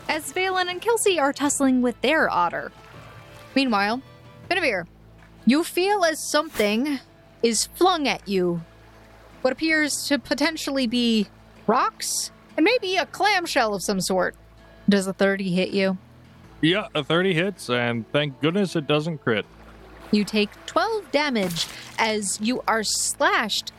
[0.08, 2.72] as Valen and Kelsey are tussling with their otter
[3.54, 4.02] meanwhile
[4.50, 4.86] Finavir
[5.46, 7.00] you feel as something
[7.42, 8.62] is flung at you
[9.42, 11.28] what appears to potentially be
[11.66, 14.34] rocks and maybe a clamshell of some sort.
[14.88, 15.96] Does a 30 hit you?
[16.60, 19.46] Yeah, a 30 hits, and thank goodness it doesn't crit.
[20.10, 21.68] You take 12 damage
[21.98, 23.70] as you are slashed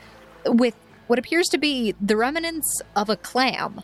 [0.45, 0.75] with
[1.09, 3.81] what appears to be the remnants of a clam.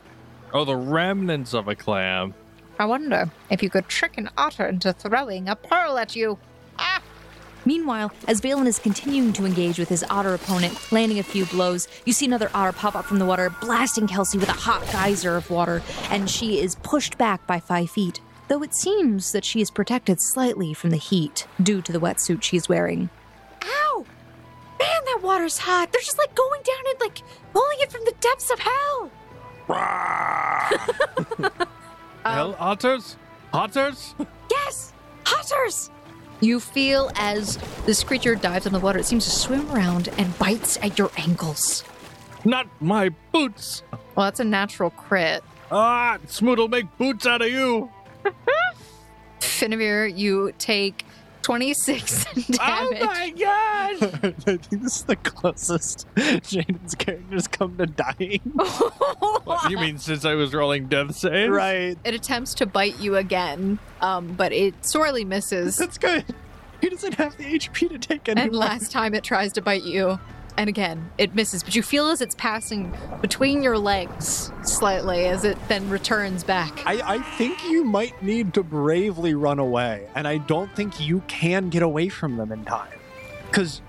[0.54, 2.36] Oh, the remnants of a clam.
[2.78, 6.38] I wonder if you could trick an otter into throwing a pearl at you.
[6.78, 7.02] Ah!
[7.66, 11.88] Meanwhile, as Valen is continuing to engage with his otter opponent, landing a few blows,
[12.06, 15.36] you see another otter pop up from the water, blasting Kelsey with a hot geyser
[15.36, 15.82] of water,
[16.12, 20.22] and she is pushed back by five feet, though it seems that she is protected
[20.22, 23.10] slightly from the heat due to the wetsuit she's wearing.
[23.64, 24.06] Ow!
[24.80, 25.92] Man, that water's hot.
[25.92, 26.85] They're just like going down and
[27.16, 29.12] like pulling it from the depths of hell.
[29.68, 30.70] Rah!
[32.28, 33.18] Um, Hell, otters?
[33.54, 34.16] Otters?
[34.50, 34.94] Yes!
[35.32, 35.92] Otters!
[36.42, 40.36] You feel as this creature dives in the water, it seems to swim around and
[40.40, 41.84] bites at your ankles.
[42.44, 43.84] Not my boots.
[44.16, 45.44] Well, that's a natural crit.
[45.72, 47.92] Ah, Smoot'll make boots out of you.
[49.40, 51.06] Finavir, you take
[51.46, 52.98] 26 damage.
[53.02, 54.02] Oh my gosh!
[54.02, 58.42] I think this is the closest Jaden's characters come to dying.
[59.70, 61.52] you mean since I was rolling death saves?
[61.52, 61.96] right.
[62.04, 65.78] it attempts to bite you again, um, but it sorely misses.
[65.78, 66.26] That's good.
[66.82, 68.46] He doesn't have the HP to take anymore.
[68.48, 70.20] And last time it tries to bite you,
[70.58, 71.64] and again, it misses.
[71.64, 76.86] But you feel as it's passing between your legs slightly as it then returns back.
[76.86, 81.22] I, I think you might need to bravely run away, and I don't think you
[81.28, 83.00] can get away from them in time.
[83.48, 83.82] Because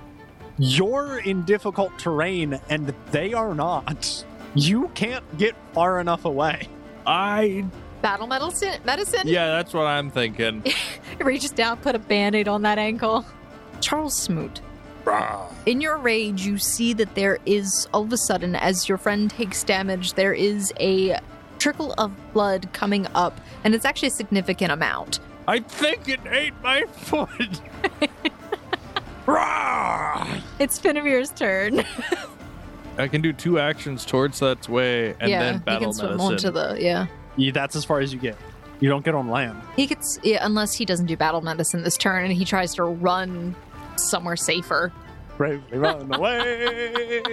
[0.58, 4.24] you're in difficult terrain and they are not.
[4.54, 6.68] You can't get far enough away.
[7.06, 7.66] I.
[8.00, 8.80] Battle medicine?
[8.84, 9.22] Medicine?
[9.24, 10.62] Yeah, that's what I'm thinking.
[10.64, 10.76] It
[11.24, 13.26] reaches down, put a band aid on that ankle.
[13.80, 14.60] Charles Smoot.
[15.66, 19.30] In your rage, you see that there is, all of a sudden, as your friend
[19.30, 21.18] takes damage, there is a
[21.58, 25.20] trickle of blood coming up, and it's actually a significant amount.
[25.48, 27.60] I think it ate my foot.
[30.58, 31.84] It's Finavir's turn.
[32.98, 36.16] I can do two actions towards that way and yeah, then he battle can swim
[36.16, 36.32] medicine.
[36.32, 37.06] onto the yeah.
[37.36, 38.36] You, that's as far as you get.
[38.80, 39.60] You don't get on land.
[39.74, 42.84] He gets yeah, unless he doesn't do battle medicine this turn, and he tries to
[42.84, 43.54] run
[43.98, 44.92] somewhere safer.
[45.36, 47.22] Bravely run away.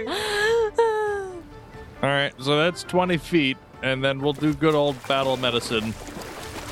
[2.02, 5.94] All right, so that's 20 feet, and then we'll do good old battle medicine.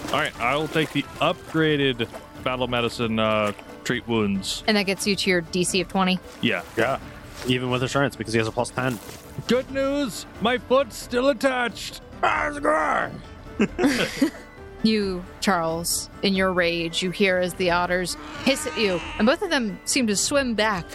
[0.07, 2.09] All right, I will take the upgraded
[2.43, 3.53] battle medicine uh,
[3.85, 4.63] treat wounds.
[4.67, 6.19] And that gets you to your DC of twenty.
[6.41, 6.63] Yeah.
[6.77, 6.99] yeah.
[7.47, 8.99] Even with assurance because he has a plus 10.
[9.47, 12.01] Good news, my foot's still attached.
[14.83, 19.41] You, Charles, in your rage, you hear as the otters hiss at you, and both
[19.43, 20.85] of them seem to swim back,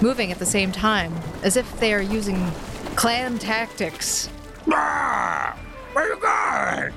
[0.00, 2.50] moving at the same time, as if they are using
[2.94, 4.30] clan tactics.
[4.72, 5.58] Ah!
[5.92, 6.92] Where you going?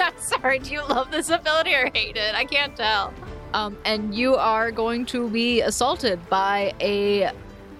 [0.00, 2.34] I'm sorry, do you love this ability or hate it?
[2.34, 3.12] I can't tell.
[3.52, 7.30] Um, and you are going to be assaulted by a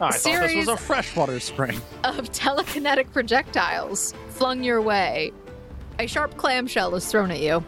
[0.03, 1.79] Oh, I thought Series- this was a freshwater spring.
[2.05, 5.31] of telekinetic projectiles flung your way.
[6.01, 7.63] A sharp clamshell is thrown at you,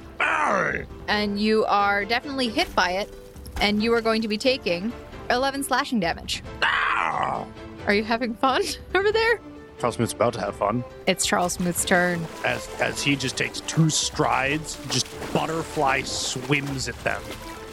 [1.07, 3.13] and you are definitely hit by it,
[3.61, 4.91] and you are going to be taking
[5.29, 6.43] 11 slashing damage.
[6.63, 7.47] Are
[7.91, 8.63] you having fun
[8.95, 9.39] over there?
[9.79, 10.83] Charles Smoot's about to have fun.
[11.07, 12.27] It's Charles Smoot's turn.
[12.43, 17.21] As, as he just takes two strides, just butterfly swims at them.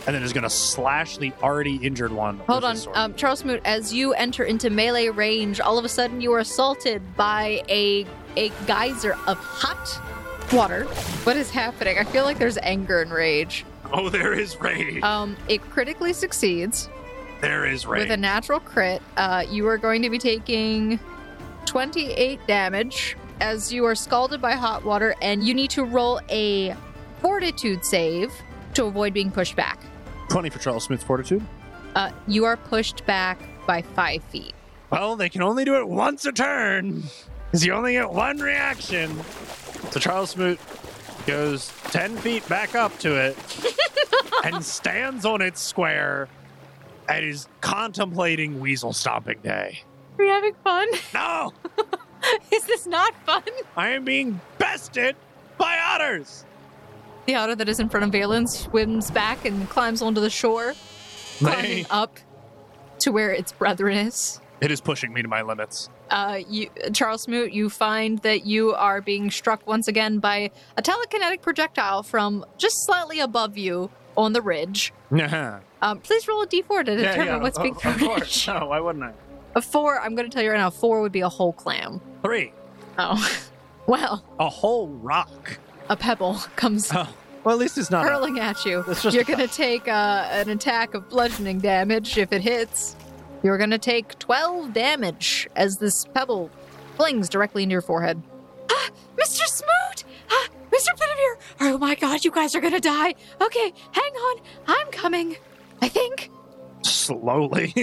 [0.07, 2.37] And then is going to slash the already injured one.
[2.39, 3.61] Hold on, um, Charles Smoot.
[3.63, 8.05] As you enter into melee range, all of a sudden you are assaulted by a
[8.35, 10.18] a geyser of hot
[10.53, 10.85] water.
[11.23, 11.97] What is happening?
[11.97, 13.65] I feel like there's anger and rage.
[13.91, 15.01] Oh, there is rage.
[15.03, 16.89] Um, it critically succeeds.
[17.41, 18.03] there is rage.
[18.03, 20.99] With a natural crit, uh, you are going to be taking
[21.65, 26.75] 28 damage as you are scalded by hot water, and you need to roll a
[27.21, 28.31] fortitude save
[28.73, 29.79] to avoid being pushed back.
[30.29, 31.43] 20 for Charles Smoot's fortitude.
[31.95, 34.53] Uh, you are pushed back by five feet.
[34.91, 37.03] well, they can only do it once a turn.
[37.45, 39.09] Because you only get one reaction.
[39.91, 40.59] So Charles Smoot
[41.25, 43.37] goes 10 feet back up to it
[44.43, 46.27] and stands on its square
[47.07, 49.83] and is contemplating Weasel Stomping Day.
[50.17, 50.87] Are you having fun?
[51.13, 51.53] No!
[52.51, 53.43] Is this not fun?
[53.77, 55.15] I am being bested
[55.57, 56.45] by otters!
[57.25, 60.73] The otter that is in front of Valen swims back and climbs onto the shore,
[61.39, 62.17] climbing They- up
[62.99, 64.41] to where its brethren is.
[64.61, 65.89] It is pushing me to my limits.
[66.09, 70.81] Uh, you, Charles Smoot, you find that you are being struck once again by a
[70.81, 74.91] telekinetic projectile from just slightly above you on the ridge.
[75.13, 78.47] Yeah, Um, please roll a d4 to determine what's being of thrown course.
[78.47, 78.59] at you.
[78.59, 79.13] No, why wouldn't I?
[79.55, 82.01] A four, I'm going to tell you right now, four would be a whole clam.
[82.23, 82.51] Three.
[82.97, 83.39] Oh,
[83.87, 85.57] well, a whole rock.
[85.89, 87.07] a pebble comes Oh,
[87.43, 88.05] well, at least it's not.
[88.05, 88.83] a- hurling at you.
[89.09, 92.95] You're going to take uh, an attack of bludgeoning damage if it hits.
[93.43, 96.49] You're going to take 12 damage as this pebble
[96.95, 98.21] flings directly into your forehead.
[98.71, 99.45] Ah, Mr.
[99.45, 100.03] Smoot!
[100.29, 100.95] Ah, Mr.
[100.95, 101.41] Finavir!
[101.61, 103.15] Oh my god, you guys are going to die.
[103.41, 104.41] Okay, hang on.
[104.67, 105.35] I'm coming.
[105.81, 106.29] I think.
[106.83, 107.73] Slowly.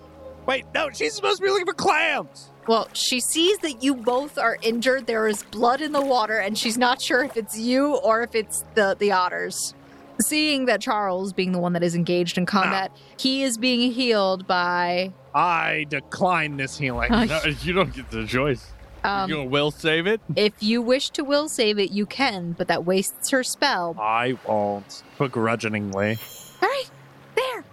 [0.46, 2.50] Wait, no, she's supposed to be looking for clams!
[2.68, 5.06] Well, she sees that you both are injured.
[5.06, 8.34] There is blood in the water, and she's not sure if it's you or if
[8.34, 9.74] it's the, the otters.
[10.20, 14.46] Seeing that Charles, being the one that is engaged in combat, he is being healed
[14.46, 17.12] by I decline this healing.
[17.12, 18.72] Uh, No, you don't get the choice.
[19.04, 20.20] Um, you will save it?
[20.34, 23.94] if you wish to will save it, you can, but that wastes her spell.
[24.00, 25.02] I won't.
[25.18, 26.18] Begrudgingly.
[26.62, 26.90] All right,
[27.36, 27.64] there.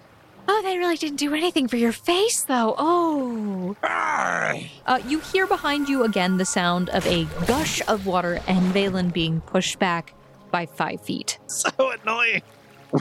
[0.48, 2.76] Oh, that really didn't do anything for your face, though.
[2.78, 3.76] Oh.
[4.86, 9.14] Uh, you hear behind you again the sound of a gush of water and Valen
[9.14, 10.14] being pushed back
[10.53, 11.39] by five feet.
[11.47, 12.43] So annoying.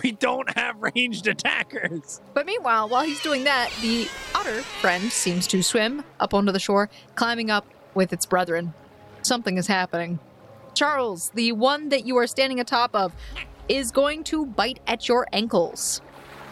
[0.03, 2.21] We don't have ranged attackers.
[2.33, 6.59] But meanwhile, while he's doing that, the otter friend seems to swim up onto the
[6.59, 8.73] shore, climbing up with its brethren.
[9.21, 10.19] Something is happening.
[10.75, 13.13] Charles, the one that you are standing atop of,
[13.69, 16.01] is going to bite at your ankles.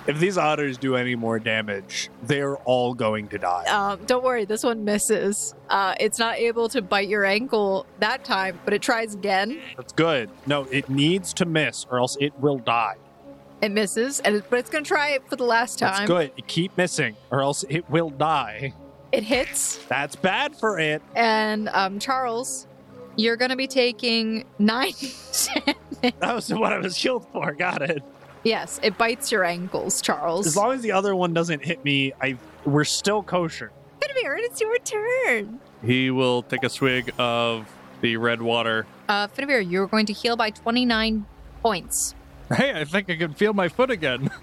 [0.07, 3.65] If these otters do any more damage, they're all going to die.
[3.65, 5.55] Um, don't worry, this one misses.
[5.69, 9.61] Uh, it's not able to bite your ankle that time, but it tries again.
[9.77, 10.31] That's good.
[10.47, 12.97] No, it needs to miss or else it will die.
[13.63, 16.07] It misses, and it, but it's going to try it for the last That's time.
[16.07, 16.33] good.
[16.35, 18.73] You keep missing or else it will die.
[19.13, 21.03] It hits, That's bad for it.
[21.15, 22.67] and um, Charles,
[23.17, 24.93] you're going to be taking nine.
[26.03, 27.53] That was what I was healed for.
[27.53, 28.03] Got it.
[28.43, 30.47] Yes, it bites your ankles, Charles.
[30.47, 33.71] As long as the other one doesn't hit me, I we're still kosher.
[34.01, 35.61] Finavir, it's your turn.
[35.85, 38.87] He will take a swig of the red water.
[39.09, 41.27] Uh, Finavir, you're going to heal by 29
[41.63, 42.15] points.
[42.49, 44.31] Hey, I think I can feel my foot again.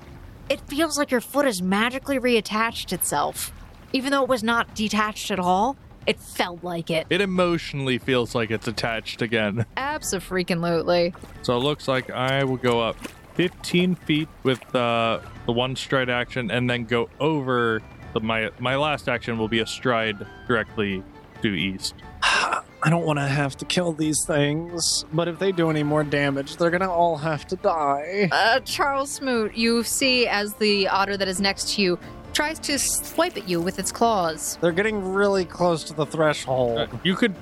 [0.50, 3.52] It feels like your foot has magically reattached itself.
[3.92, 5.76] Even though it was not detached at all,
[6.06, 7.06] it felt like it.
[7.10, 9.66] It emotionally feels like it's attached again.
[9.76, 11.14] Abso-freaking-lutely.
[11.42, 12.96] So it looks like I will go up
[13.38, 17.82] 15 feet with uh, the one stride action and then go over
[18.14, 21.04] the my my last action will be a stride directly
[21.42, 21.94] due east.
[22.24, 26.04] I don't want to have to kill these things, but if they do any more
[26.04, 28.30] damage, they're gonna all have to die.
[28.32, 32.00] Uh, Charles Smoot, you see as the otter that is next to you
[32.34, 34.58] tries to swipe at you with its claws.
[34.62, 36.78] They're getting really close to the threshold.
[36.78, 37.36] Uh, you could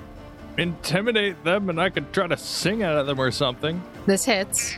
[0.58, 3.82] intimidate them and I could try to sing out at them or something.
[4.06, 4.76] This hits.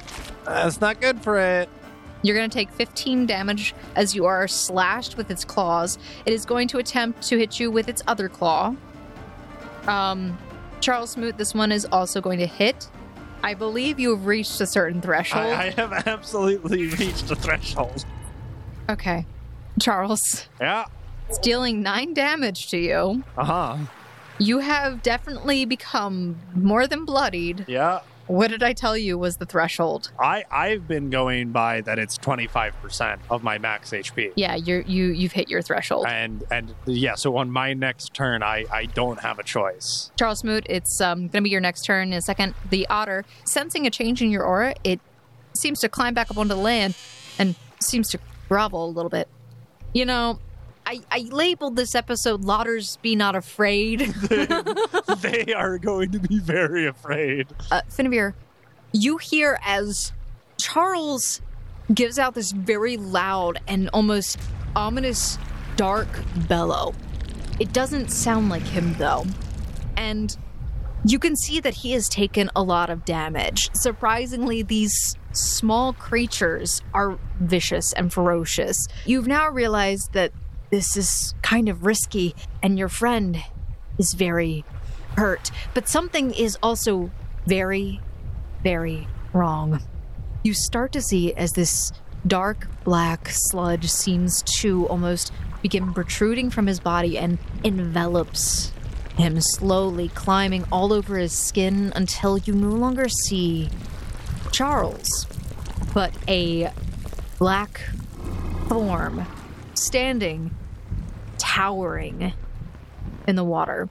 [0.49, 1.69] That's not good for it.
[2.23, 5.99] You're going to take 15 damage as you are slashed with its claws.
[6.27, 8.75] It is going to attempt to hit you with its other claw.
[9.87, 10.37] Um,
[10.81, 12.89] Charles Smoot, this one is also going to hit.
[13.43, 15.45] I believe you have reached a certain threshold.
[15.47, 18.05] I, I have absolutely reached the threshold.
[18.89, 19.25] okay.
[19.81, 20.87] Charles, Yeah.
[21.29, 23.23] it's dealing nine damage to you.
[23.37, 23.77] Uh huh.
[24.41, 27.65] You have definitely become more than bloodied.
[27.69, 28.01] Yeah.
[28.29, 30.13] What did I tell you was the threshold?
[30.21, 34.33] I I've been going by that it's 25% of my max HP.
[34.37, 36.07] Yeah, you're you you've hit your threshold.
[36.07, 40.13] And and yeah, so on my next turn I I don't have a choice.
[40.17, 42.55] Charles Smoot, it's um, going to be your next turn in a second.
[42.71, 45.01] The otter, sensing a change in your aura, it
[45.55, 46.95] seems to climb back up onto the land
[47.39, 48.19] and seems to
[48.49, 49.29] grovel a little bit.
[49.95, 50.39] You know,
[50.89, 54.01] I, I labeled this episode L'Otters Be Not Afraid.
[55.21, 57.47] they are going to be very afraid.
[57.71, 58.33] uh, Finavir,
[58.93, 60.15] you hear as
[60.59, 61.43] Charles
[61.93, 64.39] gives out this very loud and almost
[64.75, 65.37] ominous
[65.77, 66.09] dark
[66.49, 66.95] bellow.
[67.61, 69.27] It doesn't sound like him though.
[69.95, 70.35] And
[71.05, 73.69] you can see that he has taken a lot of damage.
[73.75, 78.87] Surprisingly, these small creatures are vicious and ferocious.
[79.05, 80.33] You've now realized that
[80.71, 83.43] this is kind of risky, and your friend
[83.99, 84.65] is very
[85.17, 85.51] hurt.
[85.75, 87.11] But something is also
[87.47, 88.01] very,
[88.63, 89.83] very wrong.
[90.45, 91.93] You start to see as this
[92.27, 95.33] dark black sludge seems to almost
[95.63, 98.73] begin protruding from his body and envelops
[99.17, 103.69] him slowly, climbing all over his skin until you no longer see
[104.53, 105.27] Charles,
[105.93, 106.71] but a
[107.39, 107.81] black
[108.69, 109.27] form
[109.79, 110.55] standing,
[111.39, 112.35] towering
[113.27, 113.89] in the water.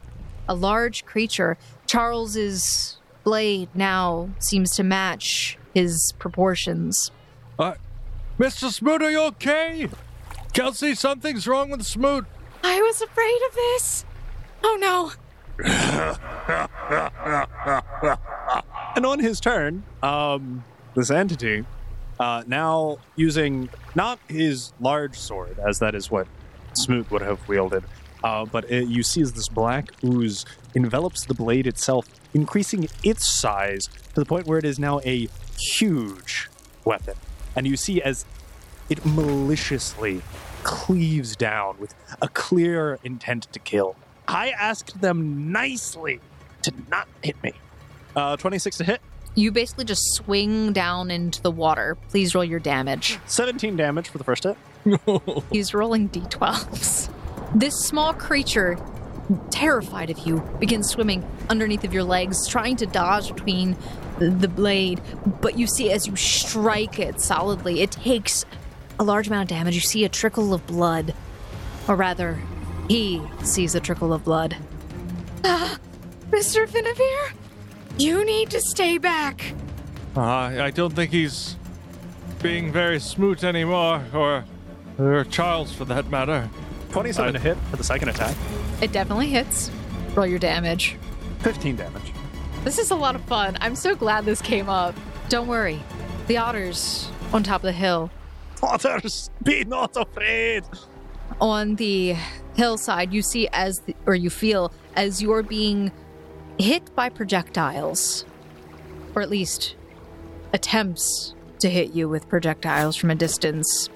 [0.47, 1.57] A large creature.
[1.85, 7.11] Charles's blade now seems to match his proportions.
[8.39, 8.71] Mr.
[8.71, 9.89] Smoot, are you okay?
[10.53, 12.25] Kelsey, something's wrong with Smoot.
[12.63, 14.05] I was afraid of this.
[14.63, 15.11] Oh no.
[18.97, 20.63] And on his turn, um,
[20.95, 21.63] this entity,
[22.19, 26.27] uh, now using not his large sword, as that is what
[26.73, 27.83] Smoot would have wielded,
[28.23, 30.45] uh, but it, you see as this black ooze
[30.75, 35.27] envelops the blade itself, increasing its size to the point where it is now a
[35.57, 36.49] huge
[36.85, 37.15] weapon.
[37.55, 38.25] And you see as
[38.89, 40.21] it maliciously
[40.63, 43.95] cleaves down with a clear intent to kill.
[44.27, 46.19] I asked them nicely
[46.63, 47.53] to not hit me.
[48.15, 49.01] Uh, 26 to hit.
[49.37, 51.95] You basically just swing down into the water.
[52.09, 53.19] Please roll your damage.
[53.27, 54.57] 17 damage for the first hit.
[55.51, 57.13] He's rolling d12s.
[57.53, 58.79] This small creature
[59.51, 63.77] terrified of you, begins swimming underneath of your legs, trying to dodge between
[64.17, 65.01] the, the blade.
[65.39, 68.43] But you see, as you strike it solidly, it takes
[68.99, 69.75] a large amount of damage.
[69.75, 71.13] You see a trickle of blood.
[71.87, 72.41] Or rather,
[72.87, 74.57] he sees a trickle of blood.
[75.43, 75.77] Ah,
[76.31, 76.67] Mr.
[76.67, 77.33] Finavir,
[77.97, 79.53] you need to stay back.
[80.15, 81.55] Uh, I don't think he's
[82.41, 84.45] being very smooth anymore, or,
[84.97, 86.49] or Charles for that matter.
[86.91, 88.35] 27 to hit for the second attack.
[88.81, 89.71] It definitely hits.
[90.15, 90.97] Roll your damage.
[91.39, 92.13] 15 damage.
[92.63, 93.57] This is a lot of fun.
[93.61, 94.95] I'm so glad this came up.
[95.29, 95.81] Don't worry.
[96.27, 98.09] The otters on top of the hill.
[98.61, 100.63] Otters, be not afraid.
[101.39, 102.15] On the
[102.55, 105.91] hillside, you see as, the, or you feel as you're being
[106.59, 108.25] hit by projectiles,
[109.15, 109.75] or at least
[110.53, 113.89] attempts to hit you with projectiles from a distance.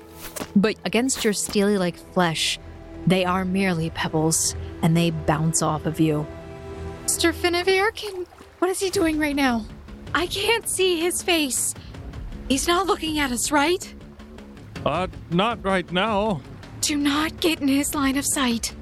[0.55, 2.59] But against your steely like flesh,
[3.07, 6.27] they are merely pebbles and they bounce off of you.
[7.05, 7.33] Mr.
[7.33, 8.25] Finavir, can.
[8.59, 9.65] What is he doing right now?
[10.13, 11.73] I can't see his face.
[12.47, 13.93] He's not looking at us, right?
[14.85, 16.41] Uh, not right now.
[16.81, 18.73] Do not get in his line of sight.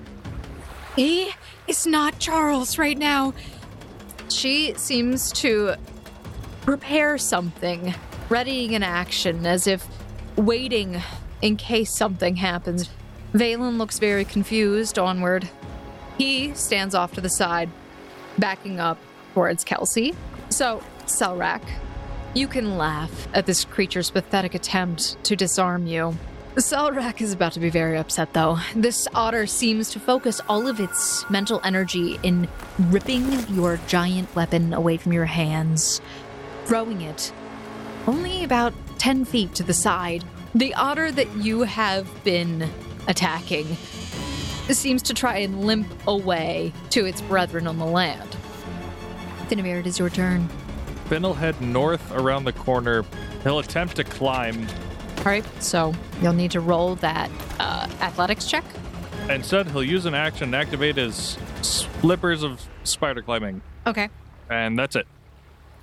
[0.96, 1.32] He
[1.68, 3.34] is not Charles right now.
[4.30, 5.76] She seems to
[6.62, 7.94] prepare something,
[8.30, 9.88] readying an action as if
[10.36, 11.02] waiting
[11.42, 12.90] in case something happens.
[13.34, 15.50] Valen looks very confused onward.
[16.18, 17.70] He stands off to the side,
[18.38, 18.98] backing up
[19.34, 20.16] towards Kelsey.
[20.50, 21.62] So, Selrak,
[22.34, 26.18] you can laugh at this creature's pathetic attempt to disarm you.
[26.60, 28.60] Selrak is about to be very upset, though.
[28.76, 32.50] This otter seems to focus all of its mental energy in
[32.90, 36.02] ripping your giant weapon away from your hands,
[36.66, 37.32] throwing it
[38.08, 40.26] only about 10 feet to the side.
[40.54, 42.70] The otter that you have been
[43.08, 43.78] attacking
[44.70, 48.36] seems to try and limp away to its brethren on the land.
[49.48, 50.48] Finavir, it is your turn.
[51.06, 53.06] Finn will head north around the corner.
[53.44, 54.68] He'll attempt to climb.
[55.20, 57.30] All right, so you'll need to roll that
[57.60, 58.64] uh, athletics check.
[59.30, 63.62] Instead, he'll use an action to activate his slippers of spider climbing.
[63.86, 64.10] Okay.
[64.50, 65.06] And that's it.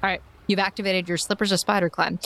[0.02, 2.18] All right, you've activated your slippers of spider climb.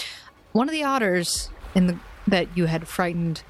[0.52, 3.42] One of the otters in the that you had frightened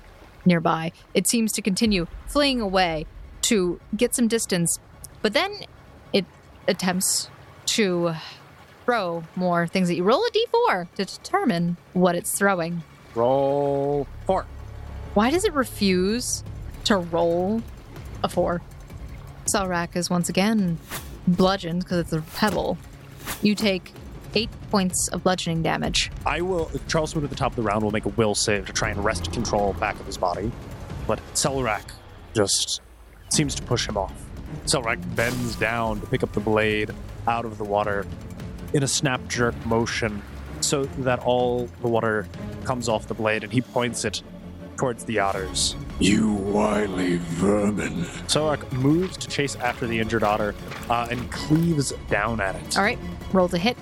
[0.47, 3.07] nearby, it seems to continue fleeing away
[3.43, 4.79] to get some distance,
[5.21, 5.53] but then
[6.13, 6.25] it
[6.67, 7.29] attempts
[7.67, 8.15] to
[8.85, 12.83] throw more things that you roll a d4 to determine what it's throwing.
[13.15, 14.47] Roll four.
[15.15, 16.45] Why does it refuse
[16.85, 17.63] to roll
[18.23, 18.63] a four?
[19.53, 20.79] Selrak is once again
[21.27, 22.79] bludgeoned because it's a pebble.
[23.43, 23.93] You take
[24.35, 26.11] eight points of bludgeoning damage.
[26.25, 26.71] I will.
[26.89, 28.91] Charles Wood at the top of the round will make a will save to try
[28.91, 30.53] and wrest control back of his body,
[31.07, 31.91] but Selrak
[32.35, 32.81] just
[33.31, 34.15] seems to push him off.
[34.67, 36.91] Selrak bends down to pick up the blade
[37.27, 38.07] out of the water
[38.73, 40.23] in a snap jerk motion
[40.61, 42.27] so that all the water
[42.65, 44.23] comes off the blade and he points it
[44.77, 45.77] towards the otters.
[45.99, 48.05] You wily vermin.
[48.27, 50.55] Selrak moves to chase after the injured otter
[50.89, 52.79] uh, and cleaves down at it.
[52.79, 52.99] All right,
[53.33, 53.77] roll to hit.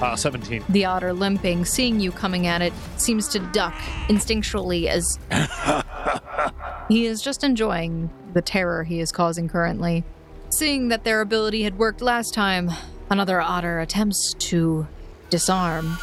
[0.00, 0.64] Uh, 17.
[0.70, 3.74] The otter, limping, seeing you coming at it, seems to duck
[4.08, 5.18] instinctually as
[6.88, 10.02] he is just enjoying the terror he is causing currently.
[10.50, 12.70] Seeing that their ability had worked last time,
[13.10, 14.86] another otter attempts to
[15.32, 15.96] disarm.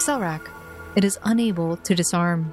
[0.00, 0.50] Selrak,
[0.94, 2.52] it is unable to disarm,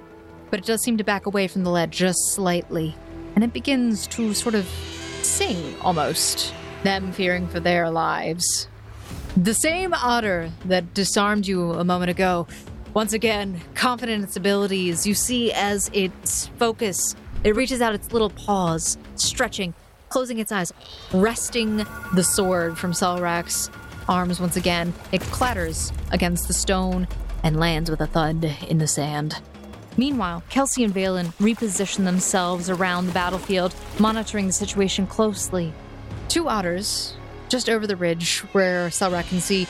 [0.50, 2.96] but it does seem to back away from the ledge just slightly,
[3.36, 4.66] and it begins to sort of
[5.22, 6.54] sing almost,
[6.84, 8.70] them fearing for their lives.
[9.36, 12.48] The same otter that disarmed you a moment ago,
[12.94, 18.14] once again, confident in its abilities, you see as its focus, it reaches out its
[18.14, 19.74] little paws, stretching,
[20.08, 20.72] closing its eyes,
[21.12, 21.86] wresting
[22.16, 23.70] the sword from Selrak's
[24.08, 24.94] arms once again.
[25.12, 27.08] It clatters against the stone
[27.44, 29.42] and lands with a thud in the sand.
[29.98, 35.74] Meanwhile, Kelsey and Valen reposition themselves around the battlefield, monitoring the situation closely.
[36.28, 37.16] Two otters,
[37.50, 39.68] just over the ridge where Selrak can see,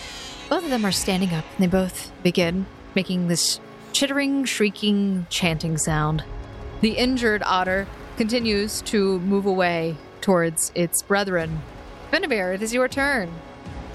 [0.49, 2.65] both of them are standing up and they both begin
[2.95, 3.59] making this
[3.93, 6.23] chittering, shrieking, chanting sound.
[6.81, 7.87] The injured otter
[8.17, 11.61] continues to move away towards its brethren.
[12.11, 13.31] Finavir, it is your turn.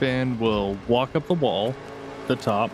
[0.02, 1.76] Finn will walk up the wall,
[2.26, 2.72] the top.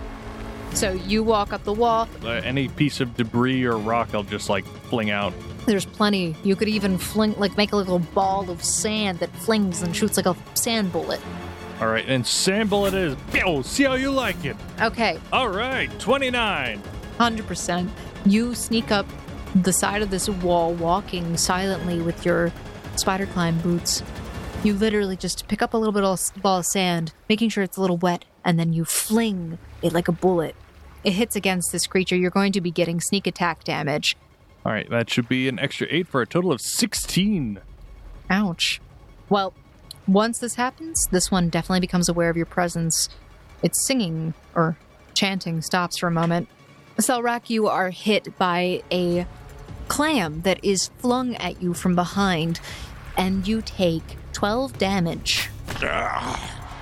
[0.73, 2.09] So you walk up the wall.
[2.25, 5.35] Uh, any piece of debris or rock, I'll just like fling out.
[5.67, 6.35] There's plenty.
[6.43, 10.17] You could even fling, like, make a little ball of sand that flings and shoots
[10.17, 11.21] like a sand bullet.
[11.83, 13.15] All right, and sample it is.
[13.35, 14.57] Yo, see how you like it.
[14.81, 16.83] Okay, All right, 29.
[17.19, 17.91] 100%.
[18.25, 19.05] You sneak up
[19.55, 22.51] the side of this wall, walking silently with your
[22.97, 24.03] spider climb boots.
[24.65, 27.77] You literally just pick up a little bit of ball of sand, making sure it's
[27.77, 30.57] a little wet, and then you fling it like a bullet.
[31.05, 32.17] It hits against this creature.
[32.17, 34.17] You're going to be getting sneak attack damage.
[34.67, 37.61] All right, that should be an extra eight for a total of 16.
[38.29, 38.81] Ouch.
[39.29, 39.55] Well,
[40.09, 43.09] once this happens, this one definitely becomes aware of your presence.
[43.63, 44.77] Its singing or
[45.15, 46.49] chanting stops for a moment.
[46.99, 49.25] Selrak, you are hit by a
[49.87, 52.59] clam that is flung at you from behind,
[53.17, 55.49] and you take 12 damage.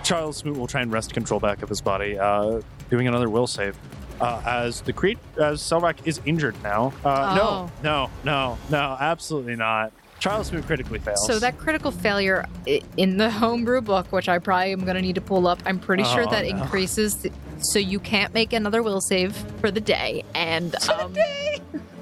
[0.05, 2.61] Charles Smoot will try and wrest control back of his body, uh,
[2.91, 3.75] doing another will save.
[4.21, 6.93] Uh, as the create as Selrak is injured now.
[7.03, 7.71] Uh, Oh.
[7.83, 9.91] No, no, no, no, absolutely not.
[10.19, 11.27] Charles Smoot critically fails.
[11.27, 15.01] So that critical failure i- in the homebrew book, which I probably am going to
[15.03, 16.51] need to pull up, I'm pretty sure Oh, that no.
[16.63, 21.15] increases, the, so you can't make another will save for the day, and um,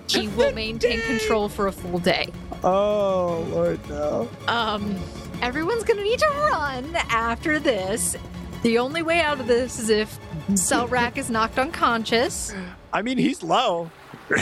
[0.09, 2.29] he will maintain control for a full day.
[2.65, 4.29] Oh Lord, no.
[4.49, 4.97] Um,
[5.43, 8.17] everyone's to need to run after this.
[8.63, 10.19] The only way out of this is if
[10.51, 12.55] Selrak is knocked unconscious.
[12.93, 13.91] I mean, he's low.
[14.31, 14.39] All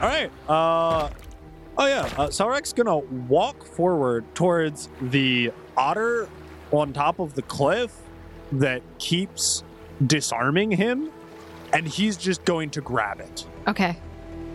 [0.00, 0.30] right.
[0.48, 1.10] Uh,
[1.76, 2.08] oh yeah.
[2.16, 6.28] Uh, Selrak's gonna walk forward towards the otter
[6.70, 7.96] on top of the cliff
[8.52, 9.64] that keeps
[10.06, 11.10] disarming him,
[11.72, 13.46] and he's just going to grab it.
[13.66, 13.96] Okay.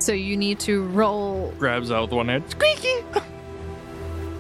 [0.04, 1.54] So you need to roll.
[1.58, 2.44] Grabs out with one hand.
[2.50, 3.06] Squeaky!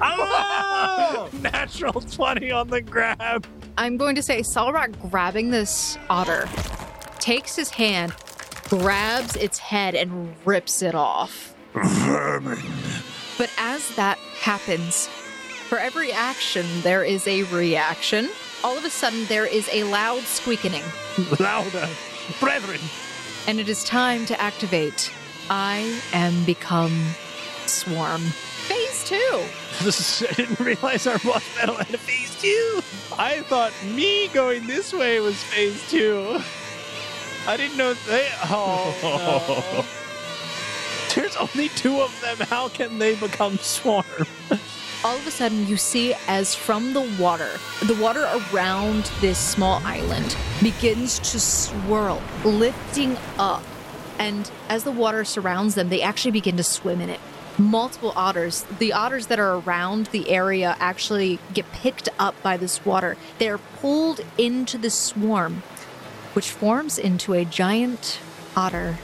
[0.05, 1.29] Oh!
[1.41, 3.47] Natural twenty on the grab.
[3.77, 6.49] I'm going to say Selrak grabbing this otter,
[7.19, 8.13] takes his hand,
[8.67, 11.55] grabs its head, and rips it off.
[11.73, 12.59] Vermin.
[13.37, 15.07] But as that happens,
[15.69, 18.27] for every action, there is a reaction.
[18.61, 20.83] All of a sudden, there is a loud squeaking,
[21.39, 21.87] Louder,
[22.41, 22.81] brethren.
[23.47, 25.13] and it is time to activate
[25.49, 26.97] I am become
[27.65, 28.21] swarm.
[28.21, 30.25] Phase two.
[30.29, 32.81] I didn't realize our boss battle had a phase two.
[33.17, 36.39] I thought me going this way was phase two.
[37.47, 38.29] I didn't know they.
[38.45, 39.85] Oh, no.
[41.15, 42.37] There's only two of them.
[42.47, 44.05] How can they become swarm?
[45.03, 49.81] all of a sudden you see as from the water, the water around this small
[49.83, 53.63] island begins to swirl, lifting up.
[54.19, 57.19] And as the water surrounds them, they actually begin to swim in it.
[57.57, 62.83] Multiple otters, the otters that are around the area actually get picked up by this
[62.85, 63.15] water.
[63.37, 65.61] They're pulled into the swarm,
[66.33, 68.19] which forms into a giant
[68.55, 68.97] otter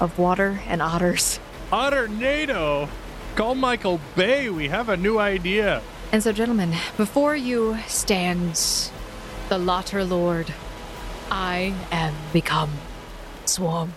[0.00, 1.38] of water and otters.
[1.70, 2.88] Otter NATO!
[3.36, 4.50] Call Michael Bay.
[4.50, 5.80] We have a new idea.
[6.10, 8.92] And so, gentlemen, before you stands
[9.52, 10.54] the L'Otter Lord.
[11.30, 12.70] I am become
[13.44, 13.92] Swarm.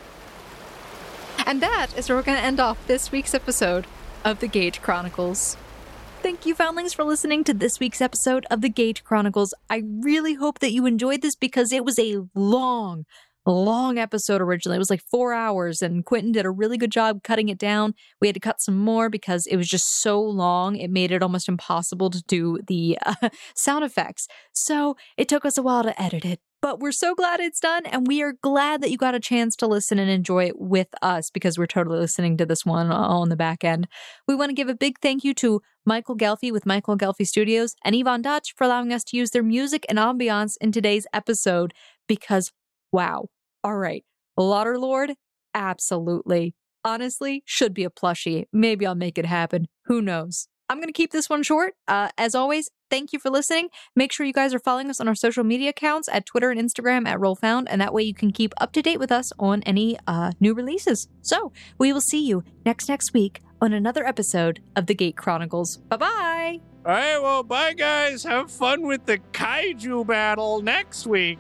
[1.46, 3.86] And that is where we're going to end off this week's episode
[4.24, 5.58] of the Gate Chronicles.
[6.24, 9.54] Thank you, Foundlings, for listening to this week's episode of the Gate Chronicles.
[9.70, 13.06] I really hope that you enjoyed this because it was a long,
[13.46, 14.78] long episode originally.
[14.78, 17.94] It was like four hours, and Quentin did a really good job cutting it down.
[18.20, 20.76] We had to cut some more because it was just so long.
[20.78, 24.28] It made it almost impossible to do the uh, sound effects.
[24.52, 26.40] So it took us a while to edit it.
[26.66, 29.56] But we're so glad it's done, and we are glad that you got a chance
[29.58, 32.96] to listen and enjoy it with us because we're totally listening to this one uh,
[32.96, 33.88] on the back end.
[34.28, 37.76] We want to give a big thank you to Michael Ghelfi with Michael Ghelfi Studios
[37.86, 41.72] and Yvonne Dutch for allowing us to use their music and ambiance in today's episode
[42.08, 42.52] because,
[42.92, 43.28] wow.
[43.64, 44.04] All right.
[44.36, 45.14] L'Otter Lord?
[45.54, 46.56] Absolutely.
[46.84, 48.46] Honestly, should be a plushie.
[48.52, 49.68] Maybe I'll make it happen.
[49.86, 50.48] Who knows?
[50.70, 51.76] I'm going to keep this one short.
[51.88, 53.70] Uh, as always, thank you for listening.
[53.96, 56.60] Make sure you guys are following us on our social media accounts at Twitter and
[56.60, 59.62] Instagram at RollFound, and that way you can keep up to date with us on
[59.64, 61.08] any uh, new releases.
[61.22, 65.78] So we will see you next next week on another episode of the Gate Chronicles.
[65.78, 66.60] Bye bye.
[66.86, 68.24] All right, well, bye, guys.
[68.24, 71.40] Have fun with the kaiju battle next week.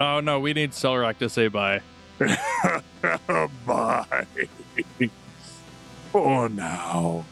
[0.00, 1.80] Oh no, we need Selrak to say bye.
[3.66, 4.26] Bye.
[6.12, 7.24] For now.